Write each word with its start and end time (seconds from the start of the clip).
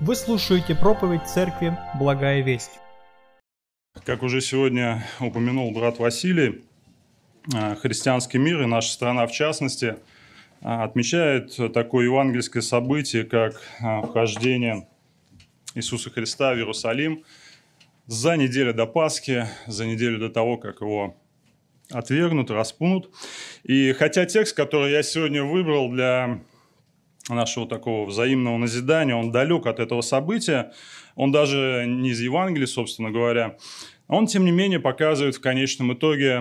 Вы 0.00 0.14
слушаете 0.14 0.76
проповедь 0.76 1.26
церкви 1.26 1.76
«Благая 1.98 2.40
весть». 2.40 2.70
Как 4.04 4.22
уже 4.22 4.40
сегодня 4.40 5.04
упомянул 5.18 5.72
брат 5.72 5.98
Василий, 5.98 6.62
а, 7.52 7.74
христианский 7.74 8.38
мир 8.38 8.62
и 8.62 8.66
наша 8.66 8.92
страна 8.92 9.26
в 9.26 9.32
частности 9.32 9.96
а, 10.62 10.84
отмечает 10.84 11.56
такое 11.74 12.04
евангельское 12.04 12.62
событие, 12.62 13.24
как 13.24 13.60
а, 13.80 14.02
вхождение 14.02 14.86
Иисуса 15.74 16.10
Христа 16.10 16.54
в 16.54 16.58
Иерусалим 16.58 17.24
за 18.06 18.36
неделю 18.36 18.72
до 18.74 18.86
Пасхи, 18.86 19.48
за 19.66 19.84
неделю 19.84 20.20
до 20.20 20.28
того, 20.28 20.58
как 20.58 20.80
его 20.80 21.16
отвергнут, 21.90 22.52
распнут. 22.52 23.10
И 23.64 23.92
хотя 23.94 24.26
текст, 24.26 24.54
который 24.54 24.92
я 24.92 25.02
сегодня 25.02 25.42
выбрал 25.42 25.90
для 25.90 26.40
нашего 27.28 27.66
такого 27.66 28.06
взаимного 28.06 28.56
назидания, 28.56 29.14
он 29.14 29.30
далек 29.30 29.66
от 29.66 29.80
этого 29.80 30.00
события, 30.00 30.72
он 31.14 31.32
даже 31.32 31.84
не 31.86 32.10
из 32.10 32.20
Евангелия, 32.20 32.66
собственно 32.66 33.10
говоря, 33.10 33.56
он, 34.08 34.26
тем 34.26 34.44
не 34.44 34.50
менее, 34.50 34.80
показывает 34.80 35.36
в 35.36 35.40
конечном 35.40 35.92
итоге, 35.92 36.40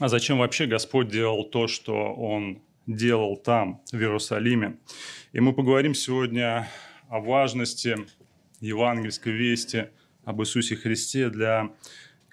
а 0.00 0.08
зачем 0.08 0.38
вообще 0.38 0.66
Господь 0.66 1.08
делал 1.08 1.44
то, 1.44 1.66
что 1.66 2.14
Он 2.14 2.62
делал 2.86 3.36
там, 3.36 3.82
в 3.92 3.96
Иерусалиме. 3.96 4.78
И 5.32 5.40
мы 5.40 5.52
поговорим 5.52 5.94
сегодня 5.94 6.68
о 7.08 7.20
важности 7.20 7.96
евангельской 8.60 9.32
вести 9.32 9.88
об 10.24 10.40
Иисусе 10.40 10.76
Христе 10.76 11.28
для 11.28 11.70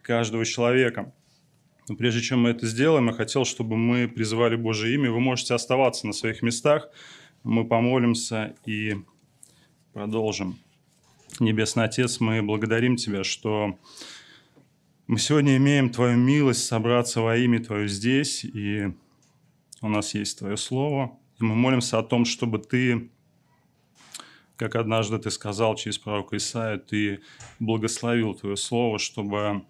каждого 0.02 0.45
человека. 0.45 1.12
Но 1.90 1.95
прежде 1.95 2.21
чем 2.21 2.43
мы 2.43 2.52
это 2.52 2.65
сделаем, 2.67 3.07
я 3.07 3.13
хотел, 3.13 3.45
чтобы 3.45 3.76
мы 3.76 4.07
призывали 4.07 4.55
Божие 4.55 4.95
имя. 4.95 5.12
Вы 5.12 5.20
можете 5.20 5.54
оставаться 5.54 6.07
на 6.07 6.13
своих 6.13 6.41
местах– 6.41 6.90
мы 7.45 7.63
помолимся 7.63 8.55
и 8.66 8.95
продолжим. 9.94 10.58
Небесный 11.40 11.84
Отец, 11.84 12.20
мы 12.20 12.41
благодарим 12.41 12.95
Тебя, 12.95 13.23
что 13.23 13.77
мы 15.05 15.20
сегодня 15.20 15.55
имеем 15.57 15.91
Твою 15.91 16.18
милость 16.18 16.65
собраться 16.65 17.21
во 17.21 17.37
имя 17.37 17.63
Твое 17.63 17.87
здесь, 17.87 18.43
и 18.43 18.91
у 19.82 19.87
нас 19.87 20.15
есть 20.15 20.40
Твое 20.40 20.57
Слово. 20.57 21.20
И 21.40 21.43
мы 21.43 21.54
молимся 21.54 21.99
о 21.99 22.04
том, 22.04 22.26
чтобы 22.26 22.57
Ты, 22.57 23.12
как 24.55 24.76
однажды 24.76 25.20
Ты 25.20 25.30
сказал 25.30 25.76
через 25.76 25.99
пророка 25.99 26.37
Исаия, 26.37 26.80
Ты 26.80 27.21
благословил 27.59 28.34
Твое 28.34 28.57
Слово, 28.57 28.98
чтобы 28.98 29.63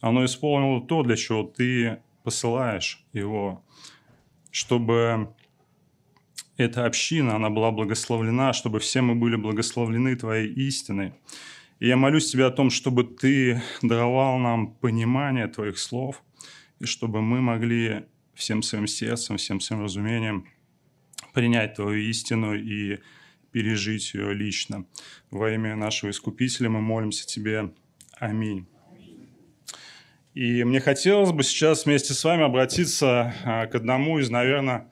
оно 0.00 0.24
исполнило 0.24 0.80
то, 0.80 1.02
для 1.02 1.16
чего 1.16 1.42
Ты 1.42 2.00
посылаешь 2.24 3.04
его, 3.12 3.62
чтобы 4.50 5.34
эта 6.58 6.86
община, 6.86 7.36
она 7.36 7.50
была 7.50 7.70
благословлена, 7.70 8.52
чтобы 8.52 8.80
все 8.80 9.00
мы 9.00 9.14
были 9.14 9.36
благословлены 9.36 10.16
Твоей 10.16 10.52
истиной. 10.52 11.14
И 11.78 11.86
я 11.86 11.96
молюсь 11.96 12.30
Тебя 12.30 12.48
о 12.48 12.50
том, 12.50 12.70
чтобы 12.70 13.04
Ты 13.04 13.62
даровал 13.80 14.38
нам 14.38 14.74
понимание 14.74 15.46
Твоих 15.46 15.78
слов, 15.78 16.22
и 16.80 16.84
чтобы 16.84 17.22
мы 17.22 17.40
могли 17.40 18.06
всем 18.34 18.62
своим 18.62 18.88
сердцем, 18.88 19.36
всем 19.36 19.60
своим 19.60 19.84
разумением 19.84 20.48
принять 21.32 21.74
Твою 21.74 22.00
истину 22.10 22.54
и 22.54 22.98
пережить 23.52 24.12
ее 24.14 24.34
лично. 24.34 24.84
Во 25.30 25.50
имя 25.52 25.76
нашего 25.76 26.10
Искупителя 26.10 26.68
мы 26.68 26.80
молимся 26.80 27.24
Тебе. 27.24 27.72
Аминь. 28.18 28.66
И 30.34 30.64
мне 30.64 30.80
хотелось 30.80 31.30
бы 31.30 31.44
сейчас 31.44 31.84
вместе 31.84 32.14
с 32.14 32.24
вами 32.24 32.42
обратиться 32.42 33.32
а, 33.44 33.66
к 33.66 33.76
одному 33.76 34.18
из, 34.18 34.28
наверное, 34.28 34.90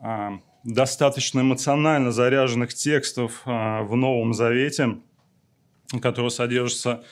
а, 0.00 0.40
достаточно 0.64 1.40
эмоционально 1.40 2.12
заряженных 2.12 2.74
текстов 2.74 3.42
а, 3.44 3.82
в 3.82 3.96
Новом 3.96 4.34
Завете, 4.34 4.98
которые 6.00 6.30
содержатся 6.30 7.04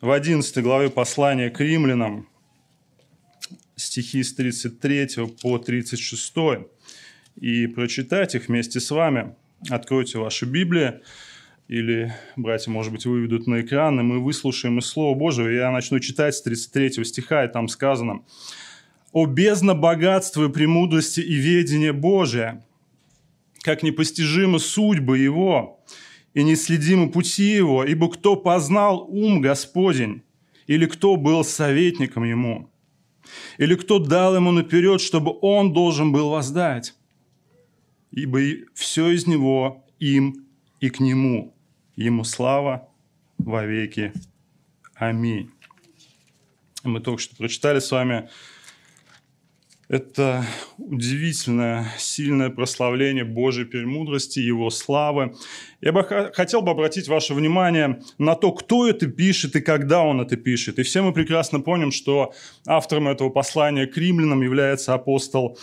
в 0.00 0.10
11 0.10 0.62
главе 0.62 0.90
послания 0.90 1.50
к 1.50 1.60
римлянам, 1.60 2.28
стихи 3.76 4.22
с 4.22 4.34
33 4.34 5.08
по 5.40 5.58
36, 5.58 6.34
и 7.36 7.66
прочитать 7.68 8.34
их 8.34 8.48
вместе 8.48 8.80
с 8.80 8.90
вами. 8.90 9.34
Откройте 9.70 10.18
ваши 10.18 10.44
Библии, 10.44 11.00
или 11.68 12.14
братья, 12.36 12.70
может 12.70 12.92
быть, 12.92 13.06
выведут 13.06 13.46
на 13.46 13.60
экран, 13.60 14.00
и 14.00 14.02
мы 14.02 14.20
выслушаем 14.20 14.78
из 14.78 14.86
Слова 14.86 15.16
Божьего. 15.16 15.48
Я 15.48 15.70
начну 15.70 16.00
читать 16.00 16.34
с 16.34 16.42
33 16.42 17.04
стиха, 17.04 17.44
и 17.44 17.52
там 17.52 17.68
сказано 17.68 18.22
«О 19.12 19.26
бездна 19.26 19.74
богатства 19.74 20.48
и 20.48 20.52
премудрости 20.52 21.20
и 21.20 21.34
ведения 21.34 21.92
Божия, 21.92 22.64
как 23.62 23.82
непостижимы 23.82 24.58
судьбы 24.58 25.18
Его 25.18 25.84
и 26.34 26.42
неследимы 26.42 27.10
пути 27.10 27.44
Его, 27.44 27.84
ибо 27.84 28.10
кто 28.10 28.36
познал 28.36 29.06
ум 29.08 29.40
Господень, 29.40 30.22
или 30.66 30.86
кто 30.86 31.16
был 31.16 31.44
советником 31.44 32.24
Ему, 32.24 32.70
или 33.56 33.74
кто 33.74 33.98
дал 33.98 34.36
Ему 34.36 34.52
наперед, 34.52 35.00
чтобы 35.00 35.36
Он 35.40 35.72
должен 35.72 36.12
был 36.12 36.30
воздать, 36.30 36.94
ибо 38.10 38.40
все 38.74 39.10
из 39.10 39.26
Него, 39.26 39.84
им 39.98 40.46
и 40.80 40.90
к 40.90 41.00
Нему. 41.00 41.54
Ему 41.96 42.22
слава 42.24 42.88
во 43.38 43.64
веки. 43.64 44.12
Аминь. 44.94 45.50
Мы 46.84 47.00
только 47.00 47.20
что 47.20 47.36
прочитали 47.36 47.80
с 47.80 47.90
вами 47.90 48.28
это 49.88 50.44
удивительное, 50.76 51.86
сильное 51.98 52.50
прославление 52.50 53.24
Божьей 53.24 53.64
премудрости, 53.64 54.38
Его 54.38 54.68
славы. 54.68 55.34
Я 55.80 55.92
бы 55.92 56.04
хотел 56.34 56.60
бы 56.60 56.70
обратить 56.72 57.08
ваше 57.08 57.32
внимание 57.32 58.02
на 58.18 58.34
то, 58.34 58.52
кто 58.52 58.86
это 58.86 59.06
пишет 59.06 59.56
и 59.56 59.62
когда 59.62 60.02
он 60.02 60.20
это 60.20 60.36
пишет. 60.36 60.78
И 60.78 60.82
все 60.82 61.02
мы 61.02 61.12
прекрасно 61.12 61.60
помним, 61.60 61.90
что 61.90 62.34
автором 62.66 63.08
этого 63.08 63.30
послания 63.30 63.86
к 63.86 63.96
римлянам 63.96 64.42
является 64.42 64.92
апостол 64.92 65.58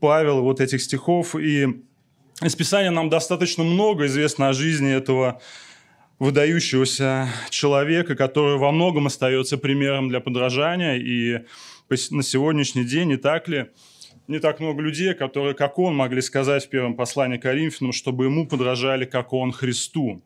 Павел, 0.00 0.40
вот 0.40 0.60
этих 0.60 0.80
стихов. 0.80 1.36
И 1.36 1.66
из 2.42 2.54
Писания 2.56 2.90
нам 2.90 3.10
достаточно 3.10 3.62
много 3.62 4.06
известно 4.06 4.48
о 4.48 4.52
жизни 4.54 4.90
этого 4.90 5.40
выдающегося 6.18 7.28
человека, 7.50 8.14
который 8.14 8.56
во 8.56 8.72
многом 8.72 9.06
остается 9.06 9.58
примером 9.58 10.08
для 10.08 10.20
подражания. 10.20 10.96
И 10.96 11.44
на 12.10 12.22
сегодняшний 12.22 12.84
день, 12.84 13.08
не 13.08 13.16
так 13.16 13.48
ли, 13.48 13.66
не 14.28 14.38
так 14.38 14.60
много 14.60 14.82
людей, 14.82 15.14
которые, 15.14 15.54
как 15.54 15.78
он, 15.78 15.94
могли 15.94 16.20
сказать 16.20 16.66
в 16.66 16.68
первом 16.68 16.94
послании 16.94 17.38
Коринфянам, 17.38 17.92
чтобы 17.92 18.24
ему 18.24 18.46
подражали, 18.46 19.04
как 19.04 19.32
он 19.32 19.52
Христу. 19.52 20.22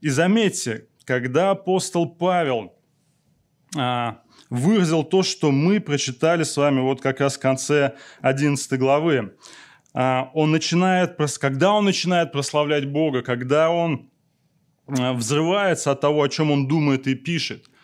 И 0.00 0.08
заметьте, 0.08 0.86
когда 1.04 1.50
апостол 1.50 2.08
Павел 2.08 2.72
а, 3.76 4.22
выразил 4.48 5.04
то, 5.04 5.22
что 5.22 5.50
мы 5.50 5.80
прочитали 5.80 6.44
с 6.44 6.56
вами 6.56 6.80
вот 6.80 7.00
как 7.00 7.20
раз 7.20 7.36
в 7.36 7.40
конце 7.40 7.94
11 8.22 8.78
главы, 8.78 9.34
а, 9.92 10.30
он 10.32 10.52
начинает, 10.52 11.16
когда 11.38 11.72
он 11.72 11.84
начинает 11.84 12.32
прославлять 12.32 12.86
Бога, 12.86 13.22
когда 13.22 13.70
он 13.70 14.08
взрывается 14.88 15.92
от 15.92 16.00
того, 16.00 16.22
о 16.22 16.28
чем 16.28 16.50
он 16.50 16.66
думает 16.66 17.06
и 17.06 17.14
пишет– 17.14 17.70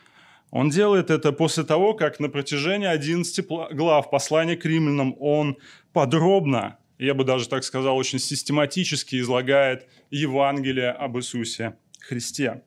он 0.54 0.70
делает 0.70 1.10
это 1.10 1.32
после 1.32 1.64
того, 1.64 1.94
как 1.94 2.20
на 2.20 2.28
протяжении 2.28 2.86
11 2.86 3.44
глав 3.72 4.08
послания 4.08 4.54
к 4.54 4.64
римлянам 4.64 5.16
он 5.18 5.56
подробно, 5.92 6.78
я 6.96 7.12
бы 7.14 7.24
даже 7.24 7.48
так 7.48 7.64
сказал, 7.64 7.96
очень 7.96 8.20
систематически 8.20 9.20
излагает 9.20 9.88
Евангелие 10.12 10.92
об 10.92 11.18
Иисусе 11.18 11.74
Христе. 11.98 12.62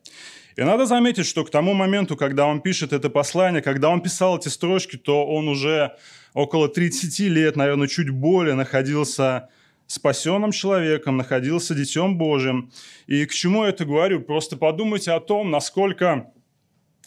И 0.56 0.60
надо 0.60 0.84
заметить, 0.84 1.24
что 1.24 1.46
к 1.46 1.50
тому 1.50 1.72
моменту, 1.72 2.14
когда 2.14 2.44
он 2.44 2.60
пишет 2.60 2.92
это 2.92 3.08
послание, 3.08 3.62
когда 3.62 3.88
он 3.88 4.02
писал 4.02 4.36
эти 4.36 4.48
строчки, 4.48 4.96
то 4.98 5.24
он 5.24 5.48
уже 5.48 5.96
около 6.34 6.68
30 6.68 7.20
лет, 7.20 7.56
наверное, 7.56 7.88
чуть 7.88 8.10
более 8.10 8.54
находился 8.54 9.48
спасенным 9.88 10.52
человеком, 10.52 11.16
находился 11.16 11.74
Детем 11.74 12.16
Божьим. 12.16 12.70
И 13.08 13.24
к 13.26 13.32
чему 13.32 13.64
я 13.64 13.70
это 13.70 13.84
говорю? 13.84 14.20
Просто 14.20 14.56
подумайте 14.56 15.10
о 15.10 15.18
том, 15.18 15.50
насколько 15.50 16.30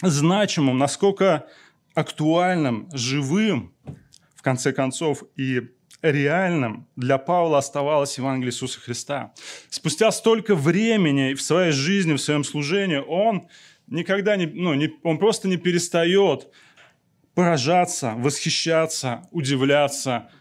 значимым, 0.02 0.78
насколько 0.78 1.48
актуальным, 1.94 2.90
живым, 2.92 3.74
в 4.36 4.42
конце 4.42 4.74
концов, 4.74 5.24
и 5.38 5.62
реальным 6.02 6.88
для 6.96 7.20
Павла 7.20 7.60
оставалось 7.60 8.18
Евангелие 8.18 8.50
Иисуса 8.50 8.80
Христа. 8.80 9.34
Спустя 9.70 10.12
столько 10.12 10.56
времени 10.56 11.36
в 11.36 11.42
своей 11.42 11.72
жизни, 11.72 12.14
в 12.14 12.18
своем 12.22 12.44
служении, 12.44 12.98
он 12.98 13.48
никогда 13.86 14.36
не, 14.36 14.48
ну, 14.48 14.74
не, 14.74 14.92
он 15.04 15.20
просто 15.20 15.48
не 15.48 15.58
перестает 15.58 16.48
поражаться, 17.36 18.16
восхищаться, 18.18 19.28
удивляться 19.30 20.32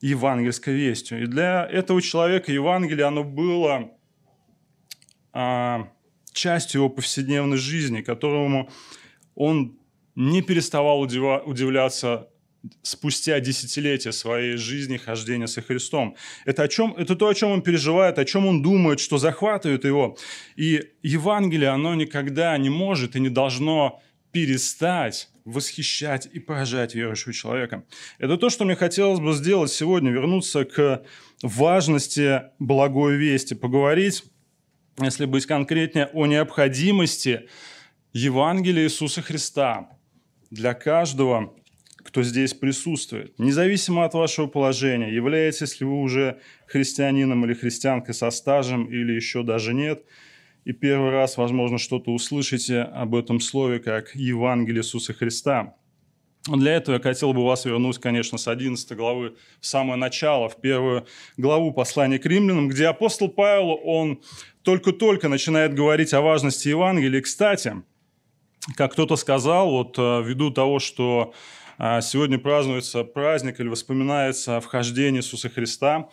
евангельской 0.00 0.74
вестью. 0.74 1.22
И 1.22 1.26
для 1.26 1.66
этого 1.66 2.02
человека 2.02 2.52
Евангелие, 2.52 3.06
оно 3.06 3.24
было 3.24 3.90
а, 5.32 5.88
частью 6.32 6.80
его 6.80 6.88
повседневной 6.88 7.56
жизни, 7.56 8.02
которому 8.02 8.70
он 9.34 9.78
не 10.14 10.42
переставал 10.42 11.00
удивляться 11.00 12.28
спустя 12.82 13.38
десятилетия 13.40 14.12
своей 14.12 14.56
жизни 14.56 14.96
хождения 14.96 15.46
со 15.46 15.62
Христом. 15.62 16.16
Это, 16.44 16.64
о 16.64 16.68
чем, 16.68 16.94
это 16.96 17.14
то, 17.14 17.28
о 17.28 17.34
чем 17.34 17.50
он 17.50 17.62
переживает, 17.62 18.18
о 18.18 18.24
чем 18.24 18.46
он 18.46 18.62
думает, 18.62 18.98
что 19.00 19.18
захватывает 19.18 19.84
его. 19.84 20.16
И 20.56 20.82
Евангелие, 21.02 21.68
оно 21.70 21.94
никогда 21.94 22.56
не 22.58 22.70
может 22.70 23.14
и 23.14 23.20
не 23.20 23.28
должно 23.28 24.00
перестать 24.32 25.30
восхищать 25.46 26.28
и 26.30 26.40
поражать 26.40 26.94
верующего 26.94 27.32
человека. 27.32 27.84
Это 28.18 28.36
то, 28.36 28.50
что 28.50 28.64
мне 28.64 28.74
хотелось 28.74 29.20
бы 29.20 29.32
сделать 29.32 29.70
сегодня, 29.70 30.10
вернуться 30.10 30.64
к 30.64 31.04
важности 31.40 32.42
благой 32.58 33.16
вести, 33.16 33.54
поговорить, 33.54 34.24
если 35.00 35.24
быть 35.24 35.46
конкретнее, 35.46 36.10
о 36.12 36.26
необходимости 36.26 37.48
Евангелия 38.12 38.84
Иисуса 38.84 39.22
Христа 39.22 39.88
для 40.50 40.74
каждого, 40.74 41.54
кто 41.98 42.24
здесь 42.24 42.52
присутствует. 42.52 43.38
Независимо 43.38 44.04
от 44.04 44.14
вашего 44.14 44.48
положения, 44.48 45.14
являетесь 45.14 45.80
ли 45.80 45.86
вы 45.86 46.00
уже 46.00 46.40
христианином 46.66 47.44
или 47.44 47.54
христианкой 47.54 48.14
со 48.14 48.30
стажем, 48.30 48.86
или 48.86 49.12
еще 49.12 49.44
даже 49.44 49.72
нет– 49.72 50.04
и 50.66 50.72
первый 50.72 51.10
раз, 51.10 51.36
возможно, 51.36 51.78
что-то 51.78 52.10
услышите 52.10 52.80
об 52.80 53.14
этом 53.14 53.38
слове, 53.38 53.78
как 53.78 54.16
Евангелие 54.16 54.80
Иисуса 54.80 55.14
Христа. 55.14 55.76
Для 56.44 56.72
этого 56.72 56.96
я 56.96 57.00
хотел 57.00 57.32
бы 57.32 57.44
вас 57.44 57.64
вернуть, 57.64 57.98
конечно, 57.98 58.36
с 58.36 58.48
11 58.48 58.96
главы 58.96 59.36
в 59.60 59.66
самое 59.66 59.96
начало, 59.96 60.48
в 60.48 60.60
первую 60.60 61.06
главу 61.36 61.72
послания 61.72 62.18
к 62.18 62.26
римлянам, 62.26 62.68
где 62.68 62.88
апостол 62.88 63.28
Павел, 63.28 63.78
он 63.84 64.20
только-только 64.62 65.28
начинает 65.28 65.72
говорить 65.72 66.12
о 66.12 66.20
важности 66.20 66.66
Евангелия. 66.66 67.20
Кстати, 67.20 67.84
как 68.74 68.92
кто-то 68.92 69.14
сказал, 69.14 69.70
вот 69.70 69.96
э, 69.96 70.22
ввиду 70.24 70.50
того, 70.50 70.80
что 70.80 71.32
э, 71.78 72.00
сегодня 72.02 72.40
празднуется 72.40 73.04
праздник 73.04 73.60
или 73.60 73.68
воспоминается 73.68 74.60
вхождение 74.60 75.20
Иисуса 75.20 75.48
Христа, 75.48 76.08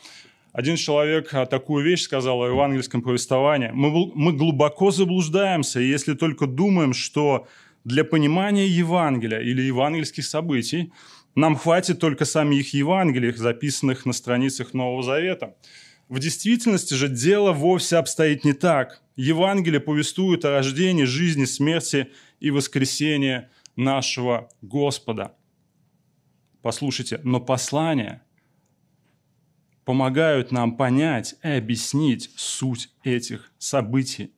один 0.53 0.75
человек 0.75 1.33
а, 1.33 1.47
такую 1.47 1.83
вещь 1.83 2.03
сказал 2.03 2.43
о 2.43 2.47
евангельском 2.47 3.01
повествовании. 3.01 3.71
Мы, 3.73 4.11
мы 4.13 4.33
глубоко 4.33 4.91
заблуждаемся, 4.91 5.79
если 5.79 6.13
только 6.13 6.45
думаем, 6.45 6.93
что 6.93 7.47
для 7.83 8.03
понимания 8.03 8.67
Евангелия 8.67 9.39
или 9.39 9.63
евангельских 9.63 10.23
событий 10.23 10.93
нам 11.33 11.55
хватит 11.55 11.99
только 11.99 12.25
самих 12.25 12.71
Евангелий, 12.73 13.33
записанных 13.33 14.05
на 14.05 14.13
страницах 14.13 14.75
Нового 14.75 15.01
Завета. 15.01 15.55
В 16.07 16.19
действительности 16.19 16.93
же 16.93 17.07
дело 17.07 17.51
вовсе 17.51 17.97
обстоит 17.97 18.45
не 18.45 18.53
так. 18.53 19.01
Евангелие 19.15 19.79
повествует 19.79 20.45
о 20.45 20.51
рождении, 20.51 21.05
жизни, 21.05 21.45
смерти 21.45 22.11
и 22.39 22.51
воскресении 22.51 23.47
нашего 23.75 24.49
Господа. 24.61 25.33
Послушайте, 26.61 27.19
но 27.23 27.41
послание– 27.41 28.21
помогают 29.85 30.51
нам 30.51 30.77
понять 30.77 31.35
и 31.43 31.49
объяснить 31.49 32.29
суть 32.35 32.89
этих 33.03 33.51
событий, 33.57 34.31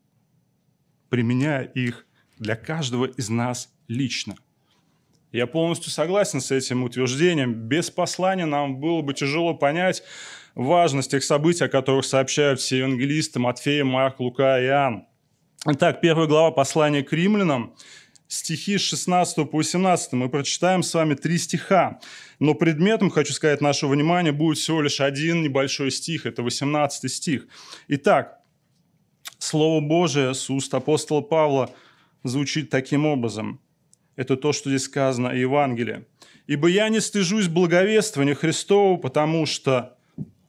применяя 1.10 1.64
их 1.64 2.06
для 2.38 2.56
каждого 2.56 3.06
из 3.06 3.30
нас 3.30 3.74
лично. 3.88 4.36
Я 5.32 5.48
полностью 5.48 5.92
согласен 5.92 6.40
с 6.40 6.52
этим 6.52 6.84
утверждением. 6.84 7.54
Без 7.54 7.92
послания 7.92 8.46
нам 8.46 8.80
было 8.80 9.02
бы 9.02 9.14
тяжело 9.14 9.54
понять 9.54 10.02
важность 10.56 11.12
тех 11.12 11.24
событий, 11.24 11.66
о 11.66 11.70
которых 11.70 12.06
сообщают 12.06 12.60
все 12.60 12.80
евангелисты 12.80 13.40
Матфея, 13.40 13.84
Марк, 13.84 14.20
Лука 14.20 14.60
и 14.60 14.66
Иоанн. 14.66 15.08
Итак, 15.68 16.00
первая 16.00 16.28
глава 16.28 16.52
послания 16.52 17.04
к 17.04 17.12
римлянам– 17.12 17.76
стихи 18.28 18.78
с 18.78 18.82
16 18.82 19.50
по 19.50 19.58
18. 19.58 20.14
Мы 20.14 20.30
прочитаем 20.30 20.84
с 20.84 20.94
вами 20.94 21.14
три 21.16 21.38
стиха. 21.38 22.00
Но 22.40 22.54
предметом, 22.54 23.10
хочу 23.10 23.34
сказать, 23.34 23.62
нашего 23.62 23.92
внимания 23.92 24.32
будет 24.32 24.58
всего 24.58 24.82
лишь 24.82 25.02
один 25.02 25.42
небольшой 25.44 25.92
стих. 25.92 26.26
Это 26.26 26.44
18 26.44 27.12
стих. 27.12 27.48
Итак, 27.88 28.40
Слово 29.40 29.80
Божие 29.82 30.34
с 30.34 30.50
уст 30.50 30.74
апостола 30.74 31.22
Павла 31.22 31.70
звучит 32.24 32.70
таким 32.70 33.06
образом. 33.06 33.60
Это 34.16 34.38
то, 34.38 34.54
что 34.54 34.70
здесь 34.70 34.84
сказано 34.84 35.30
о 35.30 35.36
Евангелии. 35.36 36.06
«Ибо 36.48 36.68
я 36.68 36.90
не 36.90 37.00
стыжусь 37.02 37.48
благовествования 37.48 38.36
Христова, 38.36 38.98
потому 38.98 39.46
что 39.46 39.98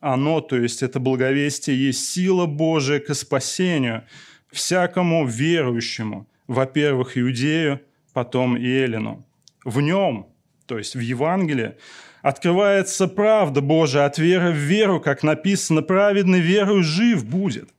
оно, 0.00 0.40
то 0.40 0.56
есть 0.56 0.82
это 0.82 1.00
благовестие, 1.00 1.86
есть 1.88 2.08
сила 2.08 2.46
Божия 2.46 3.00
к 3.00 3.12
спасению 3.14 4.04
всякому 4.52 5.26
верующему, 5.26 6.28
во-первых, 6.46 7.18
Иудею, 7.18 7.80
потом 8.12 8.56
и 8.56 8.66
Эллину. 8.66 9.26
В 9.64 9.80
нем, 9.80 10.32
то 10.66 10.78
есть 10.78 10.94
в 10.94 11.00
Евангелии, 11.00 11.76
открывается 12.22 13.08
правда 13.08 13.60
Божия 13.60 14.04
от 14.04 14.18
веры 14.18 14.50
в 14.50 14.56
веру, 14.56 15.00
как 15.00 15.22
написано, 15.22 15.82
праведный 15.82 16.40
верою 16.40 16.82
жив 16.82 17.24
будет. 17.24 17.70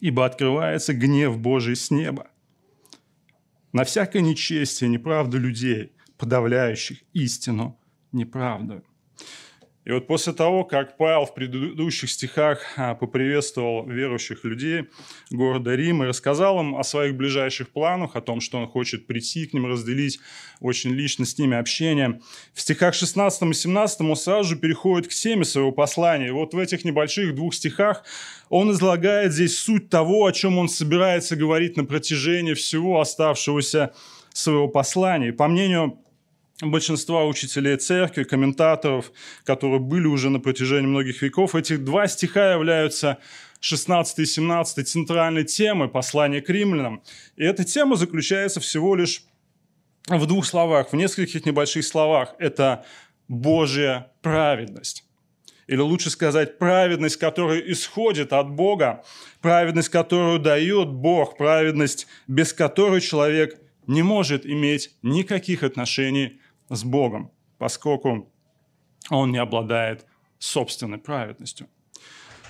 Ибо 0.00 0.24
открывается 0.24 0.94
гнев 0.94 1.38
Божий 1.38 1.76
с 1.76 1.90
неба. 1.90 2.28
На 3.72 3.84
всякое 3.84 4.20
нечестие, 4.20 4.90
неправду 4.90 5.38
людей, 5.38 5.92
подавляющих 6.18 6.98
истину 7.12 7.78
неправду. 8.12 8.82
И 9.84 9.90
вот 9.90 10.06
после 10.06 10.32
того, 10.32 10.62
как 10.62 10.96
Павел 10.96 11.26
в 11.26 11.34
предыдущих 11.34 12.08
стихах 12.08 12.60
а, 12.76 12.94
поприветствовал 12.94 13.84
верующих 13.84 14.44
людей 14.44 14.84
города 15.30 15.74
Рима 15.74 16.04
и 16.04 16.08
рассказал 16.08 16.60
им 16.60 16.76
о 16.76 16.84
своих 16.84 17.16
ближайших 17.16 17.70
планах, 17.70 18.14
о 18.14 18.20
том, 18.20 18.40
что 18.40 18.58
он 18.58 18.68
хочет 18.68 19.08
прийти 19.08 19.46
к 19.46 19.54
ним, 19.54 19.66
разделить 19.66 20.20
очень 20.60 20.90
лично 20.90 21.24
с 21.24 21.36
ними 21.36 21.56
общение, 21.56 22.20
в 22.54 22.60
стихах 22.60 22.94
16 22.94 23.42
и 23.42 23.54
17 23.54 24.00
он 24.02 24.14
сразу 24.14 24.50
же 24.50 24.56
переходит 24.56 25.08
к 25.08 25.10
теме 25.10 25.44
своего 25.44 25.72
послания. 25.72 26.28
И 26.28 26.32
вот 26.32 26.54
в 26.54 26.58
этих 26.58 26.84
небольших 26.84 27.34
двух 27.34 27.52
стихах 27.52 28.04
он 28.50 28.70
излагает 28.70 29.32
здесь 29.32 29.58
суть 29.58 29.90
того, 29.90 30.26
о 30.26 30.32
чем 30.32 30.58
он 30.58 30.68
собирается 30.68 31.34
говорить 31.34 31.76
на 31.76 31.84
протяжении 31.84 32.54
всего 32.54 33.00
оставшегося 33.00 33.92
своего 34.32 34.68
послания. 34.68 35.28
И 35.28 35.32
по 35.32 35.48
мнению 35.48 35.98
большинства 36.70 37.24
учителей 37.24 37.76
церкви, 37.76 38.24
комментаторов, 38.24 39.12
которые 39.44 39.80
были 39.80 40.06
уже 40.06 40.30
на 40.30 40.40
протяжении 40.40 40.86
многих 40.86 41.22
веков, 41.22 41.54
этих 41.54 41.84
два 41.84 42.06
стиха 42.06 42.52
являются 42.52 43.18
16 43.60 44.18
и 44.20 44.26
17 44.26 44.88
центральной 44.88 45.44
темой 45.44 45.88
послания 45.88 46.40
к 46.40 46.48
римлянам. 46.50 47.02
И 47.36 47.44
эта 47.44 47.64
тема 47.64 47.96
заключается 47.96 48.60
всего 48.60 48.94
лишь 48.94 49.24
в 50.08 50.26
двух 50.26 50.46
словах, 50.46 50.92
в 50.92 50.96
нескольких 50.96 51.46
небольших 51.46 51.84
словах. 51.84 52.34
Это 52.38 52.84
Божья 53.28 54.12
праведность. 54.20 55.04
Или 55.68 55.80
лучше 55.80 56.10
сказать, 56.10 56.58
праведность, 56.58 57.16
которая 57.16 57.60
исходит 57.60 58.32
от 58.32 58.50
Бога, 58.50 59.04
праведность, 59.40 59.88
которую 59.88 60.38
дает 60.40 60.88
Бог, 60.88 61.36
праведность, 61.38 62.08
без 62.26 62.52
которой 62.52 63.00
человек 63.00 63.58
не 63.86 64.02
может 64.02 64.44
иметь 64.44 64.90
никаких 65.02 65.62
отношений 65.62 66.40
с 66.76 66.84
Богом, 66.84 67.30
поскольку 67.58 68.32
он 69.10 69.32
не 69.32 69.38
обладает 69.38 70.06
собственной 70.38 70.98
праведностью. 70.98 71.68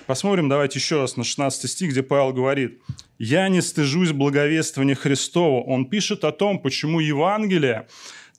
Посмотрим, 0.05 0.49
давайте 0.49 0.79
еще 0.79 0.99
раз 0.99 1.15
на 1.15 1.23
16 1.23 1.69
стих, 1.69 1.91
где 1.91 2.03
Павел 2.03 2.33
говорит, 2.33 2.81
«Я 3.17 3.47
не 3.47 3.61
стыжусь 3.61 4.11
благовествования 4.11 4.95
Христова». 4.95 5.63
Он 5.63 5.85
пишет 5.85 6.25
о 6.25 6.31
том, 6.33 6.59
почему 6.59 6.99
Евангелие 6.99 7.87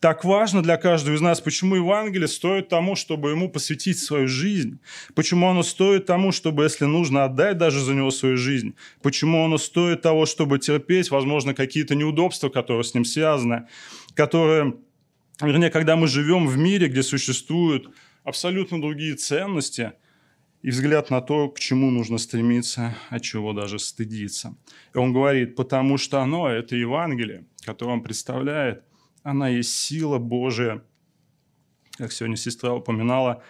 так 0.00 0.22
важно 0.22 0.62
для 0.62 0.76
каждого 0.76 1.14
из 1.14 1.22
нас, 1.22 1.40
почему 1.40 1.76
Евангелие 1.76 2.28
стоит 2.28 2.68
тому, 2.68 2.94
чтобы 2.94 3.30
ему 3.30 3.48
посвятить 3.48 3.98
свою 3.98 4.28
жизнь, 4.28 4.78
почему 5.14 5.48
оно 5.48 5.62
стоит 5.62 6.04
тому, 6.04 6.30
чтобы, 6.30 6.64
если 6.64 6.84
нужно, 6.84 7.24
отдать 7.24 7.56
даже 7.56 7.80
за 7.80 7.94
него 7.94 8.10
свою 8.10 8.36
жизнь, 8.36 8.74
почему 9.00 9.46
оно 9.46 9.56
стоит 9.56 10.02
того, 10.02 10.26
чтобы 10.26 10.58
терпеть, 10.58 11.10
возможно, 11.10 11.54
какие-то 11.54 11.94
неудобства, 11.94 12.50
которые 12.50 12.84
с 12.84 12.92
ним 12.92 13.06
связаны, 13.06 13.66
которые 14.14 14.74
вернее, 15.40 15.70
когда 15.70 15.96
мы 15.96 16.08
живем 16.08 16.46
в 16.46 16.56
мире, 16.56 16.88
где 16.88 17.02
существуют 17.02 17.94
абсолютно 18.22 18.80
другие 18.80 19.14
ценности 19.14 19.92
и 20.62 20.70
взгляд 20.70 21.10
на 21.10 21.20
то, 21.20 21.48
к 21.50 21.60
чему 21.60 21.90
нужно 21.90 22.18
стремиться, 22.18 22.96
от 23.10 23.22
чего 23.22 23.52
даже 23.52 23.78
стыдиться. 23.78 24.56
И 24.94 24.98
он 24.98 25.12
говорит, 25.12 25.56
потому 25.56 25.98
что 25.98 26.20
оно, 26.20 26.48
это 26.48 26.74
Евангелие, 26.76 27.46
которое 27.64 27.92
он 27.92 28.02
представляет, 28.02 28.82
она 29.22 29.48
есть 29.48 29.74
сила 29.74 30.18
Божия, 30.18 30.82
как 31.98 32.12
сегодня 32.12 32.36
сестра 32.36 32.72
упоминала, 32.74 33.42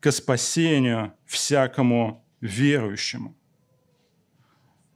к 0.00 0.10
спасению 0.12 1.12
всякому 1.24 2.24
верующему. 2.40 3.36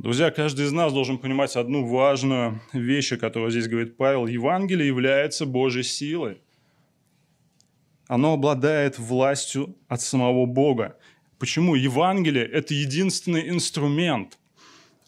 Друзья, 0.02 0.30
каждый 0.30 0.64
из 0.64 0.72
нас 0.72 0.94
должен 0.94 1.18
понимать 1.18 1.56
одну 1.56 1.84
важную 1.84 2.62
вещь, 2.72 3.12
о 3.12 3.18
которой 3.18 3.50
здесь 3.50 3.68
говорит 3.68 3.98
Павел. 3.98 4.26
Евангелие 4.26 4.86
является 4.86 5.44
Божьей 5.44 5.82
силой. 5.82 6.40
Оно 8.08 8.32
обладает 8.32 8.98
властью 8.98 9.76
от 9.88 10.00
самого 10.00 10.46
Бога. 10.46 10.96
Почему? 11.38 11.74
Евангелие– 11.74 12.46
это 12.50 12.72
единственный 12.72 13.50
инструмент, 13.50 14.38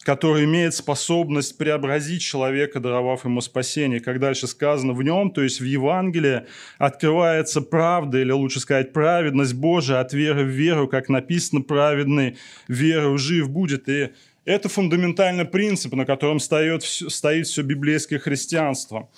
который 0.03 0.45
имеет 0.45 0.75
способность 0.75 1.57
преобразить 1.57 2.21
человека, 2.21 2.79
даровав 2.79 3.25
ему 3.25 3.41
спасение. 3.41 3.99
Как 3.99 4.19
дальше 4.19 4.45
сказано, 4.45 4.93
в 4.93 5.01
нем, 5.01 5.31
то 5.31 5.41
есть 5.41 5.59
в 5.59 5.65
Евангелии, 5.65 6.43
открывается 6.77 7.61
правда, 7.61 8.19
или 8.19 8.31
лучше 8.31 8.59
сказать, 8.59 8.93
праведность 8.93 9.55
Божия 9.55 10.01
от 10.01 10.13
веры 10.13 10.43
в 10.43 10.49
веру, 10.49 10.87
как 10.87 11.09
написано, 11.09 11.61
праведный 11.61 12.37
веру 12.67 13.17
жив 13.17 13.49
будет. 13.49 13.89
И 13.89 14.11
это 14.45 14.69
фундаментальный 14.69 15.45
принцип, 15.45 15.93
на 15.93 16.05
котором 16.05 16.39
стоит, 16.39 16.83
стоит 16.83 17.47
все 17.47 17.61
библейское 17.61 18.19
христианство. 18.19 19.09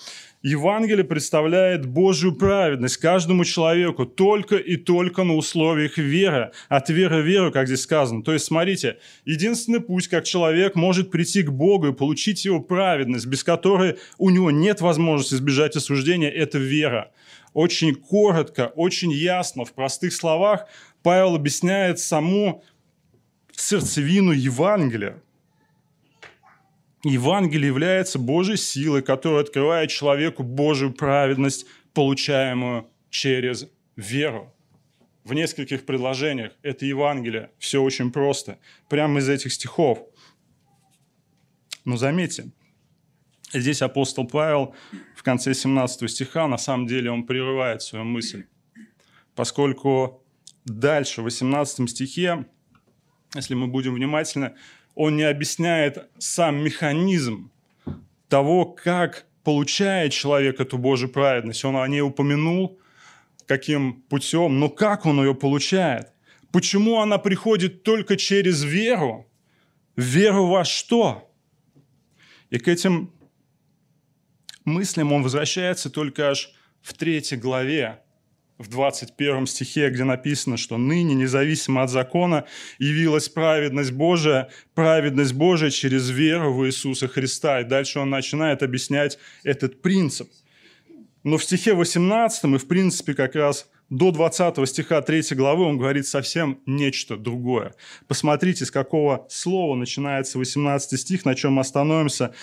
Евангелие 0.44 1.03
представляет 1.03 1.88
Божью 1.88 2.36
праведность 2.36 2.98
каждому 2.98 3.46
человеку 3.46 4.05
только 4.05 4.58
и 4.58 4.75
только 4.75 5.24
на 5.24 5.36
условиях 5.36 5.98
веры, 5.98 6.51
от 6.70 6.89
веры 6.89 7.24
в 7.24 7.25
веру, 7.25 7.51
как 7.51 7.65
здесь 7.65 7.82
сказано. 7.82 8.22
То 8.22 8.32
есть, 8.34 8.46
смотрите, 8.46 9.00
единственный 9.25 9.79
путь, 9.79 10.08
как 10.08 10.24
человек 10.24 10.75
может 10.75 11.10
прийти 11.10 11.41
к 11.41 11.50
Богу 11.50 11.88
и 11.88 11.94
получить 11.94 12.46
его 12.46 12.60
праведность, 12.60 13.25
без 13.25 13.44
которой 13.44 13.98
у 14.20 14.29
него 14.29 14.51
нет 14.51 14.82
возможности 14.82 15.34
избежать 15.34 15.75
осуждения, 15.75 16.29
это 16.29 16.60
вера. 16.60 17.12
Очень 17.53 17.96
коротко, 17.96 18.72
очень 18.75 19.12
ясно, 19.12 19.65
в 19.65 19.74
простых 19.74 20.13
словах 20.13 20.67
Павел 21.01 21.34
объясняет 21.36 22.00
саму 22.00 22.63
сердцевину 23.62 24.31
Евангелия. 24.31 25.21
Евангелие 27.03 27.67
является 27.67 28.17
Божьей 28.17 28.57
силой, 28.57 29.01
которая 29.03 29.41
открывает 29.41 29.91
человеку 29.91 30.43
Божью 30.43 30.91
праведность, 30.91 31.65
получаемую 31.93 32.89
через 33.09 33.67
веру. 33.95 34.53
В 35.24 35.33
нескольких 35.33 35.85
предложениях 35.85 36.53
это 36.62 36.85
Евангелие. 36.85 37.51
Все 37.57 37.81
очень 37.81 38.12
просто. 38.12 38.59
Прямо 38.89 39.19
из 39.19 39.29
этих 39.29 39.53
стихов. 39.53 40.00
Но 41.83 41.97
заметьте, 41.97 42.51
здесь 43.53 43.81
апостол 43.81 44.27
Павел 44.27 44.75
в 45.15 45.24
конце 45.24 45.53
17 45.53 46.09
стиха, 46.09 46.47
на 46.47 46.57
самом 46.57 46.88
деле 46.88 47.12
он 47.12 47.25
прерывает 47.25 47.81
свою 47.81 48.05
мысль. 48.05 48.45
Поскольку 49.35 50.24
дальше, 50.65 51.21
в 51.21 51.25
18 51.25 51.89
стихе, 51.89 52.45
если 53.35 53.53
мы 53.53 53.67
будем 53.67 53.93
внимательны, 53.93 54.53
он 54.95 55.17
не 55.17 55.23
объясняет 55.23 56.09
сам 56.17 56.63
механизм 56.63 57.51
того, 58.29 58.65
как 58.65 59.25
получает 59.43 60.13
человек 60.13 60.59
эту 60.59 60.77
Божью 60.77 61.09
праведность. 61.09 61.63
Он 61.65 61.75
о 61.77 61.87
ней 61.87 62.01
упомянул, 62.01 62.79
каким 63.45 64.01
путем, 64.09 64.59
но 64.59 64.69
как 64.69 65.05
он 65.05 65.19
ее 65.19 65.35
получает? 65.35 66.11
Почему 66.51 67.01
она 67.01 67.17
приходит 67.17 67.83
только 67.83 68.17
через 68.17 68.63
веру? 68.63 69.29
Веру 69.95 70.47
во 70.47 70.63
что? 70.63 71.31
И 72.49 72.57
к 72.57 72.67
этим 72.67 73.11
мыслям 74.63 75.11
он 75.11 75.23
возвращается 75.23 75.89
только 75.89 76.29
аж 76.29 76.53
в 76.81 76.93
третьей 76.93 77.37
главе 77.37 78.01
в 78.57 78.69
21 78.69 79.47
стихе, 79.47 79.89
где 79.89 80.03
написано, 80.03 80.57
что 80.57 80.77
ныне, 80.77 81.13
независимо 81.13 81.83
от 81.83 81.89
закона, 81.89 82.45
явилась 82.79 83.27
праведность 83.27 83.91
Божия, 83.91 84.50
праведность 84.74 85.33
Божия 85.33 85.69
через 85.69 86.09
веру 86.09 86.53
в 86.53 86.65
Иисуса 86.65 87.07
Христа. 87.07 87.62
И 87.62 87.65
дальше 87.65 88.00
он 88.00 88.09
начинает 88.09 88.63
объяснять 88.63 89.17
этот 89.43 89.81
принцип. 89.81 90.29
Но 91.24 91.38
в 91.38 91.43
стихе 91.43 91.74
18 91.74 92.43
и, 92.45 92.57
в 92.57 92.67
принципе, 92.67 93.13
как 93.13 93.35
раз 93.35 93.69
до 93.89 94.12
20 94.12 94.67
стиха 94.67 95.01
3 95.01 95.35
главы 95.35 95.65
он 95.65 95.77
говорит 95.77 96.07
совсем 96.07 96.59
нечто 96.65 97.17
другое. 97.17 97.74
Посмотрите, 98.07 98.65
с 98.65 98.71
какого 98.71 99.27
слова 99.29 99.75
начинается 99.75 100.39
18 100.39 101.00
стих, 101.00 101.25
на 101.25 101.35
чем 101.35 101.53
мы 101.53 101.62
остановимся. 101.62 102.33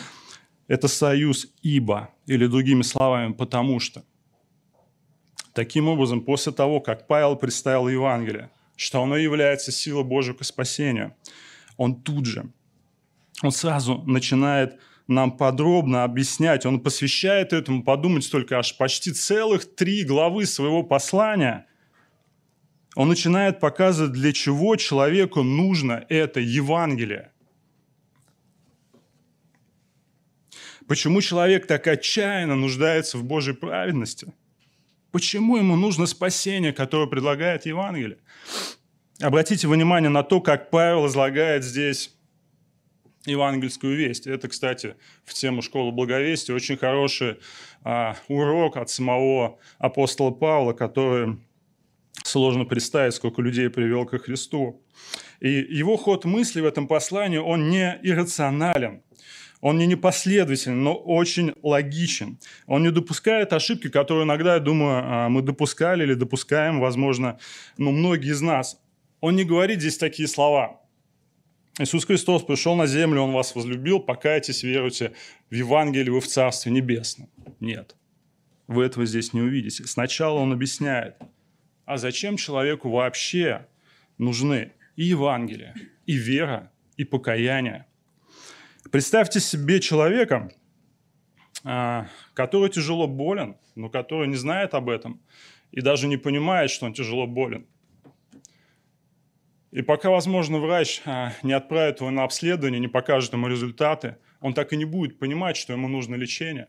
Это 0.69 0.88
союз 0.88 1.52
«ибо», 1.62 2.11
или 2.26 2.47
другими 2.47 2.83
словами 2.83 3.33
«потому 3.33 3.81
что». 3.81 4.04
Таким 5.52 5.88
образом, 5.88 6.23
после 6.23 6.52
того, 6.52 6.80
как 6.80 7.06
Павел 7.06 7.37
представил 7.37 7.88
Евангелие, 7.88 8.50
что 8.76 9.02
оно 9.02 9.16
является 9.16 9.71
силой 9.71 10.04
Божьего 10.04 10.37
к 10.37 10.44
спасению, 10.44 11.14
он 11.76 12.00
тут 12.00 12.25
же, 12.25 12.50
он 13.42 13.52
сразу 13.52 14.02
начинает 14.06 14.78
нам 15.09 15.37
подробно 15.37 16.04
объяснять, 16.04 16.64
он 16.64 16.80
посвящает 16.80 17.52
этому 17.52 17.82
подумать 17.82 18.30
только 18.30 18.59
аж 18.59 18.76
почти 18.78 19.12
целых 19.12 19.75
три 19.75 20.04
главы 20.04 20.47
своего 20.47 20.82
послания. 20.82 21.66
Он 22.94 23.09
начинает 23.09 23.61
показывать, 23.61 24.12
для 24.12 24.32
чего 24.32 24.76
человеку 24.76 25.42
нужно 25.42 26.06
это 26.09 26.40
Евангелие. 26.40 27.30
Почему 30.87 31.21
человек 31.21 31.66
так 31.66 31.87
отчаянно 31.87 32.54
нуждается 32.54 33.18
в 33.18 33.25
Божьей 33.25 33.54
праведности– 33.54 34.32
Почему 35.12 35.59
ему 35.59 35.76
нужно 35.76 36.07
спасение, 36.07 36.73
которое 36.73 37.07
предлагает 37.07 37.66
Евангелие? 37.66 38.19
Обратите 39.21 39.69
внимание 39.69 40.09
на 40.09 40.23
то, 40.23 40.40
как 40.40 40.71
Павел 40.71 41.07
излагает 41.07 41.62
здесь 41.64 42.16
евангельскую 43.26 43.95
весть. 43.95 44.26
Это, 44.26 44.49
кстати, 44.49 44.97
в 45.25 45.35
тему 45.35 45.62
школы 45.62 45.92
благовестия 45.92 46.54
очень 46.54 46.76
хороший 46.76 47.37
а, 47.85 48.16
урок 48.28 48.78
от 48.78 48.90
самого 48.90 49.59
апостола 49.78 50.31
Павла, 50.31 50.73
который 50.73 51.38
сложно 52.25 52.64
представить, 52.64 53.14
сколько 53.14 53.42
людей 53.42 53.69
привел 53.69 54.07
ко 54.07 54.19
Христу. 54.19 54.83
И 55.40 55.50
его 55.50 55.97
ход 55.97 56.25
мысли 56.25 56.61
в 56.61 56.66
этом 56.66 56.88
послании, 56.88 57.38
он 57.38 57.69
не 57.69 57.99
иррационален. 58.02 59.02
Он 59.62 59.78
не 59.78 59.87
непоследователен, 59.87 60.83
но 60.83 60.92
очень 60.92 61.54
логичен. 61.62 62.37
Он 62.66 62.83
не 62.83 62.90
допускает 62.90 63.52
ошибки, 63.52 63.88
которые 63.88 64.25
иногда, 64.25 64.54
я 64.54 64.61
думаю, 64.61 65.02
а, 65.04 65.28
мы 65.28 65.40
допускали 65.40 66.02
или 66.02 66.14
допускаем, 66.14 66.81
возможно, 66.81 67.38
ну, 67.78 67.92
многие 67.92 68.33
из 68.33 68.40
нас. 68.40 68.83
Он 69.21 69.37
не 69.37 69.45
говорит 69.45 69.78
здесь 69.78 69.99
такие 69.99 70.26
слова. 70.26 70.81
Иисус 71.78 72.04
Христос 72.04 72.42
пришел 72.42 72.75
на 72.75 72.87
землю, 72.87 73.23
Он 73.23 73.33
вас 73.33 73.54
возлюбил, 73.54 74.00
покайтесь, 74.00 74.64
веруйте 74.64 75.12
в 75.49 75.54
Евангелие, 75.54 76.12
вы 76.12 76.21
в 76.21 76.26
Царстве 76.26 76.73
Небесном. 76.73 77.31
Нет, 77.61 77.95
вы 78.66 78.85
этого 78.85 79.07
здесь 79.07 79.33
не 79.33 79.42
увидите. 79.42 79.85
Сначала 79.85 80.40
Он 80.40 80.52
объясняет, 80.52 81.14
а 81.85 81.99
зачем 81.99 82.37
человеку 82.37 82.90
вообще 82.90 83.69
нужны 84.19 84.73
и 84.97 85.04
Евангелие, 85.04 85.73
и 86.04 86.14
вера, 86.14 86.73
и 86.97 87.04
покаяние– 87.04 87.87
Представьте 88.91 89.41
себе 89.41 89.81
человека, 89.81 90.51
а, 91.65 92.09
который 92.35 92.71
тяжело 92.71 93.07
болен, 93.07 93.57
но 93.75 93.89
который 93.89 94.27
не 94.29 94.37
знает 94.37 94.75
об 94.75 94.89
этом 94.89 95.21
и 95.71 95.81
даже 95.81 96.09
не 96.09 96.17
понимает, 96.17 96.71
что 96.71 96.87
он 96.87 96.93
тяжело 96.93 97.27
болен. 97.27 97.67
И 99.71 99.81
пока, 99.81 100.11
возможно, 100.11 100.59
врач 100.59 101.01
а, 101.07 101.33
не 101.43 101.53
отправит 101.53 102.01
его 102.01 102.11
на 102.11 102.25
обследование, 102.25 102.81
не 102.81 102.89
покажет 102.89 103.33
ему 103.33 103.49
результаты, 103.49 104.17
он 104.41 104.53
так 104.53 104.73
и 104.73 104.77
не 104.77 104.85
будет 104.85 105.19
понимать, 105.19 105.57
что 105.57 105.73
ему 105.73 105.89
нужно 105.89 106.17
лечение. 106.17 106.69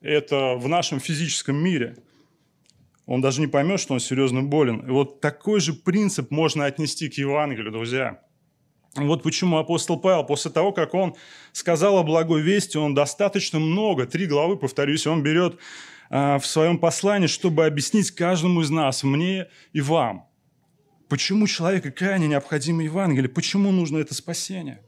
Это 0.00 0.54
в 0.56 0.66
нашем 0.68 0.98
физическом 0.98 1.56
мире. 1.56 1.96
Он 3.04 3.20
даже 3.20 3.40
не 3.40 3.46
поймет, 3.46 3.78
что 3.78 3.94
он 3.94 4.00
серьезно 4.00 4.42
болен. 4.42 4.80
И 4.80 4.90
вот 4.90 5.20
такой 5.20 5.60
же 5.60 5.74
принцип 5.74 6.30
можно 6.30 6.64
отнести 6.64 7.08
к 7.08 7.14
Евангелию, 7.14 7.70
друзья. 7.70 8.25
Вот 8.96 9.22
почему 9.22 9.58
апостол 9.58 9.98
Павел, 9.98 10.24
после 10.24 10.50
того, 10.50 10.72
как 10.72 10.94
он 10.94 11.14
сказал 11.52 11.98
о 11.98 12.02
благой 12.02 12.40
вести, 12.40 12.78
он 12.78 12.94
достаточно 12.94 13.58
много, 13.58 14.06
три 14.06 14.26
главы, 14.26 14.56
повторюсь, 14.56 15.06
он 15.06 15.22
берет 15.22 15.58
э, 16.10 16.38
в 16.38 16.46
своем 16.46 16.78
послании, 16.78 17.26
чтобы 17.26 17.66
объяснить 17.66 18.10
каждому 18.10 18.62
из 18.62 18.70
нас, 18.70 19.02
мне 19.02 19.48
и 19.72 19.80
вам, 19.80 20.26
почему 21.08 21.46
человеку 21.46 21.92
крайне 21.92 22.26
необходимо 22.26 22.82
Евангелие, 22.82 23.28
почему 23.28 23.70
нужно 23.70 23.98
это 23.98 24.14
спасение. 24.14 24.82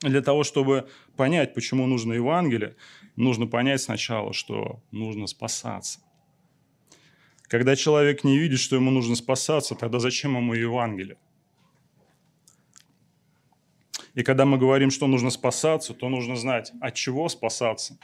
Для 0.00 0.20
того, 0.20 0.42
чтобы 0.44 0.88
понять, 1.16 1.54
почему 1.54 1.86
нужно 1.86 2.14
Евангелие, 2.14 2.76
нужно 3.16 3.46
понять 3.46 3.80
сначала, 3.80 4.32
что 4.32 4.82
нужно 4.90 5.26
спасаться. 5.26 6.00
Когда 7.44 7.76
человек 7.76 8.24
не 8.24 8.38
видит, 8.38 8.58
что 8.58 8.76
ему 8.76 8.90
нужно 8.90 9.16
спасаться, 9.16 9.74
тогда 9.74 9.98
зачем 9.98 10.36
ему 10.36 10.54
Евангелие? 10.54 11.16
И 14.14 14.22
когда 14.22 14.44
мы 14.44 14.58
говорим, 14.58 14.90
что 14.90 15.06
нужно 15.06 15.30
спасаться, 15.30 15.92
то 15.92 16.08
нужно 16.08 16.36
знать, 16.36 16.72
от 16.80 16.94
чего 16.94 17.28
спасаться. 17.28 17.98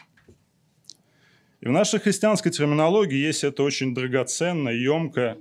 И 1.61 1.69
в 1.69 1.71
нашей 1.71 2.01
христианской 2.01 2.51
терминологии 2.51 3.19
есть 3.19 3.45
это 3.45 3.63
очень 3.63 3.95
драгоценное, 3.95 4.73
емкое, 4.73 5.39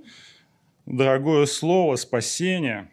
дорогое 0.86 1.46
слово 1.46 1.96
«спасение». 1.96 2.90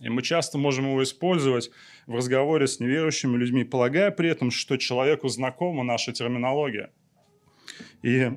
И 0.00 0.08
мы 0.08 0.22
часто 0.22 0.58
можем 0.58 0.86
его 0.86 1.02
использовать 1.02 1.70
в 2.06 2.14
разговоре 2.14 2.66
с 2.66 2.80
неверующими 2.80 3.36
людьми, 3.36 3.62
полагая 3.62 4.10
при 4.10 4.30
этом, 4.30 4.50
что 4.50 4.76
человеку 4.76 5.28
знакома 5.28 5.84
наша 5.84 6.12
терминология. 6.12 6.90
И 8.02 8.32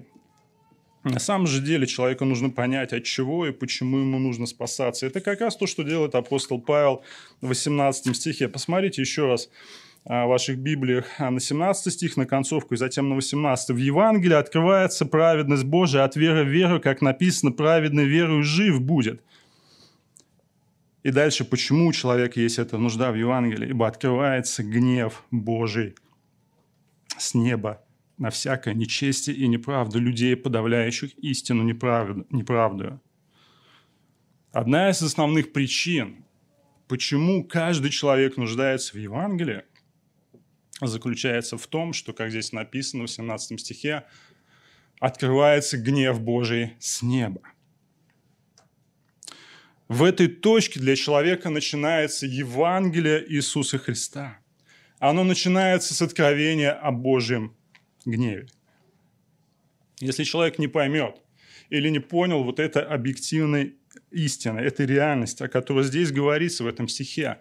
На 1.06 1.20
самом 1.20 1.46
же 1.46 1.62
деле 1.62 1.86
человеку 1.86 2.26
нужно 2.26 2.50
понять, 2.50 2.92
от 2.92 3.04
чего 3.04 3.46
и 3.46 3.52
почему 3.52 4.00
ему 4.00 4.18
нужно 4.18 4.48
спасаться. 4.48 5.06
Это 5.06 5.22
как 5.22 5.40
раз 5.40 5.56
то, 5.56 5.68
что 5.68 5.84
делает 5.84 6.16
апостол 6.16 6.60
Павел 6.60 7.04
в 7.42 7.48
18 7.50 8.16
стихе. 8.16 8.48
Посмотрите 8.48 9.04
еще 9.04 9.28
раз 9.28 9.50
а, 10.04 10.26
в 10.26 10.30
ваших 10.30 10.58
Библиях 10.58 11.06
а, 11.20 11.30
на 11.30 11.40
17 11.40 11.94
стих, 11.94 12.18
на 12.18 12.26
концовку, 12.26 12.74
и 12.74 12.78
затем 12.78 13.08
на 13.08 13.16
18. 13.16 13.70
В 13.70 13.78
Евангелии 13.78 14.34
открывается 14.34 15.06
праведность 15.06 15.64
Божия 15.64 16.04
от 16.04 16.16
веры 16.16 16.44
в 16.44 16.48
веру, 16.48 16.82
как 16.82 17.04
написано, 17.04 17.52
праведный 17.52 18.06
верою 18.06 18.42
жив 18.42 18.82
будет. 18.82 19.22
И 21.04 21.12
дальше, 21.12 21.46
почему 21.46 21.86
у 21.86 21.94
человека 21.94 22.40
есть 22.40 22.58
эта 22.58 22.80
нужда 22.80 23.12
в 23.12 23.16
Евангелии? 23.16 23.70
Ибо 23.70 23.88
открывается 23.88 24.64
гнев 24.64 25.24
Божий 25.30 25.94
с 27.16 27.36
неба 27.36 27.85
на 28.18 28.30
всякое 28.30 28.74
нечестие 28.74 29.36
и 29.36 29.48
неправду 29.48 30.00
людей, 30.00 30.36
подавляющих 30.36 31.18
истину 31.20 31.64
неправду, 31.64 32.26
неправдою. 32.30 33.02
Одна 34.52 34.90
из 34.90 35.02
основных 35.02 35.52
причин, 35.52 36.24
почему 36.88 37.44
каждый 37.44 37.92
человек 37.92 38.38
нуждается 38.38 38.94
в 38.94 39.00
Евангелии, 39.00 39.64
заключается 40.82 41.58
в 41.58 41.68
том, 41.68 41.94
что, 41.94 42.14
как 42.14 42.30
здесь 42.30 42.52
написано 42.54 43.06
в 43.06 43.12
17 43.12 43.60
стихе, 43.60 44.06
открывается 45.00 45.78
гнев 45.78 46.22
Божий 46.22 46.74
с 46.80 47.02
неба. 47.02 47.42
В 49.88 50.04
этой 50.04 50.28
точке 50.28 50.80
для 50.80 50.96
человека 50.96 51.50
начинается 51.50 52.26
Евангелие 52.26 53.24
Иисуса 53.32 53.78
Христа. 53.78 54.40
Оно 55.00 55.24
начинается 55.24 55.94
с 55.94 56.02
откровения 56.02 56.72
о 56.72 56.92
Божьем 56.92 57.56
гневе. 58.06 58.48
Если 60.00 60.24
человек 60.24 60.60
не 60.60 60.68
поймет 60.68 61.22
или 61.70 61.90
не 61.90 62.00
понял 62.00 62.44
вот 62.44 62.60
это 62.60 62.82
объективной 62.82 63.76
истины, 64.12 64.60
этой 64.60 64.86
реальности, 64.86 65.44
о 65.44 65.48
которой 65.48 65.84
здесь 65.84 66.12
говорится 66.12 66.64
в 66.64 66.68
этом 66.68 66.88
стихе, 66.88 67.40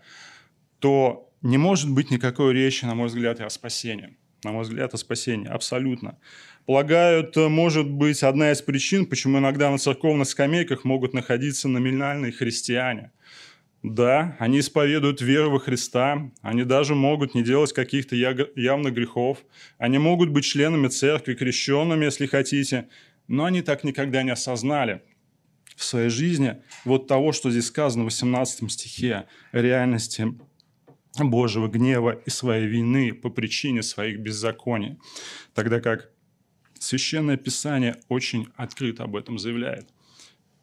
то 0.79 1.31
не 1.43 1.59
может 1.59 1.91
быть 1.91 2.11
никакой 2.11 2.55
речи, 2.55 2.85
на 2.85 2.95
мой 2.95 3.09
взгляд, 3.09 3.41
о 3.41 3.51
спасении. 3.51 4.17
На 4.45 4.53
мой 4.53 4.63
взгляд, 4.63 4.95
о 4.95 4.99
спасении. 4.99 5.49
Абсолютно. 5.49 6.19
Полагаю, 6.67 7.25
это 7.25 7.49
может 7.49 7.91
быть 7.91 8.23
одна 8.23 8.53
из 8.53 8.63
причин, 8.63 9.07
почему 9.07 9.39
иногда 9.39 9.71
на 9.71 9.79
церковных 9.79 10.29
скамейках 10.29 10.85
могут 10.85 11.13
находиться 11.13 11.69
номинальные 11.69 12.33
христиане– 12.33 13.11
да, 13.85 14.35
они 14.39 14.61
исповедуют 14.61 15.21
веру 15.21 15.51
во 15.51 15.61
Христа, 15.61 16.31
они 16.41 16.65
даже 16.65 16.95
могут 16.95 17.35
не 17.35 17.43
делать 17.43 17.75
каких-то 17.75 18.17
явных 18.17 18.95
грехов, 18.95 19.45
они 19.77 19.99
могут 19.99 20.31
быть 20.31 20.47
членами 20.47 20.89
церкви, 20.89 21.35
крещенными, 21.35 22.07
если 22.07 22.25
хотите, 22.25 22.89
но 23.29 23.45
они 23.45 23.61
так 23.61 23.85
никогда 23.85 24.23
не 24.23 24.31
осознали 24.31 25.03
в 25.77 25.85
своей 25.85 26.09
жизни 26.09 26.57
вот 26.87 27.09
того, 27.09 27.33
что 27.33 27.51
здесь 27.51 27.67
сказано 27.67 28.05
в 28.05 28.07
18 28.07 28.73
стихе, 28.73 29.27
реальности 29.53 30.35
Божьего 31.19 31.69
гнева 31.69 32.23
и 32.25 32.31
своей 32.31 32.67
вины 32.67 33.13
по 33.13 33.29
причине 33.29 33.83
своих 33.83 34.19
беззаконий. 34.19 34.97
Тогда 35.53 35.83
как 35.83 36.11
Священное 36.81 37.37
Писание 37.37 37.97
очень 38.09 38.49
открыто 38.57 39.05
об 39.05 39.15
этом 39.15 39.39
заявляет. 39.39 39.89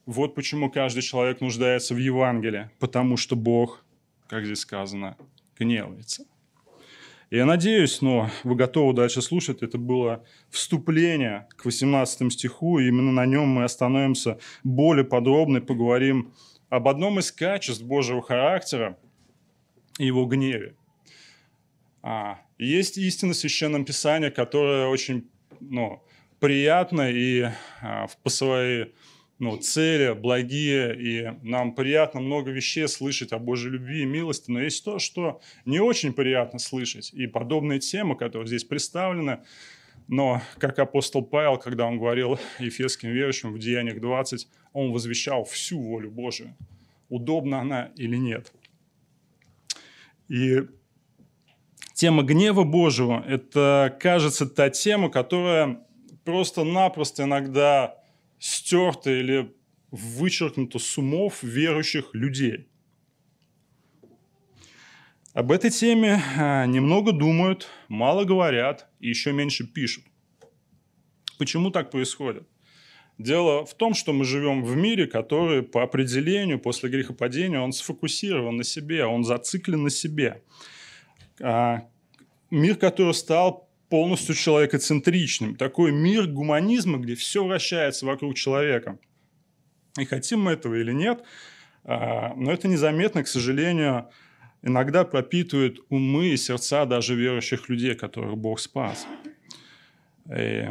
Вот 0.05 0.34
почему 0.36 0.72
каждый 0.72 1.01
человек 1.01 1.41
нуждается 1.41 1.93
в 1.93 1.98
Евангелии, 1.98 2.70
потому 2.79 3.17
что 3.17 3.36
Бог, 3.36 3.86
как 4.27 4.46
здесь 4.46 4.60
сказано, 4.60 5.15
гневается. 5.58 6.25
Я 7.29 7.46
надеюсь, 7.46 8.01
но 8.01 8.29
вы 8.43 8.55
готовы 8.55 8.93
дальше 8.93 9.22
слушать. 9.22 9.62
Это 9.62 9.77
было 9.77 10.25
вступление 10.50 11.48
к 11.55 11.63
18 11.63 12.34
стиху, 12.34 12.79
и 12.79 12.88
именно 12.88 13.12
на 13.13 13.25
нем 13.25 13.48
мы 13.48 13.63
остановимся 13.63 14.38
более 14.63 15.05
подробно 15.05 15.58
и 15.58 15.62
поговорим 15.62 16.34
об 16.70 16.89
одном 16.89 17.20
из 17.20 17.31
качеств 17.31 17.84
Божьего 17.84 18.22
характера 18.22 18.98
и 19.98 20.08
его 20.08 20.25
гневе. 20.25 20.75
А, 22.01 22.41
есть 22.58 22.98
истина 22.98 23.34
Священном 23.34 23.86
Писании, 23.86 24.29
которая 24.29 24.88
очень 24.88 25.29
ну, 25.62 26.03
приятна 26.39 27.10
и 27.12 27.50
а, 27.81 28.08
по 28.24 28.29
своей 28.29 28.93
ну, 29.42 29.58
цели, 29.58 30.14
благие, 30.14 30.96
и 30.96 31.32
нам 31.42 31.74
приятно 31.74 32.22
много 32.22 32.52
вещей 32.52 32.88
слышать 32.88 33.34
о 33.34 33.40
Божьей 33.40 33.72
любви 33.72 34.04
и 34.04 34.06
милости, 34.06 34.52
но 34.52 34.62
есть 34.62 34.86
то, 34.86 35.00
что 35.00 35.42
не 35.66 35.80
очень 35.80 36.14
приятно 36.14 36.60
слышать. 36.60 37.12
И 37.12 37.26
подобные 37.26 37.80
темы, 37.80 38.16
которые 38.16 38.46
здесь 38.46 38.64
представлены, 38.64 39.40
но 40.08 40.44
как 40.60 40.77
апостол 40.77 41.24
Павел, 41.24 41.58
когда 41.58 41.88
он 41.88 41.98
говорил 41.98 42.38
ефесским 42.60 43.10
верующим 43.10 43.51
в 43.51 43.58
Деяниях 43.58 44.00
20, 44.00 44.48
он 44.74 44.92
возвещал 44.92 45.44
всю 45.44 45.82
волю 45.82 46.12
Божию. 46.12 46.56
Удобна 47.10 47.62
она 47.62 47.90
или 47.96 48.18
нет. 48.18 48.54
И 50.30 50.68
тема 51.96 52.22
гнева 52.22 52.64
Божьего– 52.64 53.25
это, 53.27 53.98
кажется, 54.00 54.46
та 54.46 54.70
тема, 54.70 55.10
которая 55.10 55.80
просто-напросто 56.25 57.24
иногда 57.24 58.00
стерто 58.42 59.12
или 59.12 59.54
вычеркнуто 59.92 60.80
с 60.80 60.98
умов 60.98 61.44
верующих 61.44 62.10
людей. 62.14 62.68
Об 65.34 65.51
этой 65.51 65.70
теме 65.70 66.22
а, 66.38 66.66
немного 66.66 67.12
думают, 67.12 67.70
мало 67.88 68.25
говорят 68.25 68.90
и 69.00 69.10
еще 69.10 69.32
меньше 69.32 69.66
пишут. 69.66 70.04
Почему 71.38 71.70
так 71.70 71.92
происходит? 71.92 72.48
Дело 73.20 73.64
в 73.64 73.75
том, 73.75 73.94
что 73.94 74.12
мы 74.12 74.25
живем 74.25 74.64
в 74.64 74.75
мире, 74.75 75.06
который 75.06 75.62
по 75.62 75.84
определению 75.84 76.60
после 76.60 76.90
грехопадения, 76.90 77.60
он 77.60 77.72
сфокусирован 77.72 78.58
на 78.58 78.64
себе, 78.64 79.06
он 79.06 79.24
зациклен 79.24 79.84
на 79.84 79.92
себе. 79.92 80.42
А, 81.40 81.88
мир, 82.50 82.75
который 82.75 83.14
стал 83.14 83.70
полностью 83.92 84.36
человекоцентричным. 84.36 85.56
Такой 85.56 85.92
мир 85.92 86.25
гуманизма, 86.25 86.98
где 86.98 87.14
все 87.14 87.44
вращается 87.46 88.06
вокруг 88.06 88.36
человека. 88.36 88.98
И 90.00 90.06
хотим 90.06 90.44
мы 90.44 90.54
этого 90.54 90.75
или 90.75 90.94
нет, 90.94 91.24
а, 91.84 92.34
но 92.36 92.54
это 92.54 92.70
незаметно, 92.70 93.22
к 93.22 93.27
сожалению, 93.27 94.10
иногда 94.62 95.04
пропитывает 95.04 95.80
умы 95.90 96.30
и 96.30 96.38
сердца 96.38 96.86
даже 96.86 97.16
верующих 97.16 97.68
людей, 97.68 97.94
которых 97.94 98.38
Бог 98.38 98.62
спас. 98.62 99.06
И 100.34 100.68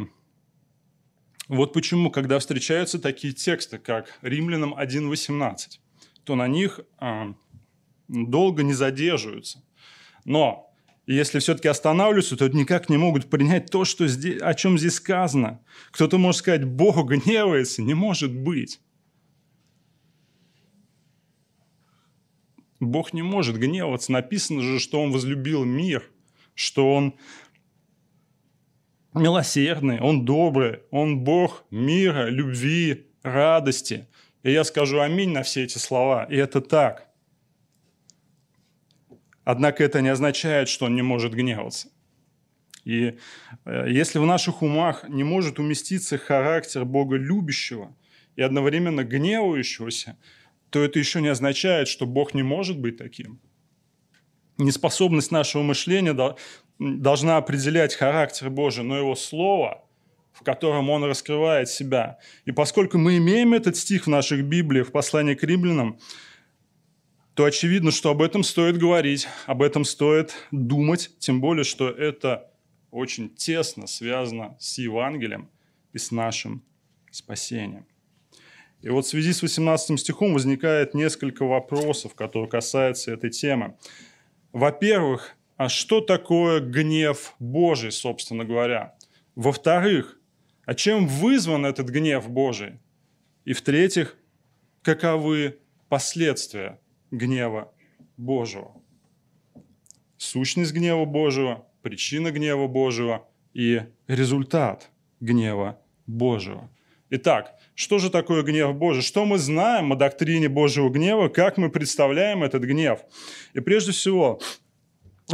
вот 1.47 1.73
почему, 1.73 2.09
когда 2.09 2.39
встречаются 2.39 2.97
такие 2.97 3.33
тексты, 3.33 3.77
как 3.77 4.17
Римлянам 4.23 4.73
1.18, 4.73 5.55
то 6.23 6.35
на 6.35 6.47
них 6.47 6.79
а, 6.97 7.35
долго 8.07 8.63
не 8.63 8.73
задерживаются. 8.73 9.63
Но 10.25 10.70
и 11.05 11.15
если 11.15 11.39
все-таки 11.39 11.67
останавливаются, 11.67 12.37
то 12.37 12.47
никак 12.49 12.89
не 12.89 12.97
могут 12.97 13.29
принять 13.29 13.71
то, 13.71 13.85
что 13.85 14.07
здесь, 14.07 14.41
о 14.41 14.53
чем 14.53 14.77
здесь 14.77 14.95
сказано. 14.95 15.61
Кто-то 15.91 16.17
может 16.17 16.39
сказать, 16.39 16.63
Бог 16.63 17.03
гневается. 17.07 17.81
Не 17.81 17.95
может 17.95 18.33
быть. 18.33 18.79
Бог 22.79 23.13
не 23.13 23.23
может 23.23 23.57
гневаться. 23.57 24.11
Написано 24.11 24.61
же, 24.61 24.79
что 24.79 25.01
Он 25.01 25.11
возлюбил 25.11 25.65
мир, 25.65 26.09
что 26.53 26.93
Он 26.93 27.15
милосердный, 29.13 29.99
Он 29.99 30.23
добрый, 30.23 30.81
Он 30.91 31.23
Бог 31.23 31.65
мира, 31.71 32.27
любви, 32.29 33.07
радости. 33.23 34.07
И 34.43 34.51
я 34.51 34.63
скажу 34.63 34.99
аминь 34.99 35.31
на 35.31 35.41
все 35.41 35.63
эти 35.63 35.79
слова. 35.79 36.25
И 36.25 36.35
это 36.35 36.61
так– 36.61 37.07
Однако 39.43 39.83
это 39.83 40.01
не 40.01 40.09
означает, 40.09 40.69
что 40.69 40.85
он 40.85 40.95
не 40.95 41.01
может 41.01 41.33
гневаться. 41.33 41.89
И 42.83 43.17
э, 43.65 43.85
если 43.89 44.19
в 44.19 44.25
наших 44.25 44.61
умах 44.61 45.07
не 45.07 45.23
может 45.23 45.59
уместиться 45.59 46.17
характер 46.17 46.85
Бога 46.85 47.17
любящего 47.17 47.95
и 48.35 48.41
одновременно 48.41 49.03
гневающегося, 49.03 50.17
то 50.69 50.83
это 50.83 50.99
еще 50.99 51.21
не 51.21 51.27
означает, 51.27 51.87
что 51.87 52.05
Бог 52.05 52.33
не 52.33 52.43
может 52.43 52.79
быть 52.79 52.97
таким. 52.97 53.39
Неспособность 54.57 55.31
нашего 55.31 55.63
мышления 55.63 56.15
должна 56.79 57.37
определять 57.37 57.95
характер 57.95 58.49
Божий, 58.49 58.83
но 58.83 58.97
Его 58.97 59.15
Слово, 59.15 59.83
в 60.31 60.43
котором 60.43 60.89
Он 60.89 61.03
раскрывает 61.03 61.67
себя. 61.67 62.19
И 62.45 62.51
поскольку 62.51 62.97
мы 62.97 63.17
имеем 63.17 63.53
этот 63.53 63.75
стих 63.75 64.05
в 64.05 64.09
наших 64.09 64.45
Библиях, 64.45 64.87
в 64.87 64.91
послании 64.91 65.35
к 65.35 65.43
римлянам, 65.43 65.99
то 67.33 67.45
очевидно, 67.45 67.91
что 67.91 68.09
об 68.09 68.21
этом 68.21 68.43
стоит 68.43 68.77
говорить, 68.77 69.27
об 69.45 69.61
этом 69.61 69.85
стоит 69.85 70.33
думать, 70.51 71.11
тем 71.19 71.39
более, 71.39 71.63
что 71.63 71.89
это 71.89 72.51
очень 72.91 73.29
тесно 73.29 73.87
связано 73.87 74.57
с 74.59 74.77
Евангелием 74.77 75.49
и 75.93 75.97
с 75.97 76.11
нашим 76.11 76.63
спасением. 77.09 77.85
И 78.81 78.89
вот 78.89 79.05
в 79.05 79.09
связи 79.09 79.31
с 79.31 79.41
18 79.41 79.99
стихом 79.99 80.33
возникает 80.33 80.93
несколько 80.93 81.45
вопросов, 81.45 82.15
которые 82.15 82.49
касаются 82.49 83.11
этой 83.11 83.29
темы. 83.29 83.77
Во-первых, 84.51 85.35
а 85.55 85.69
что 85.69 86.01
такое 86.01 86.59
гнев 86.59 87.35
Божий, 87.39 87.91
собственно 87.91 88.43
говоря? 88.43 88.95
Во-вторых, 89.35 90.17
А 90.65 90.75
чем 90.75 91.07
вызван 91.07 91.65
этот 91.65 91.89
гнев 91.89 92.29
Божий? 92.29 92.79
И 93.45 93.53
в-третьих, 93.53 94.15
каковы 94.83 95.59
последствия 95.89 96.79
гнева 97.11 97.71
Божьего? 98.17 98.73
Сущность 100.17 100.73
гнева 100.73 101.05
Божьего, 101.05 101.67
причина 101.81 102.31
гнева 102.31 102.67
Божьего 102.67 103.27
и 103.53 103.81
результат 104.07 104.89
гнева 105.19 105.79
Божьего. 106.07 106.69
Итак, 107.09 107.55
что 107.75 107.99
же 107.99 108.09
такое 108.09 108.41
гнев 108.41 108.73
Божий? 108.75 109.01
Что 109.01 109.25
мы 109.25 109.37
знаем 109.37 109.91
о 109.91 109.97
доктрине 109.97 110.47
Божьего 110.47 110.89
гнева? 110.89 111.27
Как 111.27 111.57
мы 111.57 111.69
представляем 111.69 112.43
этот 112.43 112.63
гнев? 112.63 113.01
И 113.53 113.59
прежде 113.59 113.91
всего, 113.91 114.39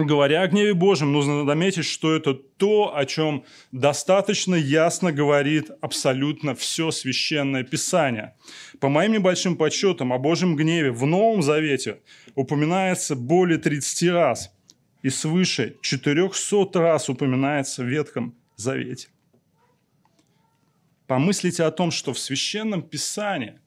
говоря 0.06 0.42
о 0.42 0.48
гневе 0.48 0.74
Божьем, 0.74 1.12
нужно 1.12 1.46
заметить, 1.46 1.86
что 1.86 2.16
это 2.16 2.34
то, 2.34 2.96
о 2.96 3.06
чем 3.06 3.46
достаточно 3.72 4.56
ясно 4.56 5.12
говорит 5.12 5.72
абсолютно 5.82 6.56
все 6.56 6.92
священное 6.92 7.64
Писание. 7.64 8.36
По 8.80 8.90
моим 8.90 9.14
небольшим 9.14 9.56
подсчетам 9.56 10.14
о 10.14 10.18
Божьем 10.18 10.56
гневе 10.56 10.92
в 10.92 11.06
Новом 11.06 11.42
Завете 11.42 12.02
упоминается 12.36 13.16
более 13.16 13.58
30 13.58 14.10
раз 14.10 14.52
и 15.02 15.10
свыше 15.10 15.78
400 15.82 16.80
раз 16.80 17.10
упоминается 17.10 17.84
в 17.84 17.88
Ветхом 17.88 18.36
Завете. 18.56 19.10
Помыслите 21.08 21.64
о 21.64 21.72
том, 21.72 21.92
что 21.92 22.14
в 22.14 22.20
Священном 22.20 22.82
Писании 22.82 23.60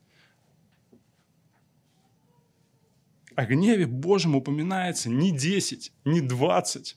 о 3.36 3.46
гневе 3.46 3.86
Божьем 3.86 4.34
упоминается 4.36 5.08
не 5.08 5.30
10, 5.30 5.92
не 6.04 6.20
20, 6.20 6.96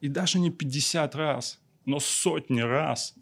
и 0.00 0.08
даже 0.08 0.38
не 0.38 0.50
50 0.50 1.14
раз, 1.14 1.60
но 1.84 2.00
сотни 2.00 2.60
раз. 2.60 3.14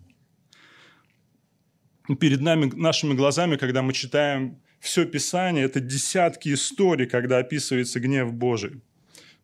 Перед 2.21 2.41
нами, 2.41 2.67
нашими 2.75 3.15
глазами, 3.15 3.57
когда 3.57 3.83
мы 3.83 3.93
читаем 3.93 4.61
все 4.79 5.05
Писание, 5.05 5.65
это 5.65 5.81
десятки 5.81 6.53
историй, 6.55 7.07
когда 7.07 7.39
описывается 7.39 7.99
гнев 7.99 8.33
Божий. 8.33 8.81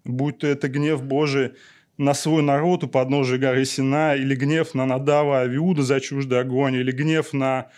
Будь 0.04 0.38
то 0.38 0.46
это 0.46 0.68
гнев 0.68 1.02
Божий 1.02 1.52
на 1.98 2.14
свой 2.14 2.42
народ 2.42 2.84
у 2.84 2.88
подножия 2.88 3.38
горы 3.38 3.64
Сина, 3.64 4.14
или 4.14 4.34
гнев 4.34 4.74
на 4.74 4.86
Надава 4.86 5.40
Авиуда 5.40 5.82
за 5.82 6.00
чуждый 6.00 6.40
огонь, 6.40 6.74
или 6.74 6.92
гнев 6.92 7.32
на 7.32 7.70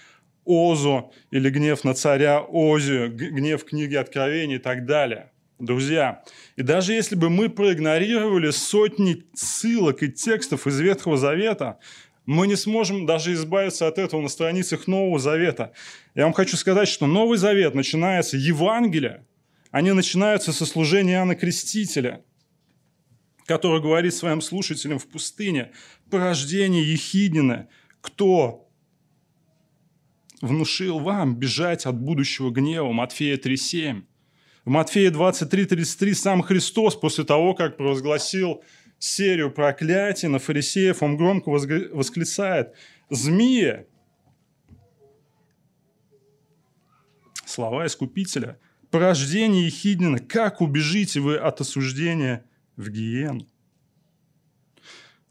Озу, 0.44 1.12
или 1.30 1.50
гнев 1.50 1.84
на 1.84 1.94
царя 1.94 2.40
Озию, 2.40 3.14
гнев 3.14 3.64
книги 3.64 3.94
Откровений 3.94 4.56
и 4.56 4.58
так 4.58 4.86
далее. 4.86 5.30
Друзья, 5.58 6.22
и 6.56 6.62
даже 6.62 6.92
если 6.92 7.14
бы 7.14 7.30
мы 7.30 7.48
проигнорировали 7.48 8.50
сотни 8.50 9.24
ссылок 9.34 10.02
и 10.02 10.10
текстов 10.10 10.66
из 10.66 10.78
Ветхого 10.80 11.16
Завета, 11.16 11.78
мы 12.26 12.46
не 12.46 12.56
сможем 12.56 13.06
даже 13.06 13.32
избавиться 13.34 13.86
от 13.86 13.98
этого 13.98 14.20
на 14.20 14.28
страницах 14.28 14.86
Нового 14.86 15.18
Завета. 15.18 15.72
Я 16.14 16.24
вам 16.24 16.32
хочу 16.32 16.56
сказать, 16.56 16.88
что 16.88 17.06
Новый 17.06 17.38
Завет 17.38 17.74
начинается 17.74 18.36
Евангелие, 18.36 19.26
они 19.70 19.92
начинаются 19.92 20.52
со 20.52 20.66
служения 20.66 21.14
Иоанна 21.14 21.34
Крестителя– 21.34 22.22
который 23.46 23.80
говорит 23.80 24.14
своим 24.14 24.40
слушателям 24.40 24.98
в 24.98 25.06
пустыне, 25.06 25.72
порождение 26.10 26.90
Ехиднина, 26.92 27.68
кто 28.00 28.63
внушил 30.40 30.98
вам 30.98 31.36
бежать 31.36 31.86
от 31.86 31.98
будущего 31.98 32.50
гнева, 32.50 32.92
Матфея 32.92 33.36
3.7. 33.36 34.02
В 34.64 34.70
Матфея 34.70 35.10
23.33 35.10 36.14
сам 36.14 36.42
Христос 36.42 36.96
после 36.96 37.24
того, 37.24 37.54
как 37.54 37.76
провозгласил 37.76 38.62
серию 38.98 39.50
проклятий 39.50 40.28
на 40.28 40.38
фарисеев, 40.38 41.02
он 41.02 41.16
громко 41.16 41.50
восклицает 41.50 42.74
«Змея!» 43.10 43.84
Слова 47.44 47.86
Искупителя. 47.86 48.58
«Порождение 48.90 49.66
Ехиднина, 49.66 50.18
как 50.18 50.60
убежите 50.60 51.20
вы 51.20 51.36
от 51.36 51.60
осуждения 51.60 52.44
в 52.76 52.88
гиену. 52.90 53.46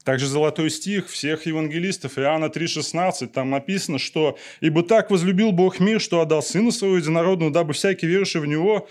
Также 0.04 0.26
золотой 0.26 0.68
стих 0.70 1.08
всех 1.08 1.46
евангелистов, 1.46 2.18
Иоанна 2.18 2.46
3,16, 2.46 3.26
там 3.28 3.48
написано, 3.48 3.98
что 3.98 4.38
«Ибо 4.60 4.82
так 4.82 5.10
возлюбил 5.10 5.50
Бог 5.50 5.80
мир, 5.80 5.98
что 5.98 6.20
отдал 6.20 6.42
Сына 6.42 6.70
Своего 6.70 6.98
Единородного, 6.98 7.50
дабы 7.50 7.72
всякий 7.72 8.06
верующий 8.06 8.40
в 8.40 8.46
Него 8.46 8.86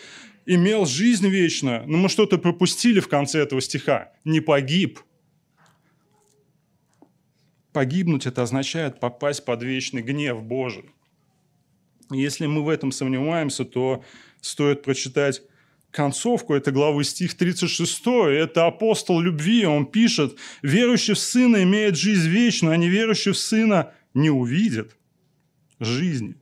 имел 0.47 0.87
жизнь 0.87 1.27
вечную». 1.27 1.87
Но 1.87 1.97
мы 1.97 2.09
что-то 2.09 2.39
пропустили 2.39 2.99
в 2.99 3.07
конце 3.07 3.41
этого 3.41 3.61
стиха. 3.61 4.11
«Не 4.25 4.39
погиб». 4.39 4.99
Погибнуть– 7.73 8.25
это 8.27 8.41
означает 8.41 8.99
попасть 8.99 9.45
под 9.45 9.61
вечный 9.61 10.01
гнев 10.01 10.41
Божий. 10.41 10.85
Если 12.09 12.47
мы 12.47 12.63
в 12.63 12.69
этом 12.69 12.91
сомневаемся, 12.91 13.65
то 13.65 14.03
стоит 14.41 14.81
прочитать 14.81 15.43
концовку 15.93 16.55
этой 16.55 16.73
главы, 16.73 17.03
стих 17.03 17.35
36, 17.35 18.01
это 18.31 18.65
апостол 18.65 19.19
любви, 19.19 19.65
он 19.65 19.85
пишет, 19.85 20.37
«Верующий 20.61 21.13
в 21.13 21.19
Сына 21.19 21.63
имеет 21.63 21.95
жизнь 21.95 22.27
вечную, 22.27 22.73
а 22.73 22.77
неверующий 22.77 23.31
в 23.31 23.37
Сына 23.37 23.93
не 24.13 24.29
увидит 24.29 24.97
жизни, 25.79 26.35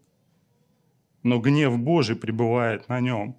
но 1.22 1.40
гнев 1.40 1.78
Божий 1.78 2.16
пребывает 2.16 2.88
на 2.90 3.00
нем». 3.02 3.38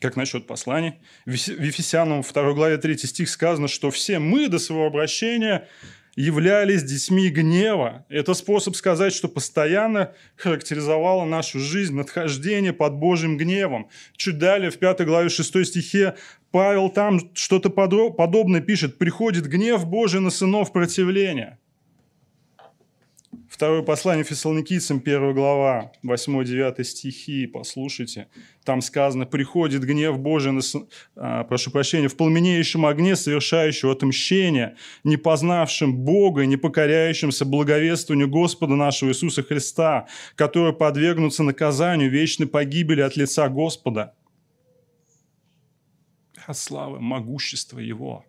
Как 0.00 0.16
насчет 0.16 0.46
посланий? 0.46 0.94
В 1.24 1.32
Ефесянам 1.32 2.22
2 2.22 2.52
главе 2.52 2.76
3 2.76 2.98
стих 2.98 3.30
сказано, 3.30 3.68
что 3.68 3.90
все 3.90 4.18
мы 4.18 4.48
до 4.48 4.58
своего 4.58 4.86
обращения 4.86 5.68
являлись 6.16 6.82
детьми 6.82 7.28
гнева. 7.28 8.06
Это 8.08 8.34
способ 8.34 8.74
сказать, 8.74 9.12
что 9.12 9.28
постоянно 9.28 10.14
характеризовало 10.34 11.24
нашу 11.26 11.60
жизнь 11.60 11.94
надхождение 11.94 12.72
под 12.72 12.94
Божьим 12.94 13.36
гневом. 13.36 13.88
Чуть 14.16 14.38
далее, 14.38 14.70
в 14.70 14.78
5 14.78 15.04
главе 15.04 15.28
6 15.28 15.64
стихе, 15.66 16.16
Павел 16.50 16.88
там 16.88 17.20
что-то 17.34 17.68
подобное 17.68 18.62
пишет. 18.62 18.98
«Приходит 18.98 19.46
гнев 19.46 19.86
Божий 19.86 20.20
на 20.20 20.30
сынов 20.30 20.72
противления». 20.72 21.58
Второе 23.56 23.80
послание 23.80 24.22
Фессалоникийцам, 24.22 24.98
1 24.98 25.32
глава, 25.32 25.90
8-9 26.04 26.84
стихи, 26.84 27.46
послушайте. 27.46 28.28
Там 28.64 28.82
сказано, 28.82 29.24
приходит 29.24 29.82
гнев 29.82 30.18
Божий, 30.18 30.52
на, 30.52 30.60
а, 31.16 31.42
прошу 31.44 31.70
прощения, 31.70 32.08
в 32.08 32.18
пламенеющем 32.18 32.84
огне, 32.84 33.16
совершающего 33.16 33.92
отмщение, 33.92 34.76
не 35.04 35.16
познавшим 35.16 35.96
Бога 35.96 36.44
не 36.44 36.58
покоряющимся 36.58 37.46
благовествованию 37.46 38.28
Господа 38.28 38.74
нашего 38.74 39.08
Иисуса 39.08 39.42
Христа, 39.42 40.06
которые 40.34 40.74
подвергнутся 40.74 41.42
наказанию 41.42 42.10
вечной 42.10 42.46
погибели 42.46 43.00
от 43.00 43.16
лица 43.16 43.48
Господа. 43.48 44.14
От 46.46 46.58
славы, 46.58 47.00
могущества 47.00 47.78
Его. 47.78 48.22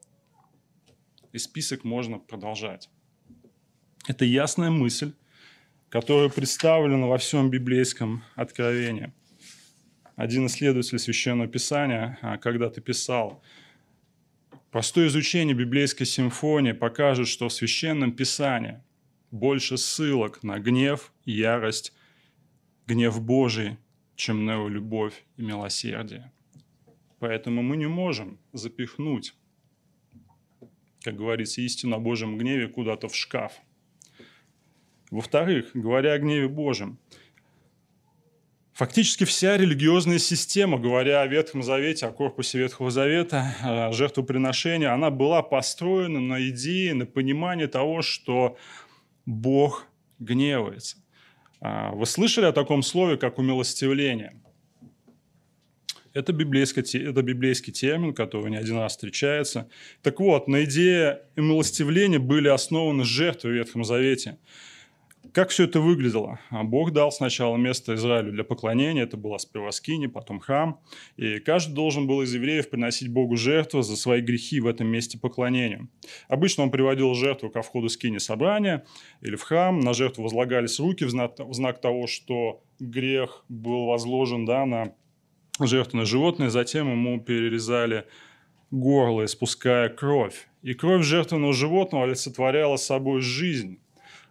И 1.34 1.38
список 1.38 1.84
можно 1.84 2.18
продолжать. 2.18 2.90
Это 4.08 4.24
ясная 4.24 4.70
мысль, 4.70 5.12
которая 5.90 6.30
представлена 6.30 7.08
во 7.08 7.18
всем 7.18 7.50
библейском 7.50 8.24
откровении. 8.36 9.12
Один 10.16 10.46
исследователь 10.46 10.98
Священного 10.98 11.50
Писания 11.50 12.18
а, 12.22 12.38
когда-то 12.38 12.80
писал, 12.80 13.44
простое 14.72 15.08
изучение 15.08 15.54
библейской 15.54 16.06
симфонии 16.06 16.72
покажет, 16.72 17.28
что 17.28 17.50
в 17.50 17.54
Священном 17.54 18.14
Писании 18.14 18.82
больше 19.30 19.76
ссылок 19.76 20.42
на 20.42 20.58
гнев, 20.58 21.12
ярость, 21.26 21.92
гнев 22.88 23.22
Божий, 23.22 23.76
чем 24.16 24.46
на 24.46 24.54
его 24.54 24.70
любовь 24.70 25.26
и 25.36 25.42
милосердие. 25.42 26.32
Поэтому 27.20 27.62
мы 27.62 27.76
не 27.76 27.88
можем 27.88 28.40
запихнуть, 28.54 29.36
как 31.02 31.18
говорится, 31.18 31.62
истину 31.62 31.98
о 31.98 32.00
Божьем 32.00 32.38
гневе 32.38 32.70
куда-то 32.70 33.10
в 33.10 33.16
шкаф– 33.16 33.52
во-вторых, 35.12 35.72
говоря 35.74 36.14
о 36.14 36.20
гневе 36.20 36.48
Божьем, 36.48 37.00
Фактически 38.78 39.24
вся 39.24 39.58
религиозная 39.58 40.20
система, 40.20 40.78
говоря 40.78 41.22
о 41.24 41.28
Ветхом 41.28 41.64
Завете, 41.64 42.06
о 42.06 42.12
корпусе 42.12 42.60
Ветхого 42.60 42.92
Завета, 42.92 43.56
о 43.64 43.92
жертвоприношении, 43.92 44.86
она 44.86 45.10
была 45.10 45.42
построена 45.42 46.20
на 46.20 46.48
идее, 46.48 46.94
на 46.94 47.08
понимании 47.08 47.66
того, 47.66 48.04
что 48.04 48.56
Бог 49.26 49.88
гневается. 50.20 50.98
А, 51.60 51.90
вы 51.90 52.06
слышали 52.06 52.46
о 52.46 52.52
таком 52.52 52.84
слове, 52.84 53.18
как 53.18 53.40
умилостивление? 53.40 54.40
Это 56.14 56.32
библейский, 56.32 56.84
это 57.04 57.24
библейский 57.24 57.74
термин, 57.74 58.14
который 58.14 58.52
не 58.52 58.58
один 58.58 58.78
раз 58.78 58.92
встречается. 58.92 59.68
Так 60.04 60.20
вот, 60.20 60.48
на 60.48 60.66
идее 60.66 61.24
умилостивления 61.36 62.20
были 62.20 62.48
основаны 62.48 63.06
жертвы 63.06 63.50
в 63.50 63.54
Ветхом 63.54 63.84
Завете– 63.84 64.38
как 65.38 65.50
все 65.50 65.66
это 65.66 65.82
выглядело? 65.82 66.40
А 66.50 66.64
Бог 66.64 66.94
дал 66.94 67.12
сначала 67.12 67.58
место 67.58 67.94
Израилю 67.94 68.32
для 68.32 68.44
поклонения, 68.44 69.04
это 69.04 69.18
была 69.18 69.38
сперва 69.38 69.70
скини, 69.72 70.08
потом 70.08 70.40
храм, 70.40 70.80
и 71.16 71.38
каждый 71.38 71.76
должен 71.76 72.08
был 72.08 72.24
из 72.24 72.34
евреев 72.34 72.72
приносить 72.72 73.10
Богу 73.10 73.38
жертву 73.38 73.84
за 73.84 73.98
свои 73.98 74.22
грехи 74.22 74.60
в 74.60 74.66
этом 74.66 74.88
месте 74.88 75.20
поклонения. 75.20 75.88
Обычно 76.28 76.64
он 76.64 76.72
приводил 76.72 77.14
жертву 77.14 77.52
ко 77.52 77.62
входу 77.62 77.88
скини 77.88 78.18
собрания 78.18 78.84
или 79.22 79.36
в 79.36 79.44
храм, 79.44 79.80
на 79.80 79.94
жертву 79.94 80.24
возлагались 80.24 80.80
руки 80.80 81.04
в 81.04 81.12
знак, 81.12 81.34
в 81.38 81.54
знак 81.54 81.82
того, 81.82 82.08
что 82.08 82.64
грех 82.80 83.46
был 83.48 83.86
возложен 83.86 84.44
да, 84.44 84.66
на 84.66 84.96
жертвенное 85.60 86.06
животное, 86.06 86.50
затем 86.50 86.90
ему 86.90 87.22
перерезали 87.22 88.06
горло, 88.72 89.24
испуская 89.26 89.90
кровь. 89.90 90.48
И 90.64 90.74
кровь 90.74 91.06
жертвенного 91.06 91.54
животного 91.54 92.06
олицетворяла 92.06 92.78
собой 92.78 93.22
жизнь 93.22 93.78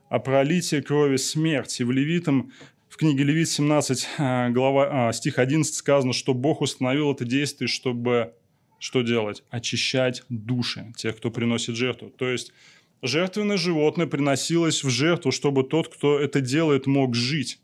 о 0.08 0.18
пролитии 0.18 0.80
крови 0.80 1.16
смерти. 1.16 1.82
В 1.82 1.90
Левитам, 1.90 2.52
в 2.88 2.96
книге 2.96 3.24
Левит 3.24 3.48
17, 3.48 4.08
а, 4.18 4.50
глава, 4.50 5.08
а, 5.08 5.12
стих 5.12 5.38
11 5.38 5.74
сказано, 5.74 6.12
что 6.12 6.34
Бог 6.34 6.60
установил 6.60 7.12
это 7.12 7.24
действие, 7.24 7.68
чтобы 7.68 8.32
что 8.78 9.02
делать? 9.02 9.42
Очищать 9.50 10.22
души 10.28 10.92
тех, 10.96 11.16
кто 11.16 11.30
приносит 11.30 11.76
жертву. 11.76 12.10
То 12.10 12.28
есть 12.28 12.52
жертвенное 13.02 13.56
животное 13.56 14.06
приносилось 14.06 14.84
в 14.84 14.90
жертву, 14.90 15.32
чтобы 15.32 15.64
тот, 15.64 15.88
кто 15.88 16.18
это 16.18 16.40
делает, 16.40 16.86
мог 16.86 17.14
жить. 17.14 17.58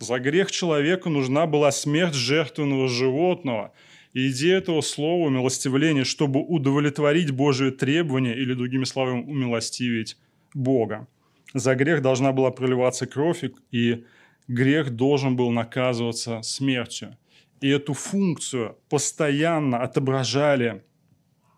За 0.00 0.18
грех 0.18 0.50
человеку 0.50 1.08
нужна 1.08 1.46
была 1.46 1.70
смерть 1.70 2.14
жертвенного 2.14 2.88
животного. 2.88 3.72
И 4.12 4.28
идея 4.30 4.58
этого 4.58 4.82
слова 4.82 5.28
«умилостивление», 5.28 6.04
чтобы 6.04 6.40
удовлетворить 6.40 7.30
Божие 7.30 7.70
требования 7.70 8.34
или, 8.34 8.52
другими 8.52 8.84
словами, 8.84 9.22
умилостивить 9.22 10.18
Бога. 10.52 11.06
За 11.54 11.74
грех 11.74 12.02
должна 12.02 12.32
была 12.32 12.50
проливаться 12.50 13.06
кровь, 13.06 13.44
и 13.70 14.04
грех 14.48 14.90
должен 14.90 15.36
был 15.36 15.50
наказываться 15.50 16.42
смертью. 16.42 17.16
И 17.60 17.68
эту 17.68 17.94
функцию 17.94 18.78
постоянно 18.88 19.82
отображали 19.82 20.84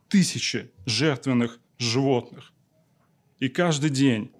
тысячи 0.08 0.70
жертвенных 0.84 1.60
животных. 1.78 2.52
И 3.38 3.48
каждый 3.48 3.90
день, 3.90 4.30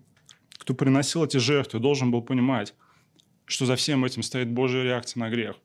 кто 0.59 0.75
приносил 0.75 1.25
эти 1.25 1.39
жертвы, 1.39 1.81
должен 1.81 2.11
был 2.11 2.23
понимать, 2.23 2.75
что 3.45 3.67
за 3.67 3.77
всем 3.77 4.05
этим 4.05 4.23
стоит 4.23 4.51
Божья 4.51 4.83
реакция 4.83 5.21
на 5.21 5.31
грех, 5.31 5.57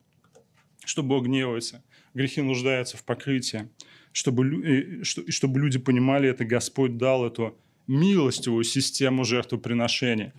что 0.86 1.04
Бог 1.04 1.26
гневается, 1.26 1.84
грехи 2.14 2.42
нуждаются 2.42 2.98
в 2.98 3.04
покрытии, 3.04 3.70
чтобы, 4.12 5.04
чтобы 5.04 5.60
люди 5.60 5.80
понимали 5.80 6.30
это, 6.30 6.46
Господь 6.46 6.98
дал 6.98 7.26
эту 7.26 7.58
милостивую 7.90 8.64
систему 8.64 9.26
жертвоприношения. 9.26 10.34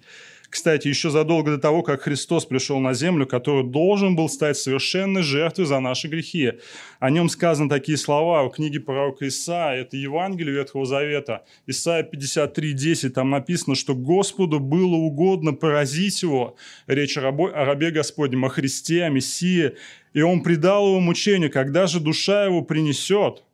Кстати, 0.49 0.89
еще 0.89 1.11
задолго 1.11 1.53
до 1.53 1.59
того, 1.59 1.83
как 1.83 2.03
Христос 2.03 2.45
пришел 2.45 2.81
на 2.81 2.93
землю, 2.93 3.25
который 3.25 3.63
должен 3.63 4.17
был 4.17 4.29
стать 4.29 4.57
совершенной 4.57 5.23
жертвой 5.23 5.67
за 5.67 5.79
наши 5.79 6.09
грехи. 6.09 6.55
О 6.99 7.09
нем 7.09 7.29
сказаны 7.29 7.69
такие 7.69 7.97
слова 7.97 8.43
в 8.43 8.51
книге 8.51 8.81
пророка 8.81 9.29
Исаия, 9.29 9.83
это 9.83 9.97
Евангелие 9.97 10.55
Ветхого 10.55 10.87
Завета, 10.87 11.45
Исаия 11.67 12.03
53:10, 12.03 13.11
там 13.11 13.31
написано, 13.31 13.77
что 13.77 13.95
Господу 13.95 14.59
было 14.59 14.97
угодно 14.97 15.53
поразить 15.53 16.21
его, 16.23 16.57
речь 16.89 17.17
о 17.17 17.21
рабе, 17.21 17.47
о 17.47 17.65
рабе 17.65 17.93
Господнем, 17.93 18.45
о 18.45 18.49
Христе, 18.49 19.05
о 19.05 19.09
Мессии, 19.09 19.77
и 20.15 20.23
он 20.23 20.43
предал 20.43 20.89
его 20.89 21.01
мучению, 21.01 21.53
когда 21.53 21.87
же 21.87 22.01
душа 22.01 22.45
его 22.47 22.63
принесет, 22.63 23.45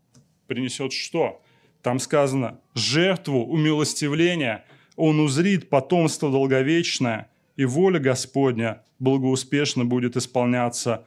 принесет 0.46 0.94
что? 0.94 1.42
Там 1.86 2.00
сказано 2.00 2.60
жертву 2.74 3.46
умилостивления, 3.46 4.64
он 4.96 5.20
узрит 5.20 5.68
потомство 5.68 6.32
долговечное, 6.32 7.30
и 7.54 7.64
воля 7.64 8.00
Господня 8.00 8.82
благоуспешно 8.98 9.84
будет 9.84 10.16
исполняться 10.16 11.06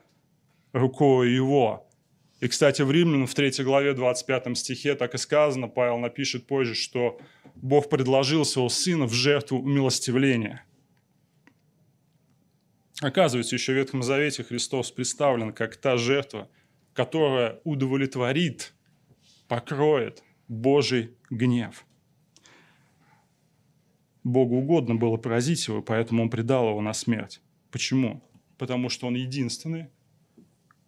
рукой 0.71 1.33
его. 1.33 1.85
И, 2.39 2.47
кстати, 2.47 2.81
в 2.81 2.91
Римлянам 2.91 3.27
в 3.27 3.33
3 3.33 3.61
главе 3.65 3.93
25 3.93 4.57
стихе 4.57 4.95
так 4.95 5.15
и 5.15 5.17
сказано, 5.17 5.67
Павел 5.67 5.97
напишет 5.97 6.47
позже, 6.47 6.75
что 6.75 7.19
Бог 7.55 7.89
предложил 7.89 8.45
своего 8.45 8.69
Сына 8.69 9.05
в 9.05 9.11
жертву 9.11 9.59
умилостивления. 9.59 10.63
Оказывается, 13.01 13.53
еще 13.53 13.73
в 13.73 13.75
Ветхом 13.75 14.01
Завете 14.01 14.45
Христос 14.45 14.91
представлен 14.91 15.51
как 15.51 15.75
та 15.75 15.97
жертва, 15.97 16.47
которая 16.93 17.59
удовлетворит, 17.65 18.73
покроет 19.49 20.23
Божий 20.49 21.15
гнев. 21.29 21.85
Богу 24.23 24.57
угодно 24.57 24.95
было 24.95 25.15
поразить 25.15 25.65
его, 25.67 25.81
поэтому 25.81 26.23
он 26.23 26.29
предал 26.29 26.69
его 26.69 26.81
на 26.81 26.93
смерть. 26.93 27.39
Почему? 27.71 28.21
Потому 28.57 28.89
что 28.89 29.07
он 29.07 29.15
единственный, 29.15 29.87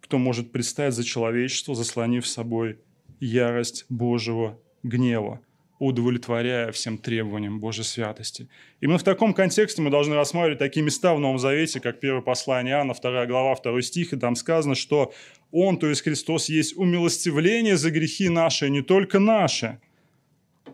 кто 0.00 0.18
может 0.18 0.52
предстать 0.52 0.92
за 0.94 1.04
человечество, 1.04 1.74
заслонив 1.74 2.26
собой 2.26 2.80
ярость 3.20 3.86
Божьего 3.88 4.60
гнева, 4.82 5.40
удовлетворяя 5.78 6.70
всем 6.72 6.98
требованиям 6.98 7.60
Божьей 7.60 7.84
святости. 7.84 8.48
Именно 8.80 8.98
в 8.98 9.04
таком 9.04 9.32
контексте 9.32 9.80
мы 9.80 9.90
должны 9.90 10.14
рассматривать 10.14 10.58
такие 10.58 10.84
места 10.84 11.14
в 11.14 11.20
Новом 11.20 11.38
Завете, 11.38 11.80
как 11.80 12.00
первое 12.00 12.20
послание 12.20 12.74
Иоанна, 12.74 12.94
2 12.94 13.26
глава, 13.26 13.56
2 13.62 13.80
стих, 13.82 14.12
и 14.12 14.18
там 14.18 14.36
сказано, 14.36 14.74
что 14.74 15.12
он, 15.52 15.78
то 15.78 15.88
есть 15.88 16.02
Христос, 16.02 16.48
есть 16.48 16.76
умилостивление 16.76 17.76
за 17.76 17.90
грехи 17.90 18.28
наши, 18.28 18.70
не 18.70 18.82
только 18.82 19.18
наши, 19.18 19.80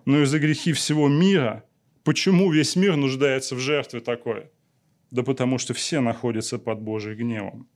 но 0.05 0.23
и 0.23 0.25
за 0.25 0.39
грехи 0.39 0.73
всего 0.73 1.09
мира. 1.09 1.65
Почему 2.05 2.51
весь 2.51 2.77
мир 2.77 2.97
нуждается 2.97 3.55
в 3.55 3.59
жертве 3.59 4.01
такой? 4.01 4.47
Да 5.11 5.23
потому 5.23 5.59
что 5.59 5.75
все 5.75 6.01
находятся 6.01 6.59
под 6.59 6.81
Божьим 6.81 7.17
гневом. 7.17 7.69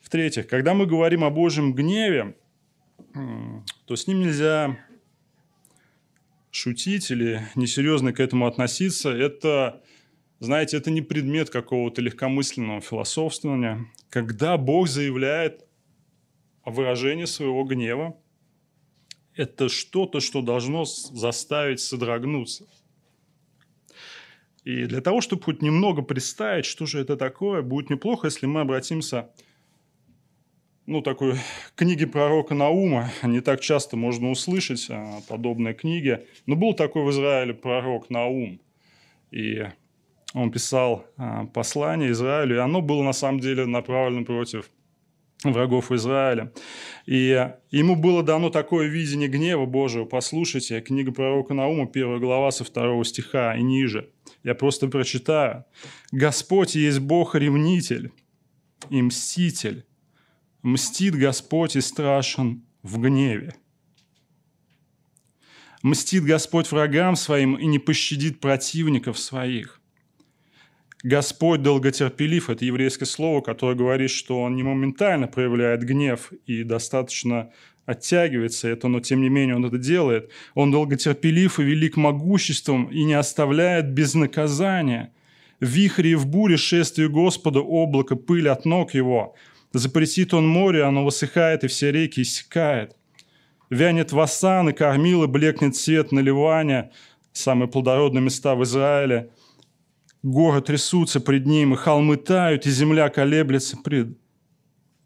В-третьих, 0.00 0.46
когда 0.48 0.74
мы 0.74 0.86
говорим 0.86 1.24
о 1.24 1.30
Божьем 1.30 1.74
гневе, 1.74 2.36
то 3.86 3.96
с 3.96 4.06
ним 4.06 4.20
нельзя 4.20 4.78
шутить 6.50 7.10
или 7.10 7.42
несерьезно 7.54 8.12
к 8.12 8.20
этому 8.20 8.46
относиться. 8.46 9.10
Это, 9.10 9.82
знаете, 10.40 10.76
это 10.76 10.90
не 10.90 11.02
предмет 11.02 11.50
какого-то 11.50 12.02
легкомысленного 12.02 12.80
философствования. 12.80 13.86
Когда 14.08 14.56
Бог 14.56 14.88
заявляет 14.88 15.66
выражение 16.66 17.26
своего 17.26 17.64
гнева– 17.64 18.16
это 19.34 19.68
что-то, 19.68 20.20
что 20.20 20.42
должно 20.42 20.84
заставить 20.84 21.80
содрогнуться. 21.80 22.66
И 24.64 24.86
для 24.86 25.00
того, 25.00 25.20
чтобы 25.20 25.42
хоть 25.42 25.62
немного 25.62 26.02
представить, 26.02 26.64
что 26.64 26.86
же 26.86 27.00
это 27.00 27.16
такое, 27.16 27.62
будет 27.62 27.88
неплохо, 27.88 28.26
если 28.26 28.46
мы 28.46 28.62
обратимся 28.62 29.30
ну, 30.86 31.02
такой 31.02 31.34
книги 31.74 32.04
пророка 32.04 32.54
Наума. 32.54 33.10
Не 33.22 33.40
так 33.40 33.60
часто 33.60 33.96
можно 33.96 34.30
услышать 34.30 34.86
а, 34.88 35.20
подобные 35.28 35.74
книги. 35.74 36.26
Но 36.46 36.56
был 36.56 36.74
такой 36.74 37.04
в 37.04 37.10
Израиле 37.10 37.54
пророк 37.54 38.08
Наум. 38.08 38.60
И 39.30 39.64
он 40.32 40.50
писал 40.50 41.06
а, 41.16 41.46
послание 41.46 42.12
Израилю, 42.12 42.56
и 42.56 42.60
оно 42.60 42.82
было 42.82 43.02
на 43.02 43.12
самом 43.12 43.40
деле 43.40 43.66
направлено 43.66 44.24
против 44.24 44.70
врагов 45.52 45.92
Израиля. 45.92 46.52
И 47.06 47.50
ему 47.70 47.96
было 47.96 48.22
дано 48.22 48.50
такое 48.50 48.88
видение 48.88 49.28
гнева 49.28 49.66
Божьего. 49.66 50.04
Послушайте, 50.04 50.80
книга 50.80 51.12
пророка 51.12 51.54
Наума, 51.54 51.86
первая 51.86 52.18
глава 52.18 52.50
со 52.50 52.64
второго 52.64 53.04
стиха 53.04 53.56
и 53.56 53.62
ниже. 53.62 54.10
Я 54.42 54.54
просто 54.54 54.88
прочитаю. 54.88 55.64
«Господь 56.12 56.74
есть 56.74 57.00
Бог-ревнитель 57.00 58.12
и 58.90 59.02
мститель. 59.02 59.84
Мстит 60.62 61.14
Господь 61.14 61.76
и 61.76 61.80
страшен 61.80 62.64
в 62.82 63.00
гневе. 63.00 63.54
Мстит 65.82 66.24
Господь 66.24 66.70
врагам 66.72 67.14
своим 67.14 67.54
и 67.54 67.66
не 67.66 67.78
пощадит 67.78 68.40
противников 68.40 69.18
своих. 69.18 69.80
Господь 71.06 71.62
долготерпелив– 71.62 72.50
это 72.50 72.64
еврейское 72.64 73.04
слово, 73.04 73.40
которое 73.40 73.76
говорит, 73.76 74.10
что 74.10 74.42
он 74.42 74.56
не 74.56 74.64
моментально 74.64 75.28
проявляет 75.28 75.84
гнев 75.84 76.32
и 76.46 76.64
достаточно 76.64 77.52
оттягивается 77.84 78.66
это, 78.66 78.88
но 78.88 78.98
тем 78.98 79.20
не 79.20 79.28
менее 79.28 79.54
он 79.54 79.64
это 79.64 79.78
делает. 79.78 80.32
Он 80.54 80.72
долготерпелив 80.72 81.60
и 81.60 81.62
велик 81.62 81.96
могуществом 81.96 82.86
и 82.86 83.04
не 83.04 83.14
оставляет 83.14 83.92
без 83.92 84.14
наказания. 84.14 85.12
В 85.60 85.66
вихре 85.66 86.10
и 86.10 86.14
в 86.16 86.26
буре 86.26 86.56
шествие 86.56 87.08
Господа 87.08 87.60
облако, 87.60 88.16
пыль 88.16 88.48
от 88.48 88.64
ног 88.64 88.92
его. 88.92 89.36
Запретит 89.72 90.34
он 90.34 90.48
море, 90.48 90.82
оно 90.82 91.04
высыхает, 91.04 91.62
и 91.62 91.68
все 91.68 91.92
реки 91.92 92.22
иссякает. 92.22 92.96
Вянет 93.70 94.10
васан 94.10 94.70
и 94.70 94.72
кормил, 94.72 95.22
и 95.22 95.28
блекнет 95.28 95.76
свет 95.76 96.10
на 96.10 96.18
Ливане, 96.18 96.90
самые 97.32 97.68
плодородные 97.68 98.22
места 98.22 98.56
в 98.56 98.64
Израиле– 98.64 99.30
Горы 100.26 100.60
трясутся 100.60 101.20
пред 101.20 101.46
ним, 101.46 101.74
и 101.74 101.76
холмы 101.76 102.16
тают, 102.16 102.66
и 102.66 102.70
земля 102.70 103.10
колеблется 103.10 103.76
пред 103.76 104.18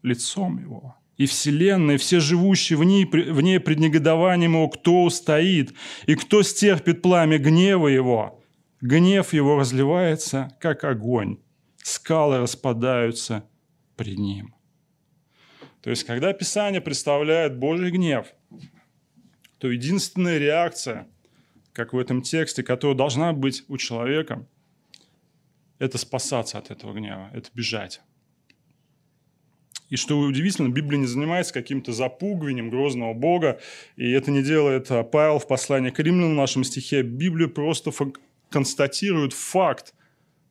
лицом 0.01 0.57
его. 0.57 0.95
И 1.15 1.27
вселенная, 1.27 1.95
и 1.95 1.97
все 1.99 2.19
живущие 2.19 2.75
в 2.75 2.83
ней, 2.83 3.05
в 3.05 3.39
ней 3.39 3.59
пред 3.59 3.77
негодованием 3.77 4.53
его, 4.53 4.67
кто 4.67 5.03
устоит, 5.03 5.75
и 6.07 6.15
кто 6.15 6.41
стерпит 6.41 7.03
пламя 7.03 7.37
гнева 7.37 7.87
его. 7.87 8.43
Гнев 8.81 9.31
его 9.31 9.59
разливается, 9.59 10.57
как 10.59 10.83
огонь. 10.83 11.37
Скалы 11.83 12.39
распадаются 12.39 13.47
пред 13.97 14.17
ним. 14.17 14.55
То 15.83 15.91
есть, 15.91 16.03
когда 16.03 16.33
Писание 16.33 16.81
представляет 16.81 17.59
Божий 17.59 17.91
гнев, 17.91 18.25
то 19.59 19.69
единственная 19.69 20.39
реакция, 20.39 21.07
как 21.73 21.93
в 21.93 21.99
этом 21.99 22.23
тексте, 22.23 22.63
которая 22.63 22.97
должна 22.97 23.33
быть 23.33 23.65
у 23.67 23.77
человека, 23.77 24.47
это 25.81 25.97
спасаться 25.97 26.59
от 26.59 26.69
этого 26.69 26.93
гнева, 26.93 27.31
это 27.33 27.49
бежать. 27.55 28.01
И 29.89 29.95
что 29.95 30.17
удивительно, 30.19 30.69
Библия 30.69 30.99
не 30.99 31.07
занимается 31.07 31.53
каким-то 31.53 31.91
запугиванием 31.91 32.69
грозного 32.69 33.13
Бога, 33.15 33.59
и 33.97 34.09
это 34.11 34.29
не 34.29 34.43
делает 34.43 34.91
а, 34.91 35.03
Павел 35.03 35.39
в 35.39 35.47
послании 35.47 35.89
к 35.89 35.99
римлянам 35.99 36.33
в 36.33 36.37
нашем 36.37 36.63
стихе. 36.63 37.01
Библия 37.01 37.47
просто 37.47 37.91
констатирует 38.49 39.33
факт 39.33 39.95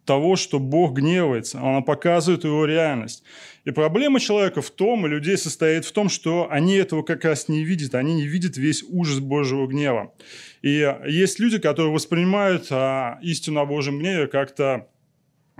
того, 0.04 0.34
что 0.34 0.58
Бог 0.58 0.94
гневается. 0.94 1.60
Она 1.60 1.80
показывает 1.80 2.42
его 2.42 2.64
реальность. 2.64 3.22
И 3.64 3.70
проблема 3.70 4.18
человека 4.18 4.62
в 4.62 4.70
том, 4.70 5.06
и 5.06 5.08
людей 5.08 5.38
состоит 5.38 5.84
в 5.84 5.92
том, 5.92 6.08
что 6.08 6.48
они 6.50 6.74
этого 6.74 7.02
как 7.02 7.24
раз 7.24 7.48
не 7.48 7.62
видят. 7.62 7.94
Они 7.94 8.14
не 8.14 8.26
видят 8.26 8.56
весь 8.56 8.82
ужас 8.88 9.20
Божьего 9.20 9.68
гнева. 9.68 10.12
И 10.60 10.92
есть 11.06 11.38
люди, 11.38 11.58
которые 11.58 11.92
воспринимают 11.92 12.66
а, 12.70 13.20
истину 13.22 13.60
о 13.60 13.66
Божьем 13.66 14.00
гневе 14.00 14.26
как-то 14.26 14.88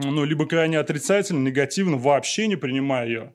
ну, 0.04 0.24
либо 0.24 0.46
крайне 0.46 0.78
отрицательно, 0.78 1.48
негативно, 1.48 1.96
вообще 1.96 2.46
не 2.46 2.56
принимая 2.56 3.06
ее, 3.06 3.34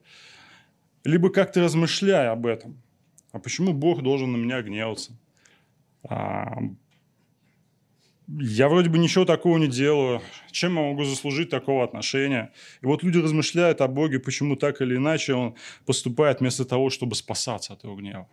либо 1.04 1.30
как-то 1.30 1.62
размышляя 1.62 2.32
об 2.32 2.46
этом. 2.46 2.82
А 3.32 3.38
почему 3.38 3.72
Бог 3.72 4.02
должен 4.02 4.32
на 4.32 4.36
меня 4.36 4.62
гневаться? 4.62 5.12
А, 6.08 6.58
я 8.28 8.68
вроде 8.68 8.90
бы 8.90 8.98
ничего 8.98 9.24
такого 9.24 9.58
не 9.58 9.68
делаю. 9.68 10.20
Чем 10.50 10.74
я 10.74 10.82
могу 10.82 11.04
заслужить 11.04 11.50
такого 11.50 11.84
отношения? 11.84 12.52
И 12.82 12.86
вот 12.86 13.02
люди 13.02 13.18
размышляют 13.18 13.80
о 13.80 13.88
Боге, 13.88 14.18
почему 14.18 14.56
так 14.56 14.80
или 14.80 14.96
иначе 14.96 15.34
он 15.34 15.54
поступает 15.84 16.40
вместо 16.40 16.64
того, 16.64 16.90
чтобы 16.90 17.14
спасаться 17.14 17.74
от 17.74 17.84
его 17.84 17.94
гнева. 17.94 18.28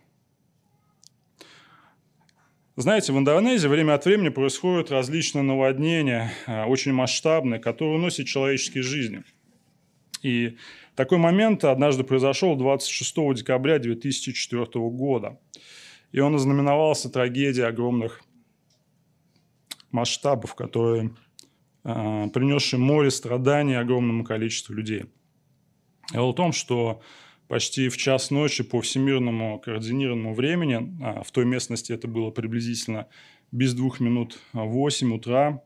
Знаете, 2.76 3.12
в 3.12 3.18
Индонезии 3.18 3.68
время 3.68 3.94
от 3.94 4.04
времени 4.04 4.30
происходят 4.30 4.90
различные 4.90 5.42
наводнения, 5.42 6.32
а, 6.48 6.66
очень 6.66 6.92
масштабные, 6.92 7.60
которые 7.60 7.98
уносят 7.98 8.26
человеческие 8.26 8.82
жизни. 8.82 9.22
И 10.22 10.56
такой 10.96 11.18
момент 11.18 11.62
однажды 11.62 12.02
произошел 12.02 12.56
26 12.56 13.34
декабря 13.34 13.78
2004 13.78 14.90
года. 14.90 15.38
И 16.10 16.18
он 16.18 16.34
ознаменовался 16.34 17.08
трагедией 17.10 17.66
огромных 17.66 18.22
масштабов, 19.92 20.56
которые 20.56 21.14
э, 21.84 22.28
принесшие 22.32 22.80
море 22.80 23.12
страданий 23.12 23.74
огромному 23.74 24.24
количеству 24.24 24.74
людей. 24.74 25.04
Дело 26.12 26.32
в 26.32 26.34
том, 26.34 26.52
что 26.52 27.02
почти 27.54 27.88
в 27.88 27.96
час 27.96 28.32
ночи 28.32 28.64
по 28.64 28.80
всемирному 28.80 29.60
координированному 29.60 30.34
времени, 30.34 30.92
а 31.00 31.22
в 31.22 31.30
той 31.30 31.44
местности 31.44 31.92
это 31.92 32.08
было 32.08 32.32
приблизительно 32.32 33.06
без 33.52 33.74
двух 33.74 34.00
минут 34.00 34.40
8 34.54 35.14
утра, 35.14 35.62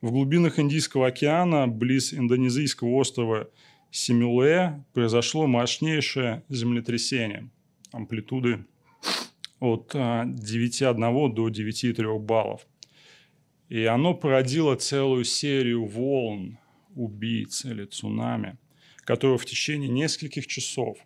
в 0.00 0.12
глубинах 0.12 0.58
Индийского 0.58 1.08
океана, 1.08 1.68
близ 1.68 2.14
индонезийского 2.14 2.88
острова 2.88 3.50
Симюле 3.90 4.82
произошло 4.94 5.46
мощнейшее 5.46 6.42
землетрясение 6.48 7.50
амплитуды 7.92 8.64
от 9.60 9.94
9,1 9.94 11.04
а, 11.04 11.28
до 11.28 11.48
9,3 11.50 12.18
баллов. 12.18 12.66
И 13.68 13.84
оно 13.84 14.14
породило 14.14 14.74
целую 14.76 15.24
серию 15.24 15.84
волн, 15.84 16.58
убийц 16.94 17.66
или 17.66 17.84
цунами, 17.84 18.56
которые 19.04 19.36
в 19.36 19.44
течение 19.44 19.90
нескольких 19.90 20.46
часов 20.46 20.96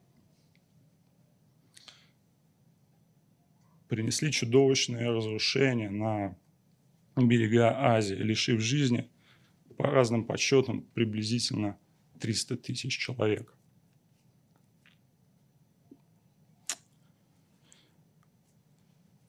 принесли 3.90 4.30
чудовищные 4.30 5.10
разрушения 5.10 5.90
на 5.90 6.36
берега 7.16 7.76
Азии, 7.76 8.14
лишив 8.14 8.60
жизни, 8.60 9.10
по 9.76 9.84
разным 9.84 10.24
подсчетам, 10.24 10.82
приблизительно 10.94 11.76
300 12.20 12.56
тысяч 12.58 12.96
человек. 12.96 13.52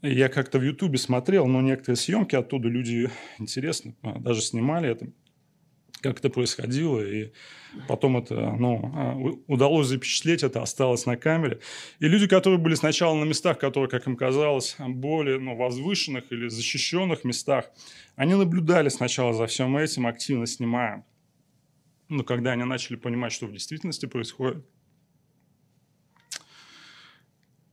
Я 0.03 0.29
как-то 0.29 0.59
в 0.59 0.63
Ютубе 0.63 0.99
смотрел, 0.99 1.47
но 1.47 1.61
некоторые 1.61 1.95
съемки 1.95 2.35
оттуда 2.35 2.69
люди 2.69 3.09
интересно 3.39 3.95
а, 4.03 4.19
даже 4.19 4.41
снимали 4.41 4.89
это, 4.89 5.11
как 6.01 6.19
это 6.19 6.29
происходило, 6.29 6.99
и 6.99 7.31
потом 7.87 8.17
это, 8.17 8.35
ну, 8.35 8.91
а, 8.95 9.15
удалось 9.47 9.87
запечатлеть, 9.87 10.43
это 10.43 10.61
осталось 10.61 11.05
на 11.05 11.17
камере. 11.17 11.59
И 11.99 12.07
люди, 12.07 12.27
которые 12.27 12.59
были 12.59 12.75
сначала 12.75 13.15
на 13.15 13.23
местах, 13.23 13.59
которые, 13.59 13.89
как 13.89 14.07
им 14.07 14.15
казалось, 14.15 14.75
более 14.79 15.39
ну, 15.39 15.55
возвышенных 15.55 16.31
или 16.31 16.47
защищенных 16.47 17.23
местах, 17.23 17.71
они 18.15 18.35
наблюдали 18.35 18.89
сначала 18.89 19.33
за 19.33 19.45
всем 19.47 19.77
этим, 19.77 20.07
активно 20.07 20.47
снимая. 20.47 21.05
Но 22.09 22.23
когда 22.23 22.51
они 22.51 22.63
начали 22.63 22.97
понимать, 22.97 23.31
что 23.31 23.45
в 23.45 23.53
действительности 23.53 24.05
происходит, 24.05 24.65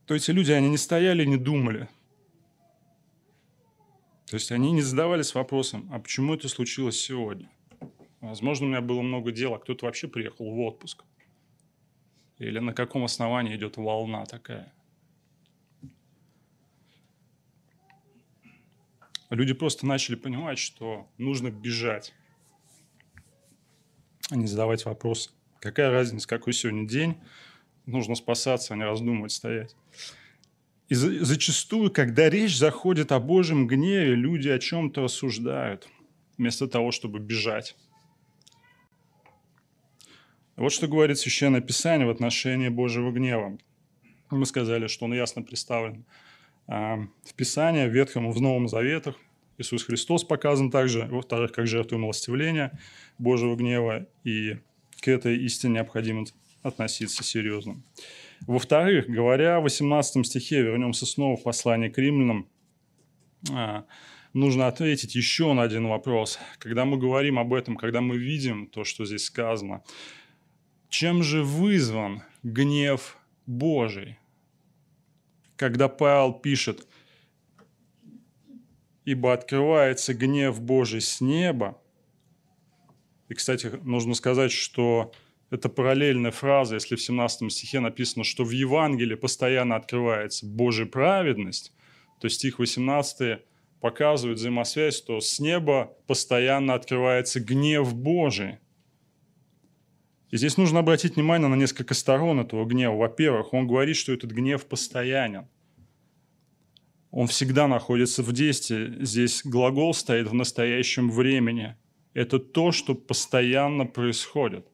то 0.05 0.15
эти 0.15 0.31
люди, 0.31 0.51
они 0.51 0.69
не 0.69 0.77
стояли, 0.77 1.25
не 1.25 1.37
думали. 1.37 1.89
То 4.27 4.35
есть 4.35 4.51
они 4.51 4.71
не 4.71 4.81
задавались 4.81 5.33
вопросом, 5.33 5.89
а 5.91 5.99
почему 5.99 6.35
это 6.35 6.47
случилось 6.49 6.99
сегодня? 6.99 7.49
Возможно, 8.21 8.65
у 8.65 8.69
меня 8.69 8.81
было 8.81 9.01
много 9.01 9.31
дел, 9.31 9.53
а 9.53 9.59
кто-то 9.59 9.85
вообще 9.85 10.07
приехал 10.07 10.49
в 10.49 10.59
отпуск. 10.59 11.03
Или 12.37 12.59
на 12.59 12.73
каком 12.73 13.03
основании 13.03 13.55
идет 13.55 13.77
волна 13.77 14.25
такая. 14.25 14.73
Люди 19.29 19.53
просто 19.53 19.85
начали 19.85 20.15
понимать, 20.15 20.57
что 20.57 21.07
нужно 21.17 21.51
бежать 21.51 22.13
а 24.29 24.35
не 24.35 24.47
задавать 24.47 24.85
вопрос, 24.85 25.33
какая 25.59 25.89
разница, 25.89 26.27
какой 26.27 26.53
сегодня 26.53 26.87
день, 26.87 27.17
нужно 27.85 28.15
спасаться, 28.15 28.73
а 28.73 28.77
не 28.77 28.83
раздумывать, 28.83 29.31
стоять. 29.31 29.75
И 30.87 30.95
за, 30.95 31.23
зачастую, 31.23 31.91
когда 31.91 32.29
речь 32.29 32.57
заходит 32.57 33.11
о 33.11 33.19
Божьем 33.19 33.67
гневе, 33.67 34.15
люди 34.15 34.49
о 34.49 34.59
чем-то 34.59 35.01
рассуждают, 35.01 35.87
вместо 36.37 36.67
того, 36.67 36.91
чтобы 36.91 37.19
бежать. 37.19 37.75
Вот 40.59 40.73
что 40.73 40.89
говорит 40.89 41.17
Священное 41.17 41.61
Писание 41.61 42.05
в 42.05 42.09
отношении 42.09 42.67
Божьего 42.67 43.13
гнева. 43.13 43.57
Мы 44.29 44.45
сказали, 44.45 44.87
что 44.87 45.05
он 45.05 45.13
ясно 45.13 45.41
представлен 45.41 46.05
а, 46.67 46.97
в 47.23 47.33
Писании, 47.33 47.87
в 47.87 47.93
Ветхом 47.93 48.29
и 48.29 48.33
в 48.33 48.41
Новом 48.41 48.67
Заветах. 48.67 49.15
Иисус 49.57 49.85
Христос 49.85 50.25
показан 50.25 50.69
также, 50.69 51.05
во-вторых, 51.05 51.53
как 51.53 51.65
жертва 51.65 51.95
милостивления 51.95 52.77
Божьего 53.19 53.55
гнева, 53.55 54.07
и 54.25 54.57
к 54.99 55.07
этой 55.07 55.37
истине 55.45 55.75
необходимо 55.75 56.25
относиться 56.61 57.23
серьезно. 57.23 57.81
Во-вторых, 58.41 59.07
говоря 59.07 59.61
в 59.61 59.63
18 59.63 60.27
стихе, 60.27 60.61
вернемся 60.61 61.05
снова 61.05 61.37
в 61.37 61.43
послание 61.43 61.89
к 61.89 61.97
римлянам, 61.97 62.49
а, 63.49 63.85
нужно 64.33 64.67
ответить 64.67 65.15
еще 65.15 65.53
на 65.53 65.61
один 65.61 65.87
вопрос. 65.87 66.37
Когда 66.57 66.83
мы 66.83 66.97
говорим 66.97 67.39
об 67.39 67.53
этом, 67.53 67.77
когда 67.77 68.01
мы 68.01 68.17
видим 68.17 68.67
то, 68.67 68.83
что 68.83 69.05
здесь 69.05 69.23
сказано, 69.23 69.83
чем 70.89 71.23
же 71.23 71.43
вызван 71.43 72.23
гнев 72.43 73.17
Божий? 73.45 74.17
Когда 75.55 75.87
Павел 75.87 76.33
пишет– 76.33 76.87
ибо 79.09 79.33
открывается 79.33 80.13
гнев 80.13 80.61
Божий 80.61 81.01
с 81.01 81.19
неба. 81.19 81.81
И, 83.27 83.33
кстати, 83.33 83.71
нужно 83.81 84.13
сказать, 84.13 84.51
что 84.51 85.11
это 85.49 85.67
параллельная 85.67 86.29
фраза, 86.29 86.75
если 86.75 86.95
в 86.95 87.01
17 87.01 87.51
стихе 87.51 87.79
написано, 87.79 88.23
что 88.23 88.43
в 88.43 88.51
Евангелии 88.51 89.15
постоянно 89.15 89.75
открывается 89.75 90.45
Божья 90.45 90.85
праведность, 90.85 91.73
то 92.19 92.29
стих 92.29 92.59
18 92.59 93.39
показывает 93.79 94.37
взаимосвязь, 94.37 94.97
что 94.97 95.19
с 95.21 95.39
неба 95.39 95.97
постоянно 96.05 96.75
открывается 96.75 97.39
гнев 97.39 97.95
Божий. 97.95 98.59
И 100.29 100.37
здесь 100.37 100.57
нужно 100.57 100.79
обратить 100.79 101.15
внимание 101.15 101.47
на 101.47 101.55
несколько 101.55 101.93
сторон 101.93 102.39
этого 102.39 102.65
гнева. 102.65 102.95
Во-первых, 102.95 103.53
он 103.53 103.67
говорит, 103.67 103.95
что 103.95 104.13
этот 104.13 104.31
гнев 104.31 104.65
постоянен– 104.65 105.47
он 107.11 107.27
всегда 107.27 107.67
находится 107.67 108.21
в 108.21 108.31
действии. 108.33 109.03
Здесь 109.03 109.41
глагол 109.43 109.93
стоит 109.93 110.27
в 110.27 110.33
настоящем 110.33 111.09
времени. 111.09 111.75
Это 112.13 112.39
то, 112.39 112.71
что 112.71 112.93
постоянно 112.93 113.85
происходит. 113.85 114.67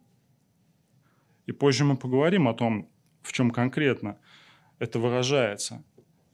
И 1.46 1.52
позже 1.52 1.86
мы 1.86 1.96
поговорим 1.96 2.48
о 2.48 2.54
том, 2.54 2.90
в 3.22 3.32
чем 3.32 3.52
конкретно 3.52 4.18
это 4.80 5.00
выражается. 5.00 5.84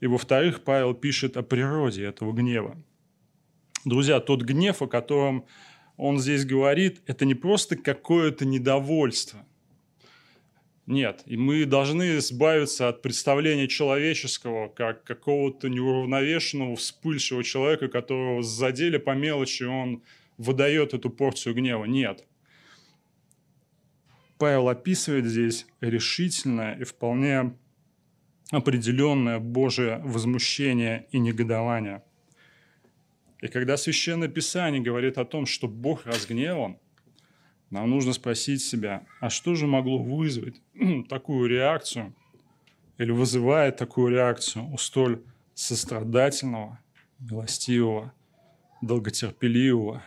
И 0.00 0.06
во-вторых, 0.06 0.64
Павел 0.64 0.94
пишет 0.94 1.36
о 1.36 1.42
природе 1.42 2.04
этого 2.04 2.32
гнева. 2.32 2.76
Друзья, 3.84 4.18
тот 4.20 4.42
гнев, 4.42 4.82
о 4.82 4.88
котором 4.88 5.46
он 6.02 6.18
здесь 6.18 6.44
говорит, 6.44 7.00
это 7.06 7.24
не 7.24 7.34
просто 7.34 7.76
какое-то 7.76 8.44
недовольство. 8.44 9.46
Нет, 10.84 11.22
и 11.26 11.36
мы 11.36 11.64
должны 11.64 12.16
избавиться 12.18 12.88
от 12.88 13.02
представления 13.02 13.68
человеческого 13.68 14.66
как 14.66 15.04
какого-то 15.04 15.68
неуравновешенного, 15.68 16.74
вспыльшего 16.74 17.44
человека, 17.44 17.86
которого 17.86 18.42
задели 18.42 18.96
по 18.96 19.14
мелочи, 19.14 19.62
он 19.62 20.02
выдает 20.38 20.92
эту 20.92 21.08
порцию 21.08 21.54
гнева. 21.54 21.84
Нет. 21.84 22.26
Павел 24.38 24.68
описывает 24.70 25.26
здесь 25.26 25.66
решительное 25.80 26.74
и 26.80 26.82
вполне 26.82 27.56
определенное 28.50 29.38
Божие 29.38 29.98
возмущение 29.98 31.06
и 31.12 31.20
негодование. 31.20 32.02
И 33.42 33.48
когда 33.48 33.76
Священное 33.76 34.28
Писание 34.28 34.80
говорит 34.80 35.18
о 35.18 35.24
том, 35.24 35.46
что 35.46 35.66
Бог 35.66 36.06
разгневан, 36.06 36.78
нам 37.70 37.90
нужно 37.90 38.12
спросить 38.12 38.62
себя, 38.62 39.04
а 39.20 39.30
что 39.30 39.56
же 39.56 39.66
могло 39.66 39.98
вызвать 39.98 40.62
такую 41.08 41.48
реакцию 41.48 42.14
или 42.98 43.10
вызывает 43.10 43.76
такую 43.76 44.12
реакцию 44.12 44.72
у 44.72 44.78
столь 44.78 45.24
сострадательного, 45.54 46.78
милостивого, 47.18 48.14
долготерпеливого, 48.80 50.04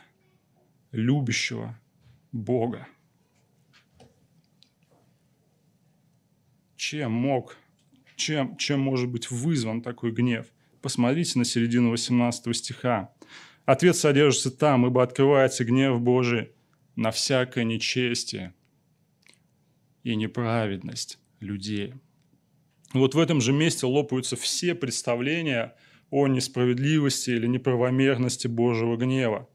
любящего 0.93 1.77
Бога? 2.31 2.87
Чем 6.77 7.11
мог, 7.11 7.57
чем, 8.15 8.55
чем 8.55 8.79
может 8.79 9.09
быть 9.09 9.29
вызван 9.29 9.81
такой 9.81 10.11
гнев? 10.11 10.45
Посмотрите 10.81 11.39
на 11.39 11.45
середину 11.45 11.89
18 11.89 12.55
стиха. 12.55 13.11
Ответ 13.65 13.95
содержится 13.95 14.51
там, 14.51 14.85
ибо 14.85 15.01
открывается 15.01 15.65
гнев 15.65 15.99
Божий 15.99 16.51
на 16.95 17.11
всякое 17.11 17.63
нечестие 17.63 18.53
и 20.03 20.15
неправедность 20.15 21.19
людей. 21.39 21.93
Вот 22.93 23.15
в 23.15 23.19
этом 23.19 23.41
же 23.41 23.51
месте 23.51 23.87
лопаются 23.87 24.35
все 24.35 24.75
представления 24.75 25.75
о 26.11 26.27
несправедливости 26.27 27.31
или 27.31 27.47
неправомерности 27.47 28.47
Божьего 28.47 28.95
гнева. 28.95 29.49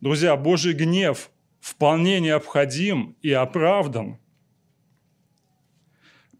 Друзья, 0.00 0.36
Божий 0.36 0.72
гнев 0.72 1.30
вполне 1.60 2.20
необходим 2.20 3.16
и 3.20 3.32
оправдан, 3.32 4.18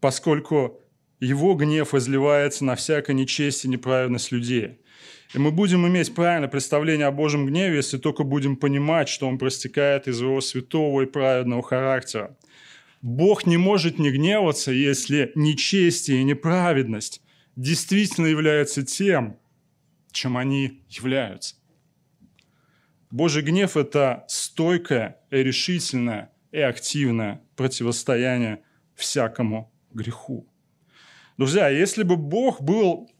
поскольку 0.00 0.80
его 1.18 1.54
гнев 1.54 1.94
изливается 1.94 2.64
на 2.64 2.76
всякое 2.76 3.14
нечестие 3.14 3.68
и 3.68 3.72
неправедность 3.72 4.30
людей. 4.30 4.78
И 5.34 5.38
мы 5.38 5.50
будем 5.50 5.86
иметь 5.86 6.14
правильное 6.14 6.48
представление 6.48 7.06
о 7.06 7.12
Божьем 7.12 7.44
гневе, 7.44 7.76
если 7.76 7.98
только 7.98 8.24
будем 8.24 8.56
понимать, 8.56 9.08
что 9.08 9.28
он 9.28 9.36
простекает 9.38 10.08
из 10.08 10.20
его 10.22 10.40
святого 10.40 11.02
и 11.02 11.06
праведного 11.06 11.62
характера. 11.62 12.36
Бог 13.02 13.46
не 13.46 13.58
может 13.58 13.98
не 13.98 14.10
гневаться, 14.10 14.72
если 14.72 15.30
нечестие 15.34 16.20
и 16.20 16.24
неправедность 16.24 17.20
действительно 17.56 18.26
являются 18.26 18.82
тем, 18.82 19.38
чем 20.12 20.36
они 20.36 20.82
являются. 20.88 21.56
Божий 23.10 23.42
гнев– 23.42 23.76
это 23.76 24.24
стойкое 24.28 25.18
и 25.30 25.36
решительное 25.36 26.30
и 26.52 26.58
активное 26.58 27.42
противостояние 27.56 28.62
всякому 28.94 29.70
греху. 29.92 30.46
Друзья, 31.36 31.68
если 31.68 32.02
бы 32.02 32.16
Бог 32.16 32.62
был 32.62 33.10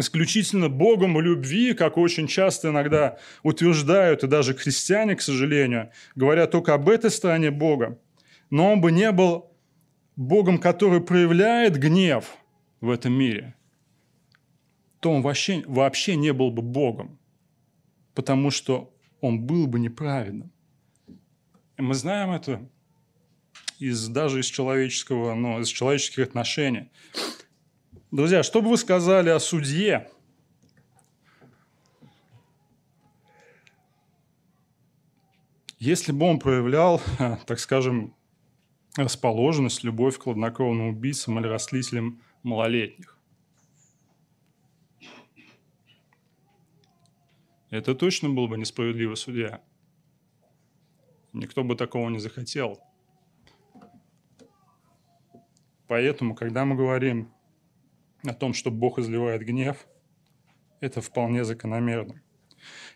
исключительно 0.00 0.68
Богом 0.68 1.20
любви, 1.20 1.74
как 1.74 1.96
очень 1.96 2.26
часто 2.26 2.68
иногда 2.68 3.18
утверждают, 3.42 4.24
и 4.24 4.26
даже 4.26 4.54
христиане, 4.54 5.16
к 5.16 5.22
сожалению, 5.22 5.90
говорят 6.14 6.50
только 6.50 6.74
об 6.74 6.88
этой 6.88 7.10
стороне 7.10 7.50
Бога. 7.50 7.98
Но 8.50 8.72
он 8.72 8.80
бы 8.80 8.92
не 8.92 9.10
был 9.12 9.52
Богом, 10.16 10.58
который 10.58 11.00
проявляет 11.00 11.78
гнев 11.78 12.36
в 12.80 12.90
этом 12.90 13.12
мире, 13.12 13.54
то 15.00 15.12
он 15.12 15.22
вообще, 15.22 15.62
вообще 15.66 16.16
не 16.16 16.32
был 16.32 16.50
бы 16.50 16.62
Богом, 16.62 17.18
потому 18.14 18.50
что 18.50 18.92
он 19.20 19.40
был 19.40 19.66
бы 19.66 19.78
неправедным. 19.78 20.50
И 21.76 21.82
мы 21.82 21.94
знаем 21.94 22.30
это 22.32 22.68
из, 23.78 24.08
даже 24.08 24.40
из 24.40 24.46
человеческого, 24.46 25.34
ну, 25.34 25.60
из 25.60 25.68
человеческих 25.68 26.24
отношений. 26.24 26.90
Друзья, 28.10 28.42
что 28.42 28.62
бы 28.62 28.70
вы 28.70 28.78
сказали 28.78 29.28
о 29.28 29.38
судье, 29.38 30.10
если 35.78 36.12
бы 36.12 36.24
он 36.24 36.38
проявлял, 36.38 37.02
так 37.46 37.58
скажем, 37.58 38.16
расположенность, 38.96 39.84
любовь 39.84 40.16
к 40.16 40.22
хладнокровным 40.22 40.88
убийцам 40.88 41.38
или 41.38 41.46
растлителям 41.46 42.22
малолетних? 42.42 43.18
Это 47.68 47.94
точно 47.94 48.30
был 48.30 48.48
бы 48.48 48.56
несправедливый 48.56 49.18
судья. 49.18 49.62
Никто 51.34 51.62
бы 51.62 51.76
такого 51.76 52.08
не 52.08 52.20
захотел. 52.20 52.80
Поэтому, 55.86 56.34
когда 56.34 56.64
мы 56.64 56.74
говорим 56.74 57.30
о 58.24 58.34
том, 58.34 58.54
что 58.54 58.70
Бог 58.70 58.98
изливает 58.98 59.42
гнев, 59.42 59.86
это 60.80 61.00
вполне 61.00 61.44
закономерно. 61.44 62.22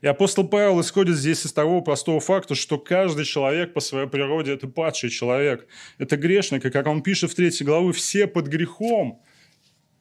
И 0.00 0.06
апостол 0.06 0.48
Павел 0.48 0.80
исходит 0.80 1.16
здесь 1.16 1.46
из 1.46 1.52
того 1.52 1.80
простого 1.80 2.20
факта, 2.20 2.54
что 2.54 2.78
каждый 2.78 3.24
человек 3.24 3.72
по 3.72 3.80
своей 3.80 4.08
природе– 4.08 4.52
это 4.54 4.66
падший 4.66 5.10
человек, 5.10 5.68
это 5.98 6.16
грешник. 6.16 6.64
И 6.64 6.70
как 6.70 6.86
он 6.88 7.02
пишет 7.02 7.30
в 7.30 7.34
третьей 7.34 7.64
главе, 7.64 7.92
все 7.92 8.26
под 8.26 8.48
грехом 8.48 9.22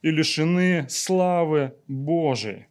и 0.02 0.10
лишены 0.10 0.86
славы 0.88 1.74
Божией. 1.86 2.66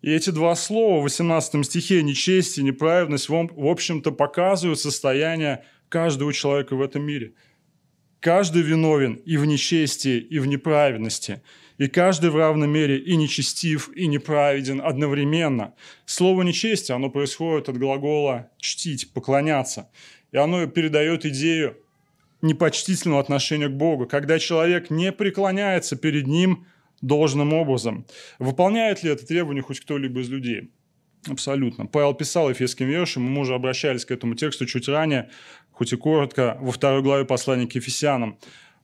И 0.00 0.10
эти 0.10 0.30
два 0.30 0.54
слова 0.54 1.00
в 1.00 1.02
18 1.02 1.66
стихе 1.66 2.02
«нечестие», 2.02 2.64
«неправедность» 2.64 3.28
в 3.28 3.66
общем-то 3.66 4.12
показывают 4.12 4.80
состояние 4.80 5.66
каждого 5.90 6.32
человека 6.32 6.74
в 6.74 6.80
этом 6.80 7.02
мире– 7.02 7.34
Каждый 8.20 8.62
виновен 8.62 9.14
и 9.14 9.38
в 9.38 9.46
нечестии, 9.46 10.18
и 10.18 10.38
в 10.38 10.46
неправедности, 10.46 11.42
и 11.78 11.88
каждый 11.88 12.28
в 12.28 12.36
равной 12.36 12.68
мере 12.68 12.98
и 12.98 13.16
нечестив, 13.16 13.90
и 13.96 14.06
неправеден 14.06 14.82
одновременно. 14.82 15.72
Слово 16.04 16.42
«нечестие», 16.42 16.96
оно 16.96 17.08
происходит 17.08 17.70
от 17.70 17.78
глагола 17.78 18.50
«чтить», 18.58 19.12
«поклоняться», 19.14 19.88
и 20.32 20.36
оно 20.36 20.66
передает 20.66 21.24
идею 21.24 21.78
непочтительного 22.42 23.22
отношения 23.22 23.68
к 23.68 23.72
Богу, 23.72 24.06
когда 24.06 24.38
человек 24.38 24.90
не 24.90 25.12
преклоняется 25.12 25.96
перед 25.96 26.26
Ним 26.26 26.66
должным 27.00 27.54
образом. 27.54 28.06
Выполняет 28.38 29.02
ли 29.02 29.10
это 29.10 29.26
требование 29.26 29.62
хоть 29.62 29.80
кто-либо 29.80 30.20
из 30.20 30.28
людей? 30.28 30.70
Абсолютно. 31.26 31.86
Павел 31.86 32.14
писал 32.14 32.48
Ефесским 32.48 32.88
вершем, 32.88 33.22
мы 33.24 33.42
уже 33.42 33.54
обращались 33.54 34.06
к 34.06 34.10
этому 34.10 34.34
тексту 34.34 34.64
чуть 34.64 34.88
ранее, 34.88 35.30
хоть 35.80 35.94
и 35.94 35.96
коротко, 35.96 36.58
во 36.60 36.72
второй 36.72 37.00
главе 37.00 37.24
послания 37.24 37.66
к 37.66 37.74
Ефесянам. 37.74 38.36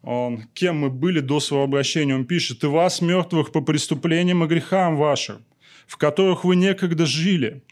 Он, 0.02 0.44
кем 0.54 0.78
мы 0.78 0.88
были 0.88 1.20
до 1.20 1.40
своего 1.40 1.64
обращения, 1.64 2.14
он 2.14 2.24
пишет, 2.24 2.64
«И 2.64 2.66
вас, 2.68 3.02
мертвых, 3.02 3.52
по 3.52 3.60
преступлениям 3.60 4.42
и 4.42 4.46
грехам 4.46 4.96
вашим, 4.96 5.44
в 5.86 5.98
которых 5.98 6.44
вы 6.44 6.56
некогда 6.56 7.04
жили, 7.04 7.62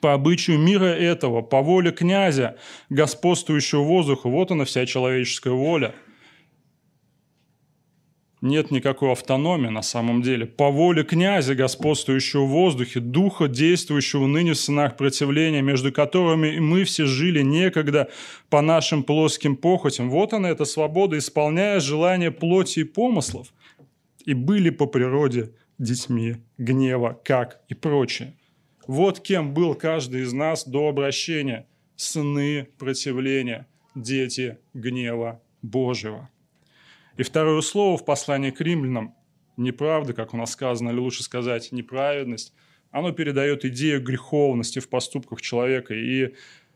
по 0.00 0.12
обычаю 0.12 0.60
мира 0.60 0.84
этого, 0.84 1.42
по 1.42 1.62
воле 1.62 1.90
князя, 1.90 2.58
господствующего 2.90 3.82
воздуха». 3.82 4.28
Вот 4.28 4.52
она 4.52 4.64
вся 4.64 4.86
человеческая 4.86 5.54
воля– 5.54 5.92
нет 8.42 8.70
никакой 8.70 9.12
автономии 9.12 9.68
на 9.68 9.82
самом 9.82 10.22
деле. 10.22 10.46
По 10.46 10.70
воле 10.70 11.04
князя, 11.04 11.54
господствующего 11.54 12.44
в 12.44 12.50
воздухе, 12.50 13.00
духа, 13.00 13.48
действующего 13.48 14.26
ныне 14.26 14.52
в 14.52 14.58
сынах 14.58 14.96
противления, 14.96 15.62
между 15.62 15.92
которыми 15.92 16.58
мы 16.58 16.84
все 16.84 17.06
жили 17.06 17.42
некогда 17.42 18.10
по 18.50 18.60
нашим 18.60 19.02
плоским 19.02 19.56
похотям. 19.56 20.10
Вот 20.10 20.32
она, 20.32 20.50
эта 20.50 20.64
свобода, 20.64 21.16
исполняя 21.16 21.80
желания 21.80 22.30
плоти 22.30 22.80
и 22.80 22.84
помыслов, 22.84 23.52
и 24.24 24.34
были 24.34 24.70
по 24.70 24.86
природе 24.86 25.52
детьми 25.78 26.36
гнева, 26.58 27.18
как 27.24 27.60
и 27.68 27.74
прочее. 27.74 28.34
Вот 28.86 29.20
кем 29.20 29.52
был 29.52 29.74
каждый 29.74 30.22
из 30.22 30.32
нас 30.32 30.66
до 30.66 30.88
обращения. 30.88 31.66
Сыны 31.96 32.68
противления, 32.78 33.66
дети 33.94 34.58
гнева 34.74 35.40
Божьего. 35.62 36.28
И 37.16 37.22
второе 37.22 37.60
слово 37.62 37.96
в 37.96 38.04
послании 38.04 38.50
к 38.50 38.60
римлянам, 38.60 39.14
неправда, 39.56 40.12
как 40.12 40.34
у 40.34 40.36
нас 40.36 40.52
сказано, 40.52 40.90
или 40.90 40.98
лучше 40.98 41.22
сказать, 41.22 41.72
неправедность, 41.72 42.52
оно 42.90 43.12
передает 43.12 43.64
идею 43.64 44.02
греховности 44.02 44.78
в 44.78 44.88
поступках 44.88 45.40
человека. 45.40 45.94
И 45.94 46.34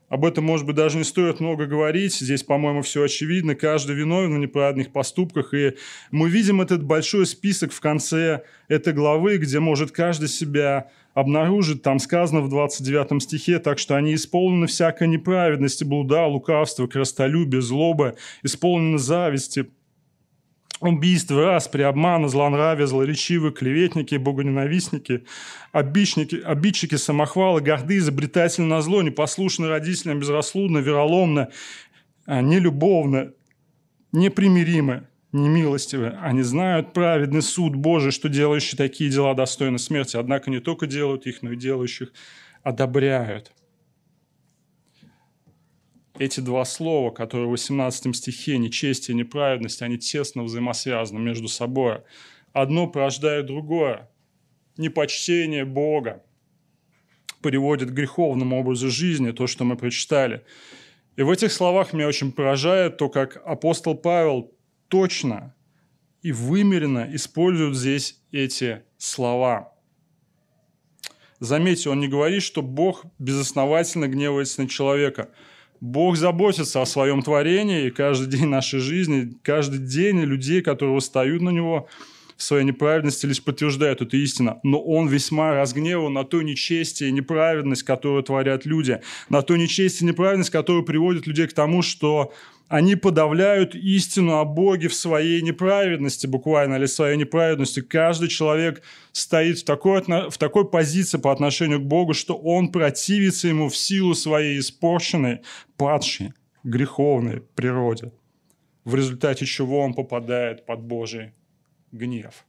об 0.09 0.25
этом, 0.25 0.45
может 0.45 0.67
быть, 0.67 0.75
даже 0.75 0.99
не 0.99 1.05
стоит 1.05 1.39
много 1.39 1.67
говорить. 1.67 2.15
Здесь, 2.15 2.43
по-моему, 2.43 2.83
все 2.83 3.05
очевидно. 3.05 3.55
Каждый 3.55 3.95
виновен 3.95 4.35
в 4.35 4.39
неправедных 4.39 4.93
поступках. 4.93 5.55
И 5.55 5.77
мы 6.11 6.29
видим 6.29 6.61
этот 6.61 6.83
большой 6.83 7.27
список 7.27 7.73
в 7.73 7.81
конце 7.81 8.43
этой 8.67 8.93
главы, 8.93 9.39
где 9.39 9.61
может 9.61 9.93
каждый 9.93 10.29
себя 10.29 10.91
обнаружит, 11.15 11.83
там 11.83 11.99
сказано 11.99 12.41
в 12.41 12.49
29 12.49 13.23
стихе, 13.23 13.59
так 13.59 13.79
что 13.79 13.97
они 13.97 14.15
исполнены 14.15 14.67
всякой 14.67 15.09
неправедности, 15.09 15.85
блуда, 15.85 16.27
лукавства, 16.27 16.87
крастолюбия, 16.87 17.61
злобы, 17.61 18.17
исполнены 18.43 18.99
зависти, 18.99 19.71
убийства, 20.81 21.45
распри, 21.45 21.83
обмана, 21.83 22.29
злонравия, 22.29 22.87
злоречивые, 22.87 23.53
клеветники, 23.53 24.15
богоненавистники, 24.17 25.25
обидчики, 25.73 26.37
обидчики, 26.37 26.97
самохвалы, 26.97 27.61
горды, 27.61 27.99
изобретательны 27.99 28.69
на 28.69 28.83
зло, 28.83 29.03
непослушны 29.03 29.69
родителям, 29.69 30.21
безрассудно, 30.21 30.79
вероломно, 30.79 31.51
а, 32.27 32.41
нелюбовно, 32.41 33.33
непримиримы, 34.13 35.07
немилостивы. 35.33 36.17
Они 36.21 36.43
знают 36.43 36.93
праведный 36.93 37.43
суд 37.43 37.77
Божий, 37.77 38.11
что 38.11 38.29
делающие 38.29 38.77
такие 38.77 39.11
дела 39.11 39.35
достойны 39.35 39.79
смерти, 39.79 40.17
однако 40.17 40.51
не 40.51 40.61
только 40.61 40.87
делают 40.87 41.27
их, 41.27 41.43
но 41.43 41.53
и 41.53 41.57
делающих 41.57 42.13
одобряют. 42.63 43.53
Эти 46.21 46.41
два 46.41 46.67
слова, 46.67 47.11
которые 47.11 47.47
в 47.47 47.53
18 47.53 48.15
стихе, 48.15 48.59
нечестие 48.59 49.15
и 49.15 49.17
неправедность, 49.17 49.81
они 49.81 49.97
тесно 49.97 50.43
взаимосвязаны 50.43 51.19
между 51.19 51.49
собой. 51.49 52.03
Одно 52.53 52.87
порождает 52.87 53.47
другое. 53.47 54.11
Непочтение 54.77 55.65
Бога 55.65 56.23
приводит 57.41 57.89
к 57.89 57.95
греховному 57.95 58.61
образу 58.61 58.91
жизни, 58.91 59.31
то, 59.31 59.47
что 59.47 59.65
мы 59.65 59.79
прочитали. 59.79 60.45
И 61.17 61.23
в 61.23 61.31
этих 61.31 61.51
словах 61.51 61.95
меня 61.95 62.07
очень 62.07 62.33
поражает 62.33 62.99
то, 62.99 63.09
как 63.09 63.41
апостол 63.47 63.95
Павел 63.95 64.53
точно 64.89 65.55
и 66.21 66.33
вымеренно 66.33 67.09
используют 67.15 67.75
здесь 67.75 68.21
эти 68.31 68.83
слова. 68.99 69.73
Заметьте, 71.39 71.89
он 71.89 71.99
не 71.99 72.09
говорит, 72.09 72.43
что 72.43 72.61
Бог 72.61 73.07
безосновательно 73.19 74.07
гневается 74.07 74.61
на 74.61 74.69
человека. 74.69 75.31
Бог 75.81 76.17
заботится 76.17 76.83
о 76.83 76.87
своем 76.87 77.23
творении, 77.23 77.87
и 77.87 77.91
каждый 77.91 78.29
день 78.29 78.49
нашей 78.49 78.81
жизни, 78.81 79.33
каждый 79.43 79.79
день 79.79 80.21
людей, 80.21 80.61
которые 80.61 80.95
восстают 80.95 81.41
на 81.41 81.51
Него 81.51 81.89
в 82.37 82.43
своей 82.43 82.65
неправедности, 82.65 83.27
лишь 83.27 83.43
подтверждают 83.43 84.03
эту 84.03 84.17
истину. 84.19 84.61
Но 84.63 84.81
Он 84.81 85.09
весьма 85.09 85.55
разгневан 85.55 86.13
на 86.13 86.25
то 86.25 86.43
нечестие 86.43 87.09
и 87.09 87.13
неправедность, 87.13 87.83
которую 87.83 88.23
творят 88.23 88.67
люди, 88.67 89.01
на 89.31 89.41
то 89.41 89.57
нечестие 89.57 90.07
и 90.07 90.13
неправедность, 90.13 90.51
которая 90.51 90.83
приводит 90.83 91.27
людей 91.27 91.47
к 91.47 91.55
тому, 91.55 91.81
что 91.81 92.33
они 92.71 92.95
подавляют 92.95 93.75
истину 93.75 94.39
о 94.39 94.45
Боге 94.45 94.87
в 94.87 94.95
своей 94.95 95.43
неправедности, 95.43 96.29
буквально, 96.29 96.77
или 96.77 96.87
своей 96.87 97.17
неправедности. 97.17 97.81
Каждый 97.81 98.29
человек 98.29 98.83
стоит 99.11 99.59
в 99.59 99.65
такой, 99.65 100.03
в 100.31 100.39
такой 100.39 100.71
позиции 100.71 101.19
по 101.19 101.33
отношению 101.33 101.81
к 101.81 101.87
Богу, 101.87 102.15
что 102.15 102.37
он 102.37 102.71
противится 102.71 103.49
ему 103.49 103.71
в 103.71 103.77
силу 103.77 104.15
своей 104.15 104.61
испорченной, 104.61 105.41
падшей, 105.77 106.33
греховной 106.63 107.41
природе, 107.41 108.13
в 108.85 108.95
результате 108.95 109.47
чего 109.47 109.81
он 109.81 109.93
попадает 109.93 110.65
под 110.65 110.81
Божий 110.81 111.35
гнев. 111.91 112.47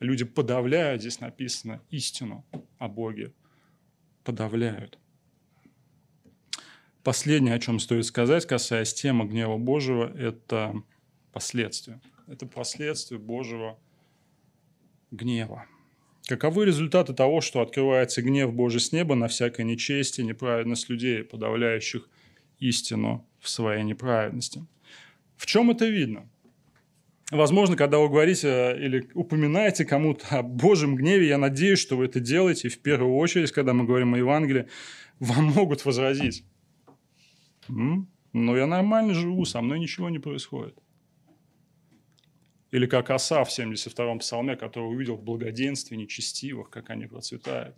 Люди 0.00 0.26
подавляют, 0.26 1.00
здесь 1.00 1.18
написано, 1.20 1.80
истину 1.88 2.44
о 2.76 2.88
Боге. 2.88 3.32
Подавляют. 4.22 4.98
Последнее, 7.02 7.54
о 7.54 7.58
чем 7.58 7.78
стоит 7.78 8.04
сказать, 8.04 8.46
касаясь 8.46 8.92
темы 8.92 9.26
гнева 9.26 9.56
Божьего, 9.56 10.12
это 10.18 10.74
последствия. 11.32 12.00
Это 12.26 12.46
последствия 12.46 13.18
Божьего 13.18 13.78
гнева. 15.10 15.64
Каковы 16.28 16.66
результаты 16.66 17.14
того, 17.14 17.40
что 17.40 17.60
открывается 17.62 18.22
гнев 18.22 18.52
Божий 18.52 18.80
с 18.80 18.92
неба 18.92 19.14
на 19.14 19.28
всякое 19.28 19.64
нечестие, 19.64 20.26
неправедность 20.26 20.88
людей, 20.88 21.24
подавляющих 21.24 22.08
истину 22.58 23.26
в 23.40 23.48
своей 23.48 23.82
неправедности? 23.82 24.66
В 25.36 25.46
чем 25.46 25.70
это 25.70 25.86
видно? 25.86 26.28
Возможно, 27.30 27.76
когда 27.76 27.98
вы 27.98 28.08
говорите 28.08 28.76
или 28.78 29.08
упоминаете 29.14 29.84
кому-то 29.84 30.26
о 30.30 30.42
Божьем 30.42 30.96
гневе, 30.96 31.28
я 31.28 31.38
надеюсь, 31.38 31.78
что 31.78 31.96
вы 31.96 32.04
это 32.04 32.20
делаете. 32.20 32.68
И 32.68 32.70
в 32.70 32.78
первую 32.80 33.16
очередь, 33.16 33.52
когда 33.52 33.72
мы 33.72 33.84
говорим 33.84 34.14
о 34.14 34.18
Евангелии, 34.18 34.66
вам 35.18 35.46
могут 35.46 35.84
возразить. 35.84 36.44
Но 37.68 38.56
я 38.56 38.66
нормально 38.66 39.14
живу, 39.14 39.44
со 39.44 39.60
мной 39.60 39.80
ничего 39.80 40.08
не 40.08 40.18
происходит. 40.18 40.78
Или 42.70 42.86
как 42.86 43.10
оса 43.10 43.42
в 43.42 43.48
72-м 43.48 44.20
псалме, 44.20 44.56
который 44.56 44.84
увидел 44.84 45.16
в 45.16 45.24
благоденствии 45.24 45.96
нечестивых, 45.96 46.70
как 46.70 46.90
они 46.90 47.06
процветают. 47.06 47.76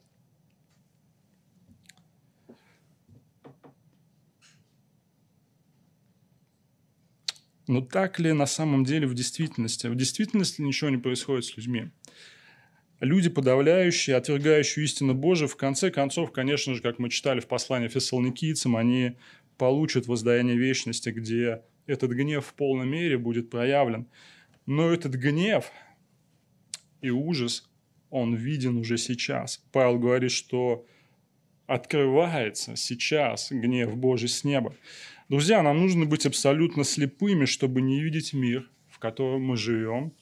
Но 7.66 7.80
так 7.80 8.18
ли 8.18 8.32
на 8.32 8.44
самом 8.46 8.84
деле 8.84 9.06
в 9.06 9.14
действительности? 9.14 9.86
В 9.86 9.94
действительности 9.94 10.60
ничего 10.60 10.90
не 10.90 10.98
происходит 10.98 11.46
с 11.46 11.56
людьми. 11.56 11.90
Люди, 13.00 13.30
подавляющие, 13.30 14.14
отвергающие 14.14 14.84
истину 14.84 15.14
Божию, 15.14 15.48
в 15.48 15.56
конце 15.56 15.90
концов, 15.90 16.32
конечно 16.32 16.74
же, 16.74 16.82
как 16.82 16.98
мы 16.98 17.08
читали 17.08 17.40
в 17.40 17.48
послании 17.48 17.88
фессалоникийцам, 17.88 18.76
они 18.76 19.16
получат 19.59 20.07
воздаяние 20.07 20.57
вечности, 20.57 21.11
где 21.11 21.62
этот 21.86 22.12
гнев 22.12 22.46
в 22.46 22.55
полной 22.55 22.86
мере 22.86 23.18
будет 23.18 23.50
проявлен. 23.50 24.07
Но 24.66 24.92
этот 24.92 25.14
гнев 25.14 25.70
и 27.00 27.11
ужас, 27.11 27.68
он 28.11 28.34
виден 28.34 28.76
уже 28.76 28.98
сейчас. 28.98 29.62
Павел 29.72 29.98
говорит, 29.98 30.30
что 30.30 30.86
открывается 31.66 32.76
сейчас 32.76 33.50
гнев 33.50 33.96
Божий 33.96 34.28
с 34.28 34.44
неба. 34.44 34.74
Друзья, 35.28 35.62
нам 35.62 35.80
нужно 35.80 36.05
быть 36.05 36.26
абсолютно 36.26 36.84
слепыми, 36.84 37.46
чтобы 37.46 37.80
не 37.80 38.00
видеть 38.00 38.34
мир, 38.34 38.70
в 38.88 38.98
котором 38.98 39.42
мы 39.42 39.57
живем, 39.57 40.12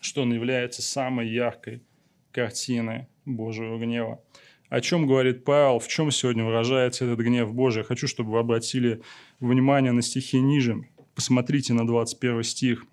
что 0.00 0.22
он 0.22 0.32
является 0.32 0.82
самой 0.82 1.28
яркой 1.28 1.82
картиной 2.30 3.08
Божьего 3.24 3.78
гнева. 3.78 4.22
О 4.68 4.80
чем 4.80 5.06
говорит 5.06 5.44
Павел, 5.44 5.78
в 5.78 5.86
чем 5.88 6.10
сегодня 6.10 6.44
выражается 6.44 7.04
этот 7.04 7.20
гнев 7.20 7.52
Божий. 7.54 7.82
Я 7.82 7.84
хочу, 7.84 8.08
чтобы 8.08 8.32
вы 8.32 8.38
обратили 8.40 9.02
внимание 9.38 9.92
на 9.92 10.02
стихи 10.02 10.40
ниже. 10.40 10.88
Посмотрите 11.14 11.72
на 11.72 11.86
21 11.86 12.42
стих. 12.42 12.84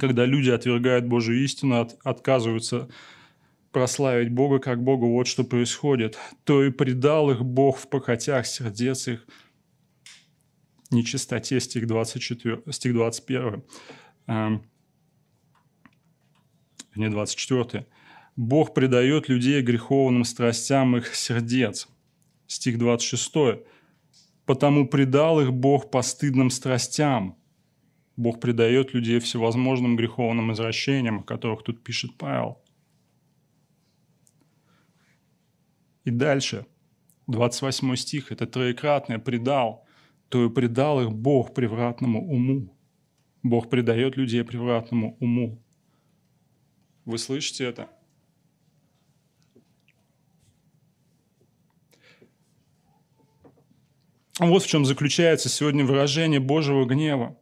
Когда 0.00 0.24
люди 0.24 0.50
отвергают 0.50 1.06
Божию 1.06 1.42
истину, 1.44 1.80
от, 1.80 1.96
отказываются 2.02 2.88
прославить 3.70 4.30
Бога 4.30 4.58
как 4.58 4.82
Бога, 4.82 5.04
вот 5.04 5.26
что 5.26 5.44
происходит. 5.44 6.18
То 6.44 6.64
и 6.64 6.70
предал 6.70 7.30
их 7.30 7.44
Бог 7.44 7.78
в 7.78 7.88
похотях 7.88 8.46
сердец 8.46 9.08
их 9.08 9.26
нечистоте, 10.90 11.60
стих, 11.60 11.86
24, 11.86 12.62
стих 12.70 12.92
21. 12.94 13.62
Эм, 14.26 14.62
не 16.94 17.08
24. 17.08 17.86
Бог 18.36 18.74
предает 18.74 19.28
людей 19.28 19.62
греховным 19.62 20.24
страстям 20.24 20.96
их 20.96 21.14
сердец. 21.14 21.88
Стих 22.46 22.78
26. 22.78 23.64
«Потому 24.44 24.86
предал 24.88 25.40
их 25.40 25.52
Бог 25.52 25.90
постыдным 25.90 26.50
страстям». 26.50 27.36
Бог 28.16 28.40
предает 28.40 28.92
людей 28.94 29.18
всевозможным 29.18 29.96
греховным 29.96 30.52
извращениям, 30.52 31.20
о 31.20 31.22
которых 31.22 31.62
тут 31.62 31.82
пишет 31.82 32.16
Павел. 32.16 32.62
И 36.04 36.10
дальше, 36.10 36.66
28 37.26 37.96
стих, 37.96 38.30
это 38.30 38.46
троекратное 38.46 39.18
«предал», 39.18 39.86
то 40.28 40.44
и 40.44 40.50
предал 40.50 41.00
их 41.00 41.12
Бог 41.12 41.54
превратному 41.54 42.28
уму. 42.28 42.76
Бог 43.42 43.70
предает 43.70 44.16
людей 44.16 44.42
превратному 44.42 45.16
уму. 45.20 45.62
Вы 47.04 47.18
слышите 47.18 47.64
это? 47.64 47.93
Вот 54.40 54.64
в 54.64 54.66
чем 54.66 54.84
заключается 54.84 55.48
сегодня 55.48 55.84
выражение 55.84 56.40
Божьего 56.40 56.84
гнева. 56.84 57.38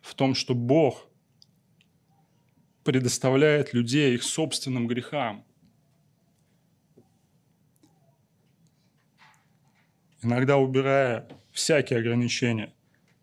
В 0.00 0.14
том, 0.14 0.34
что 0.34 0.54
Бог 0.54 1.08
предоставляет 2.84 3.74
людей 3.74 4.14
их 4.14 4.22
собственным 4.22 4.86
грехам. 4.86 5.44
Иногда 10.22 10.56
убирая 10.56 11.28
всякие 11.50 11.98
ограничения, 11.98 12.72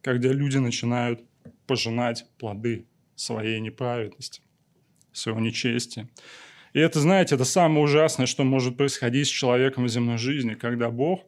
когда 0.01 0.29
люди 0.29 0.57
начинают 0.57 1.21
пожинать 1.65 2.25
плоды 2.37 2.87
своей 3.15 3.59
неправедности, 3.59 4.41
своего 5.13 5.39
нечестия. 5.39 6.09
И 6.73 6.79
это, 6.79 6.99
знаете, 6.99 7.35
это 7.35 7.45
самое 7.45 7.83
ужасное, 7.83 8.25
что 8.25 8.43
может 8.43 8.77
происходить 8.77 9.27
с 9.27 9.31
человеком 9.31 9.85
в 9.85 9.89
земной 9.89 10.17
жизни, 10.17 10.55
когда 10.55 10.89
Бог 10.89 11.21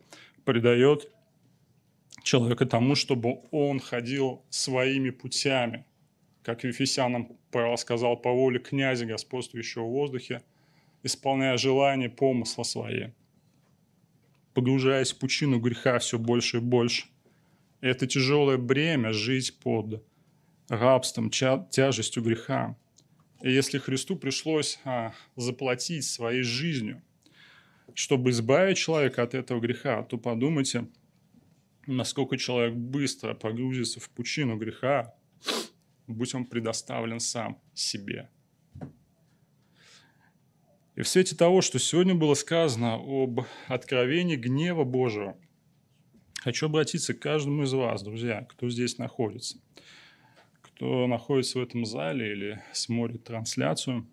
придает 0.43 1.09
человека 2.23 2.65
тому, 2.65 2.95
чтобы 2.95 3.41
он 3.51 3.79
ходил 3.79 4.43
своими 4.49 5.09
путями, 5.09 5.85
как 6.43 6.63
Ефесянам 6.63 7.37
Павел 7.51 7.77
сказал, 7.77 8.17
по 8.17 8.31
воле 8.31 8.59
князя, 8.59 9.05
господствующего 9.05 9.83
в 9.83 9.91
воздухе, 9.91 10.41
исполняя 11.03 11.57
желания 11.57 12.09
помысла 12.09 12.63
свои, 12.63 13.07
погружаясь 14.53 15.11
в 15.11 15.19
пучину 15.19 15.59
греха 15.59 15.99
все 15.99 16.17
больше 16.17 16.57
и 16.57 16.61
больше. 16.61 17.07
Это 17.81 18.07
тяжелое 18.07 18.57
бремя 18.57 19.13
жить 19.13 19.57
под 19.59 20.03
рабством, 20.67 21.29
тяжестью 21.29 22.23
греха. 22.23 22.75
И 23.41 23.51
если 23.51 23.77
Христу 23.77 24.17
пришлось 24.17 24.79
а, 24.83 25.13
заплатить 25.37 26.03
своей 26.03 26.43
жизнью, 26.43 27.01
чтобы 27.93 28.31
избавить 28.31 28.77
человека 28.77 29.23
от 29.23 29.33
этого 29.33 29.59
греха, 29.59 30.03
то 30.03 30.17
подумайте, 30.17 30.87
насколько 31.87 32.37
человек 32.37 32.75
быстро 32.75 33.33
погрузится 33.33 33.99
в 33.99 34.09
пучину 34.09 34.57
греха, 34.57 35.15
будь 36.07 36.33
он 36.35 36.45
предоставлен 36.45 37.19
сам 37.19 37.61
себе. 37.73 38.29
И 40.95 41.01
в 41.01 41.07
свете 41.07 41.35
того, 41.35 41.61
что 41.61 41.79
сегодня 41.79 42.13
было 42.13 42.33
сказано 42.33 42.95
об 42.95 43.45
откровении 43.67 44.35
гнева 44.35 44.83
Божьего, 44.83 45.37
хочу 46.41 46.65
обратиться 46.65 47.13
к 47.13 47.19
каждому 47.19 47.63
из 47.63 47.71
вас, 47.71 48.03
друзья, 48.03 48.45
кто 48.49 48.69
здесь 48.69 48.97
находится, 48.97 49.59
кто 50.61 51.07
находится 51.07 51.59
в 51.59 51.61
этом 51.61 51.85
зале 51.85 52.33
или 52.33 52.63
смотрит 52.73 53.23
трансляцию. 53.23 54.07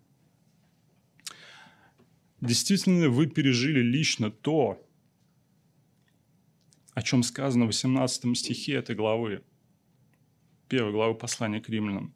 Действительно 2.41 3.03
ли 3.03 3.09
вы 3.09 3.27
пережили 3.27 3.81
лично 3.81 4.31
то, 4.31 4.86
о 6.97 7.03
чем 7.03 7.23
сказано 7.23 7.65
в 7.65 7.69
18 7.69 8.39
стихе 8.39 8.73
этой 8.73 8.97
главы, 8.97 9.45
первой 10.67 10.93
главы 10.93 11.15
послания 11.15 11.61
к 11.61 11.69
римлянам. 11.69 12.15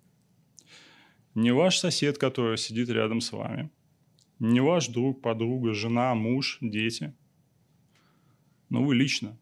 Не 1.34 1.52
ваш 1.52 1.78
сосед, 1.78 2.16
который 2.16 2.56
сидит 2.56 2.88
рядом 2.88 3.20
с 3.20 3.30
вами, 3.30 3.70
не 4.38 4.60
ваш 4.60 4.88
друг, 4.88 5.20
подруга, 5.20 5.74
жена, 5.74 6.14
муж, 6.14 6.56
дети, 6.62 7.14
но 8.70 8.82
вы 8.82 8.94
лично. 8.94 9.38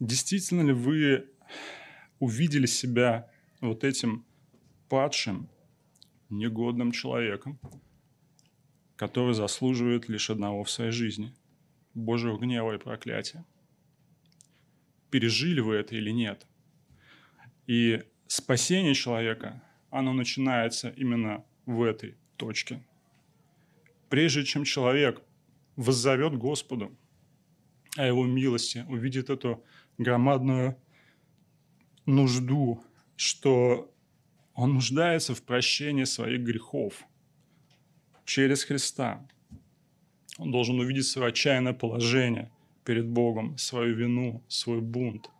Действительно 0.00 0.62
ли 0.62 0.72
вы 0.72 1.28
увидели 2.18 2.64
себя 2.64 3.30
вот 3.60 3.84
этим 3.84 4.24
падшим, 4.88 5.50
негодным 6.30 6.92
человеком, 6.92 7.60
который 8.96 9.34
заслуживает 9.34 10.08
лишь 10.08 10.30
одного 10.30 10.64
в 10.64 10.70
своей 10.70 10.92
жизни– 10.92 11.34
Божьего 11.94 12.38
гнева 12.38 12.74
и 12.74 12.78
проклятия? 12.78 13.44
пережили 15.10 15.60
вы 15.60 15.74
это 15.76 15.96
или 15.96 16.10
нет. 16.10 16.46
И 17.66 18.02
спасение 18.26 18.94
человека, 18.94 19.62
оно 19.90 20.12
начинается 20.12 20.90
именно 20.90 21.44
в 21.66 21.82
этой 21.82 22.16
точке. 22.36 22.82
Прежде 24.08 24.44
чем 24.44 24.64
человек 24.64 25.22
воззовет 25.76 26.36
Господу 26.36 26.96
о 27.96 28.06
его 28.06 28.24
милости, 28.24 28.84
увидит 28.88 29.30
эту 29.30 29.64
громадную 29.98 30.76
нужду, 32.06 32.82
что 33.16 33.92
он 34.54 34.74
нуждается 34.74 35.34
в 35.34 35.42
прощении 35.42 36.04
своих 36.04 36.40
грехов 36.40 37.04
через 38.24 38.64
Христа. 38.64 39.26
Он 40.40 40.50
должен 40.50 40.80
увидеть 40.80 41.06
свое 41.06 41.28
отчаянное 41.28 41.74
положение– 41.74 42.50
перед 42.84 43.06
Богом 43.06 43.56
свою 43.56 43.94
вину, 43.94 44.42
свой 44.48 44.80
бунт. 44.80 45.30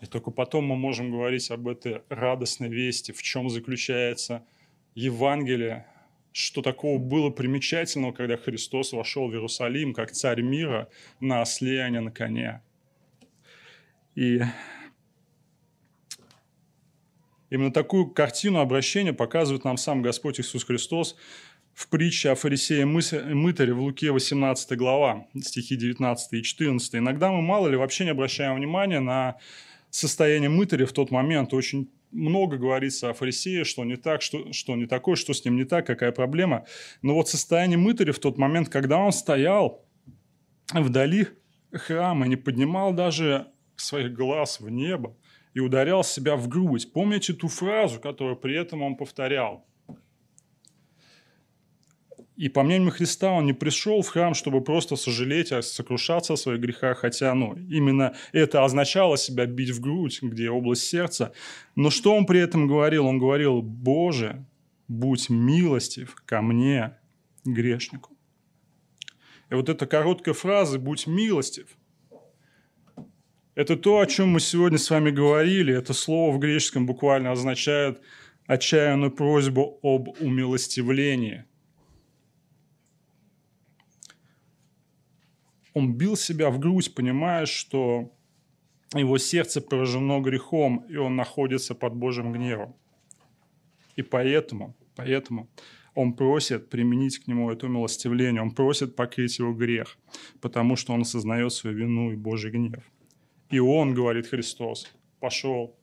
И 0.00 0.06
только 0.06 0.30
потом 0.30 0.64
мы 0.64 0.76
можем 0.76 1.10
говорить 1.10 1.50
об 1.50 1.68
этой 1.68 2.02
радостной 2.08 2.68
вести, 2.68 3.12
в 3.12 3.22
чем 3.22 3.48
заключается 3.48 4.44
Евангелие, 4.94 5.86
что 6.32 6.60
такого 6.60 6.98
было 6.98 7.30
примечательного, 7.30 8.12
когда 8.12 8.36
Христос 8.36 8.92
вошел 8.92 9.28
в 9.28 9.32
Иерусалим 9.32 9.94
как 9.94 10.10
царь 10.10 10.42
мира 10.42 10.88
на 11.20 11.40
осле, 11.40 11.82
а 11.82 11.88
не 11.88 12.00
на 12.00 12.10
коне. 12.10 12.62
И 14.14 14.40
именно 17.48 17.72
такую 17.72 18.10
картину 18.10 18.58
обращения 18.58 19.12
показывает 19.12 19.64
нам 19.64 19.76
сам 19.76 20.02
Господь 20.02 20.40
Иисус 20.40 20.64
Христос 20.64 21.16
в 21.76 21.88
притче 21.88 22.30
о 22.30 22.34
фарисее 22.34 22.86
мытаре 22.86 23.74
в 23.74 23.80
Луке 23.80 24.10
18 24.10 24.78
глава, 24.78 25.26
стихи 25.38 25.76
19 25.76 26.32
и 26.32 26.42
14. 26.42 26.94
Иногда 26.94 27.30
мы 27.30 27.42
мало 27.42 27.68
ли 27.68 27.76
вообще 27.76 28.04
не 28.04 28.12
обращаем 28.12 28.56
внимания 28.56 28.98
на 28.98 29.36
состояние 29.90 30.48
мытаря 30.48 30.86
в 30.86 30.92
тот 30.92 31.10
момент. 31.10 31.52
Очень 31.52 31.90
много 32.12 32.56
говорится 32.56 33.10
о 33.10 33.12
фарисее, 33.12 33.64
что 33.64 33.84
не 33.84 33.96
так, 33.96 34.22
что, 34.22 34.54
что 34.54 34.74
не 34.74 34.86
такое, 34.86 35.16
что 35.16 35.34
с 35.34 35.44
ним 35.44 35.56
не 35.56 35.64
так, 35.64 35.86
какая 35.86 36.12
проблема. 36.12 36.64
Но 37.02 37.12
вот 37.12 37.28
состояние 37.28 37.76
мытаря 37.76 38.14
в 38.14 38.20
тот 38.20 38.38
момент, 38.38 38.70
когда 38.70 38.96
он 38.96 39.12
стоял 39.12 39.84
вдали 40.72 41.28
храма, 41.72 42.26
не 42.26 42.36
поднимал 42.36 42.94
даже 42.94 43.48
своих 43.76 44.14
глаз 44.14 44.60
в 44.60 44.70
небо 44.70 45.14
и 45.52 45.60
ударял 45.60 46.02
себя 46.04 46.36
в 46.36 46.48
грудь. 46.48 46.90
Помните 46.94 47.34
ту 47.34 47.48
фразу, 47.48 48.00
которую 48.00 48.36
при 48.36 48.56
этом 48.56 48.80
он 48.80 48.96
повторял? 48.96 49.66
И 52.36 52.50
по 52.50 52.62
мнению 52.62 52.90
Христа 52.90 53.32
он 53.32 53.46
не 53.46 53.54
пришел 53.54 54.02
в 54.02 54.08
храм, 54.08 54.34
чтобы 54.34 54.60
просто 54.60 54.96
сожалеть, 54.96 55.52
а 55.52 55.62
сокрушаться 55.62 56.34
о 56.34 56.36
своих 56.36 56.60
грехах, 56.60 56.98
хотя 56.98 57.34
ну, 57.34 57.54
именно 57.54 58.14
это 58.32 58.62
означало 58.62 59.16
себя 59.16 59.46
бить 59.46 59.70
в 59.70 59.80
грудь, 59.80 60.18
где 60.20 60.50
область 60.50 60.82
сердца. 60.82 61.32
Но 61.76 61.88
что 61.88 62.14
он 62.14 62.26
при 62.26 62.40
этом 62.40 62.66
говорил? 62.66 63.06
Он 63.06 63.18
говорил, 63.18 63.62
«Боже, 63.62 64.44
будь 64.86 65.30
милостив 65.30 66.14
ко 66.26 66.42
мне, 66.42 66.98
грешнику». 67.46 68.14
И 69.48 69.54
вот 69.54 69.70
эта 69.70 69.86
короткая 69.86 70.34
фраза 70.34 70.78
«будь 70.78 71.06
милостив»– 71.06 71.68
это 73.54 73.76
то, 73.76 74.00
о 74.00 74.06
чем 74.06 74.28
мы 74.28 74.40
сегодня 74.40 74.76
с 74.76 74.90
вами 74.90 75.10
говорили. 75.10 75.72
Это 75.72 75.94
слово 75.94 76.36
в 76.36 76.38
греческом 76.38 76.84
буквально 76.84 77.32
означает 77.32 78.02
отчаянную 78.46 79.10
просьбу 79.10 79.78
об 79.82 80.08
умилостивлении– 80.20 81.45
он 85.76 85.92
бил 85.92 86.16
себя 86.16 86.48
в 86.48 86.58
грудь, 86.58 86.94
понимая, 86.94 87.44
что 87.44 88.10
его 88.94 89.18
сердце 89.18 89.60
поражено 89.60 90.20
грехом, 90.20 90.86
и 90.88 90.96
он 90.96 91.16
находится 91.16 91.74
под 91.74 91.94
Божьим 91.94 92.32
гневом. 92.32 92.74
И 93.94 94.00
поэтому, 94.00 94.74
поэтому 94.94 95.50
он 95.94 96.14
просит 96.14 96.70
применить 96.70 97.18
к 97.18 97.26
нему 97.26 97.50
это 97.50 97.68
милостивление, 97.68 98.40
он 98.40 98.52
просит 98.52 98.96
покрыть 98.96 99.38
его 99.38 99.52
грех, 99.52 99.98
потому 100.40 100.76
что 100.76 100.94
он 100.94 101.02
осознает 101.02 101.52
свою 101.52 101.76
вину 101.76 102.10
и 102.10 102.16
Божий 102.16 102.52
гнев. 102.52 102.82
И 103.50 103.58
он, 103.58 103.92
говорит 103.92 104.28
Христос, 104.28 104.90
пошел 105.20 105.76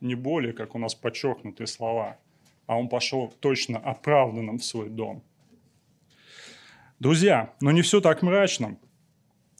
не 0.00 0.14
более, 0.14 0.54
как 0.54 0.74
у 0.74 0.78
нас 0.78 0.94
подчеркнутые 0.94 1.66
слова, 1.66 2.18
а 2.66 2.78
он 2.78 2.88
пошел 2.88 3.30
точно 3.40 3.78
оправданным 3.78 4.56
в 4.56 4.64
свой 4.64 4.88
дом– 4.88 5.22
Друзья, 7.02 7.52
но 7.60 7.72
не 7.72 7.82
все 7.82 8.00
так 8.00 8.22
мрачно. 8.22 8.78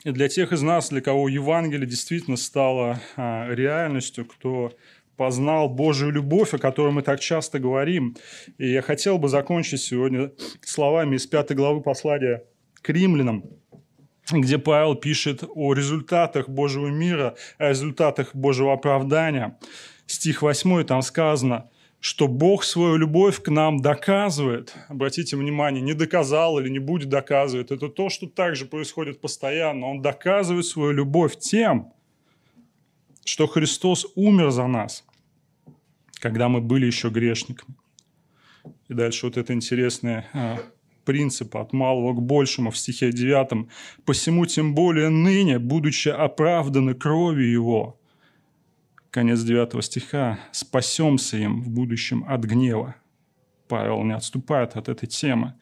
И 0.04 0.12
для 0.12 0.28
тех 0.28 0.52
из 0.52 0.62
нас, 0.62 0.90
для 0.90 1.00
кого 1.00 1.28
Евангелие 1.28 1.88
действительно 1.88 2.36
стало 2.36 3.00
а, 3.16 3.52
реальностью, 3.52 4.26
кто 4.26 4.72
познал 5.16 5.68
Божию 5.68 6.12
любовь, 6.12 6.54
о 6.54 6.58
которой 6.58 6.92
мы 6.92 7.02
так 7.02 7.18
часто 7.18 7.58
говорим. 7.58 8.16
И 8.58 8.70
я 8.70 8.80
хотел 8.80 9.18
бы 9.18 9.28
закончить 9.28 9.80
сегодня 9.80 10.30
словами 10.60 11.16
из 11.16 11.26
пятой 11.26 11.56
главы 11.56 11.80
послания 11.80 12.44
к 12.80 12.88
римлянам, 12.90 13.42
где 14.30 14.56
Павел 14.58 14.94
пишет 14.94 15.42
о 15.52 15.74
результатах 15.74 16.48
Божьего 16.48 16.90
мира, 16.90 17.34
о 17.58 17.70
результатах 17.70 18.36
Божьего 18.36 18.72
оправдания. 18.72 19.58
Стих 20.06 20.42
8 20.42 20.84
там 20.84 21.02
сказано– 21.02 21.68
что 22.02 22.26
Бог 22.26 22.64
свою 22.64 22.96
любовь 22.96 23.40
к 23.42 23.48
нам 23.48 23.80
доказывает. 23.80 24.74
Обратите 24.88 25.36
внимание, 25.36 25.80
не 25.80 25.94
доказал 25.94 26.58
или 26.58 26.68
не 26.68 26.80
будет 26.80 27.08
доказывать. 27.08 27.70
Это 27.70 27.88
то, 27.88 28.08
что 28.08 28.26
также 28.26 28.66
происходит 28.66 29.20
постоянно. 29.20 29.86
Он 29.86 30.02
доказывает 30.02 30.66
свою 30.66 30.90
любовь 30.90 31.38
тем, 31.38 31.92
что 33.24 33.46
Христос 33.46 34.04
умер 34.16 34.50
за 34.50 34.66
нас, 34.66 35.04
когда 36.14 36.48
мы 36.48 36.60
были 36.60 36.86
еще 36.86 37.08
грешниками. 37.08 37.76
И 38.88 38.94
дальше 38.94 39.26
вот 39.26 39.36
это 39.36 39.52
интересный 39.52 40.24
а, 40.32 40.58
принцип 41.04 41.54
от 41.54 41.72
малого 41.72 42.14
к 42.14 42.20
большему 42.20 42.72
в 42.72 42.76
стихе 42.76 43.12
9. 43.12 43.68
«Посему 44.04 44.44
тем 44.46 44.74
более 44.74 45.08
ныне, 45.08 45.60
будучи 45.60 46.08
оправданы 46.08 46.94
кровью 46.94 47.48
Его, 47.48 48.00
конец 49.12 49.42
9 49.42 49.84
стиха, 49.84 50.40
«спасемся 50.50 51.36
им 51.36 51.62
в 51.62 51.68
будущем 51.68 52.24
от 52.26 52.44
гнева». 52.44 52.96
Павел 53.68 54.02
не 54.02 54.14
отступает 54.14 54.74
от 54.76 54.88
этой 54.88 55.06
темы. 55.06 55.54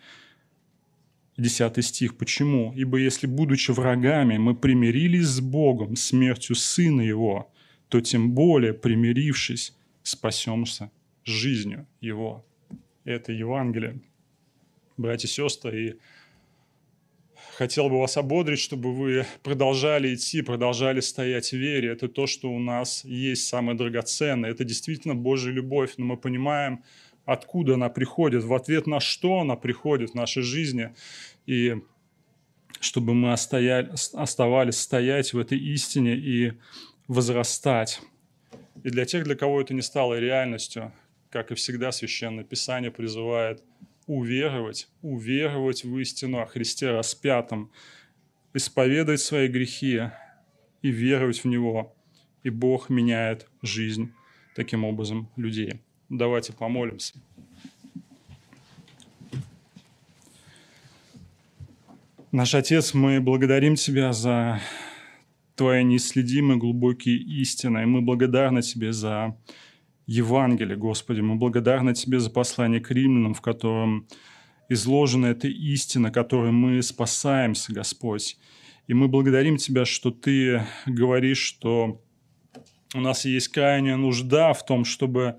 Десятый 1.37 1.83
стих. 1.83 2.17
Почему? 2.17 2.73
«Ибо 2.75 2.99
если, 2.99 3.27
будучи 3.27 3.73
врагами, 3.73 4.39
мы 4.39 4.55
примирились 4.55 5.27
с 5.27 5.41
Богом 5.41 5.97
смертью 5.97 6.57
Сына 6.57 7.03
Его, 7.03 7.53
то 7.89 8.01
тем 8.01 8.33
более, 8.33 8.73
примирившись, 8.73 9.77
спасемся 10.03 10.91
жизнью 11.25 11.87
Его». 12.01 12.47
это 13.05 13.33
Евангелие. 13.33 14.01
Братья 14.97 15.27
и 15.27 15.31
сестры, 15.31 15.89
и 15.89 15.95
хотел 17.61 17.91
бы 17.91 18.01
вас 18.01 18.17
ободрить, 18.17 18.59
чтобы 18.59 18.95
вы 18.95 19.27
продолжали 19.43 20.15
идти, 20.15 20.41
продолжали 20.41 21.01
стоять 21.01 21.51
в 21.51 21.59
вере. 21.59 21.91
Это 21.91 22.09
то, 22.09 22.27
что 22.27 22.51
у 22.51 22.59
нас 22.59 23.05
есть 23.05 23.49
самое 23.49 23.77
драгоценное. 23.77 24.51
Это 24.51 24.65
действительно 24.65 25.15
Божья 25.15 25.51
любовь, 25.51 25.93
но 25.99 26.07
мы 26.07 26.17
понимаем, 26.17 26.83
откуда 27.27 27.75
она 27.75 27.91
приходит, 27.91 28.45
в 28.45 28.55
ответ 28.55 28.87
на 28.87 28.99
что 28.99 29.41
она 29.41 29.57
приходит 29.57 30.13
в 30.13 30.15
нашей 30.15 30.43
жизни. 30.43 30.95
И 31.45 31.77
чтобы 32.81 33.13
мы 33.13 33.35
остояли, 33.35 33.91
оставались 34.15 34.81
стоять 34.81 35.35
в 35.35 35.39
этой 35.39 35.59
истине 35.59 36.17
и 36.17 36.55
возрастать. 37.09 38.01
И 38.85 38.89
для 38.89 39.05
тех, 39.05 39.25
для 39.25 39.35
кого 39.35 39.61
это 39.61 39.75
не 39.75 39.83
стало 39.83 40.19
реальностью, 40.19 40.95
как 41.29 41.51
и 41.51 41.55
всегда, 41.55 41.93
Священное 41.93 42.45
Писание 42.45 42.91
призывает 42.91 43.63
уверовать, 44.11 44.89
уверовать 45.03 45.85
в 45.85 45.97
истину 45.99 46.41
о 46.41 46.47
Христе 46.47 46.91
распятом, 46.91 47.71
исповедовать 48.53 49.21
свои 49.21 49.47
грехи 49.47 50.01
и 50.83 50.91
веровать 50.91 51.45
в 51.45 51.45
Него. 51.45 51.95
И 52.43 52.51
Бог 52.51 52.91
меняет 52.91 53.47
жизнь 53.63 54.13
таким 54.57 54.85
образом 54.85 55.31
людей. 55.37 55.83
Давайте 56.09 56.53
помолимся. 56.53 57.15
Наш 62.33 62.57
Отец, 62.57 62.95
мы 62.95 63.21
благодарим 63.21 63.77
Тебя 63.77 64.13
за 64.13 64.61
Твои 65.55 65.85
неисследимые 65.85 66.59
глубокие 66.59 67.17
истины, 67.17 67.83
и 67.83 67.87
мы 67.87 68.01
благодарны 68.01 68.63
Тебе 68.63 68.93
за 68.93 69.37
Евангелие, 70.11 70.77
Господи. 70.77 71.21
Мы 71.21 71.37
благодарны 71.37 71.95
Тебе 71.95 72.19
за 72.19 72.31
послание 72.31 72.81
к 72.81 72.91
римлянам, 72.91 73.33
в 73.33 73.41
котором 73.41 74.09
изложена 74.69 75.27
эта 75.27 75.47
истина, 75.47 76.11
которой 76.11 76.51
мы 76.51 76.83
спасаемся, 76.83 77.73
Господь. 77.73 78.37
И 78.89 78.95
мы 78.95 79.07
благодарим 79.07 79.57
Тебя, 79.57 79.85
что 79.85 80.11
Ты 80.11 80.67
говоришь, 80.85 81.39
что 81.39 82.03
у 82.93 83.01
нас 83.01 83.25
есть 83.25 83.49
крайняя 83.49 83.97
нужда 83.97 84.53
в 84.53 84.67
том, 84.67 84.85
чтобы 84.85 85.37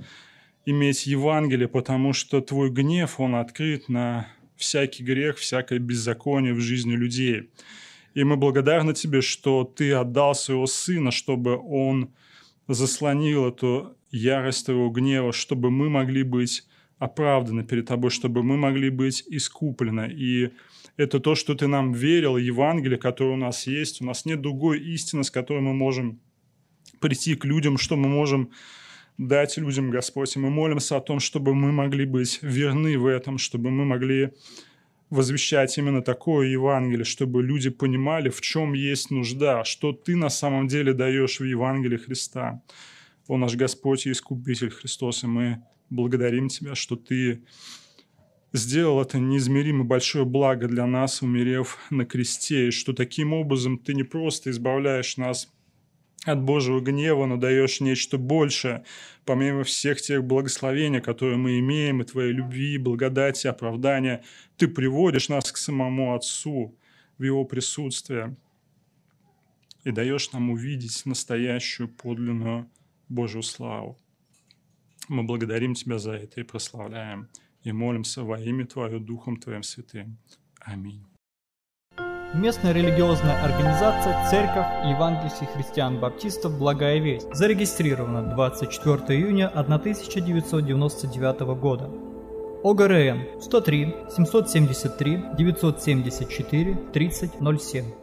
иметь 0.66 1.06
Евангелие, 1.06 1.68
потому 1.68 2.14
что 2.14 2.40
Твой 2.40 2.70
гнев, 2.70 3.20
он 3.20 3.36
открыт 3.36 3.90
на 3.90 4.30
всякий 4.56 5.04
грех, 5.04 5.36
всякое 5.36 5.80
беззаконие 5.80 6.54
в 6.54 6.62
жизни 6.62 6.94
людей. 6.94 7.50
И 8.14 8.24
мы 8.24 8.38
благодарны 8.38 8.94
Тебе, 8.94 9.20
что 9.20 9.66
Ты 9.66 9.92
отдал 9.92 10.34
Своего 10.34 10.66
Сына, 10.66 11.12
чтобы 11.12 11.58
Он 11.58 12.14
заслонил 12.70 13.50
эту 13.50 13.98
ярость 14.12 14.66
Твоего 14.66 14.90
гнева, 14.90 15.32
чтобы 15.32 15.72
мы 15.72 15.90
могли 15.90 16.24
быть 16.24 16.64
оправданы 17.00 17.64
перед 17.64 17.88
Тобой, 17.88 18.12
чтобы 18.12 18.44
мы 18.44 18.58
могли 18.58 18.90
быть 18.90 19.24
искуплены. 19.28 20.12
И 20.12 20.52
это 20.98 21.20
то, 21.20 21.36
что 21.36 21.56
Ты 21.56 21.68
нам 21.68 21.94
верил, 21.94 22.38
Евангелие, 22.38 23.00
которое 23.00 23.34
у 23.34 23.38
нас 23.38 23.66
есть. 23.68 24.02
У 24.02 24.06
нас 24.06 24.26
нет 24.26 24.42
другой 24.42 24.80
истины, 24.80 25.24
с 25.24 25.32
которой 25.32 25.62
мы 25.62 25.74
можем 25.74 26.20
прийти 27.00 27.36
к 27.36 27.46
людям, 27.46 27.78
что 27.78 27.96
мы 27.96 28.08
можем 28.08 28.52
дать 29.18 29.58
людям, 29.58 29.90
Господь. 29.90 30.36
И 30.36 30.40
мы 30.40 30.50
молимся 30.50 30.98
о 30.98 31.02
том, 31.02 31.20
чтобы 31.20 31.54
мы 31.54 31.72
могли 31.72 32.06
быть 32.06 32.40
верны 32.42 32.98
в 32.98 33.06
этом, 33.06 33.38
чтобы 33.38 33.72
мы 33.72 33.86
могли 33.86 34.32
возвещать 35.10 35.78
именно 35.78 36.02
такое 36.02 36.48
Евангелие, 36.48 37.04
чтобы 37.04 37.44
люди 37.44 37.70
понимали, 37.70 38.30
в 38.30 38.42
чем 38.42 38.74
есть 38.74 39.12
нужда, 39.12 39.64
что 39.66 39.92
ты 39.92 40.16
на 40.16 40.30
самом 40.30 40.68
деле 40.68 40.94
даешь 40.94 41.40
в 41.40 41.44
Евангелии 41.44 41.98
Христа. 41.98 42.62
О 43.28 43.38
наш 43.38 43.56
Господь 43.56 44.08
и 44.08 44.12
Искупитель 44.12 44.72
Христос, 44.72 45.24
и 45.24 45.28
мы 45.28 45.64
благодарим 45.90 46.48
Тебя, 46.48 46.76
что 46.76 46.96
Ты 46.96 47.44
сделал 48.54 49.02
это 49.02 49.20
неизмеримо 49.20 49.84
большое 49.84 50.26
благо 50.26 50.68
для 50.68 50.86
нас, 50.86 51.22
умерев 51.22 51.78
на 51.90 52.06
кресте, 52.06 52.68
и 52.68 52.72
что 52.72 52.94
таким 52.94 53.34
образом 53.34 53.78
Ты 53.78 53.94
не 53.94 54.04
просто 54.04 54.50
избавляешь 54.50 55.18
нас 55.18 55.52
от 56.26 56.42
Божьего 56.42 56.80
гнева, 56.82 57.26
но 57.26 57.38
даешь 57.38 57.80
нечто 57.80 58.18
большее, 58.18 58.84
помимо 59.26 59.64
всех 59.64 60.02
тех 60.02 60.24
благословений, 60.24 61.02
которые 61.02 61.38
мы 61.38 61.60
имеем, 61.60 62.02
и 62.02 62.06
Твоей 62.06 62.32
любви, 62.32 62.78
благодати, 62.78 63.48
оправдания. 63.48 64.24
Ты 64.58 64.68
приводишь 64.68 65.30
нас 65.30 65.52
к 65.52 65.58
самому 65.58 66.16
Отцу 66.16 66.76
в 67.18 67.24
Его 67.24 67.46
присутствие 67.46 68.36
и 69.84 69.92
даешь 69.92 70.32
нам 70.32 70.52
увидеть 70.52 71.06
настоящую 71.06 71.90
подлинную 71.90 72.70
Божью 73.12 73.44
славу. 73.44 73.98
Мы 75.10 75.24
благодарим 75.24 75.74
Тебя 75.74 76.00
за 76.00 76.14
это 76.14 76.40
и 76.40 76.44
прославляем, 76.44 77.28
и 77.64 77.72
молимся 77.74 78.24
во 78.24 78.40
имя 78.40 78.66
Твое 78.66 79.00
Духом 79.00 79.38
Твоим 79.38 79.64
Святым. 79.64 80.18
Аминь. 80.62 81.06
Местная 82.34 82.72
религиозная 82.72 83.44
организация 83.44 84.30
Церковь 84.30 84.66
Евангельских 84.90 85.50
христиан-баптистов 85.50 86.58
«Благая 86.58 87.00
весть» 87.00 87.28
зарегистрирована 87.34 88.34
24 88.34 89.20
июня 89.20 89.50
1999 89.50 91.42
года. 91.60 91.90
ОГРН 92.64 93.42
103 93.42 93.96
773 94.16 95.24
974 95.38 96.76
3007 96.94 98.01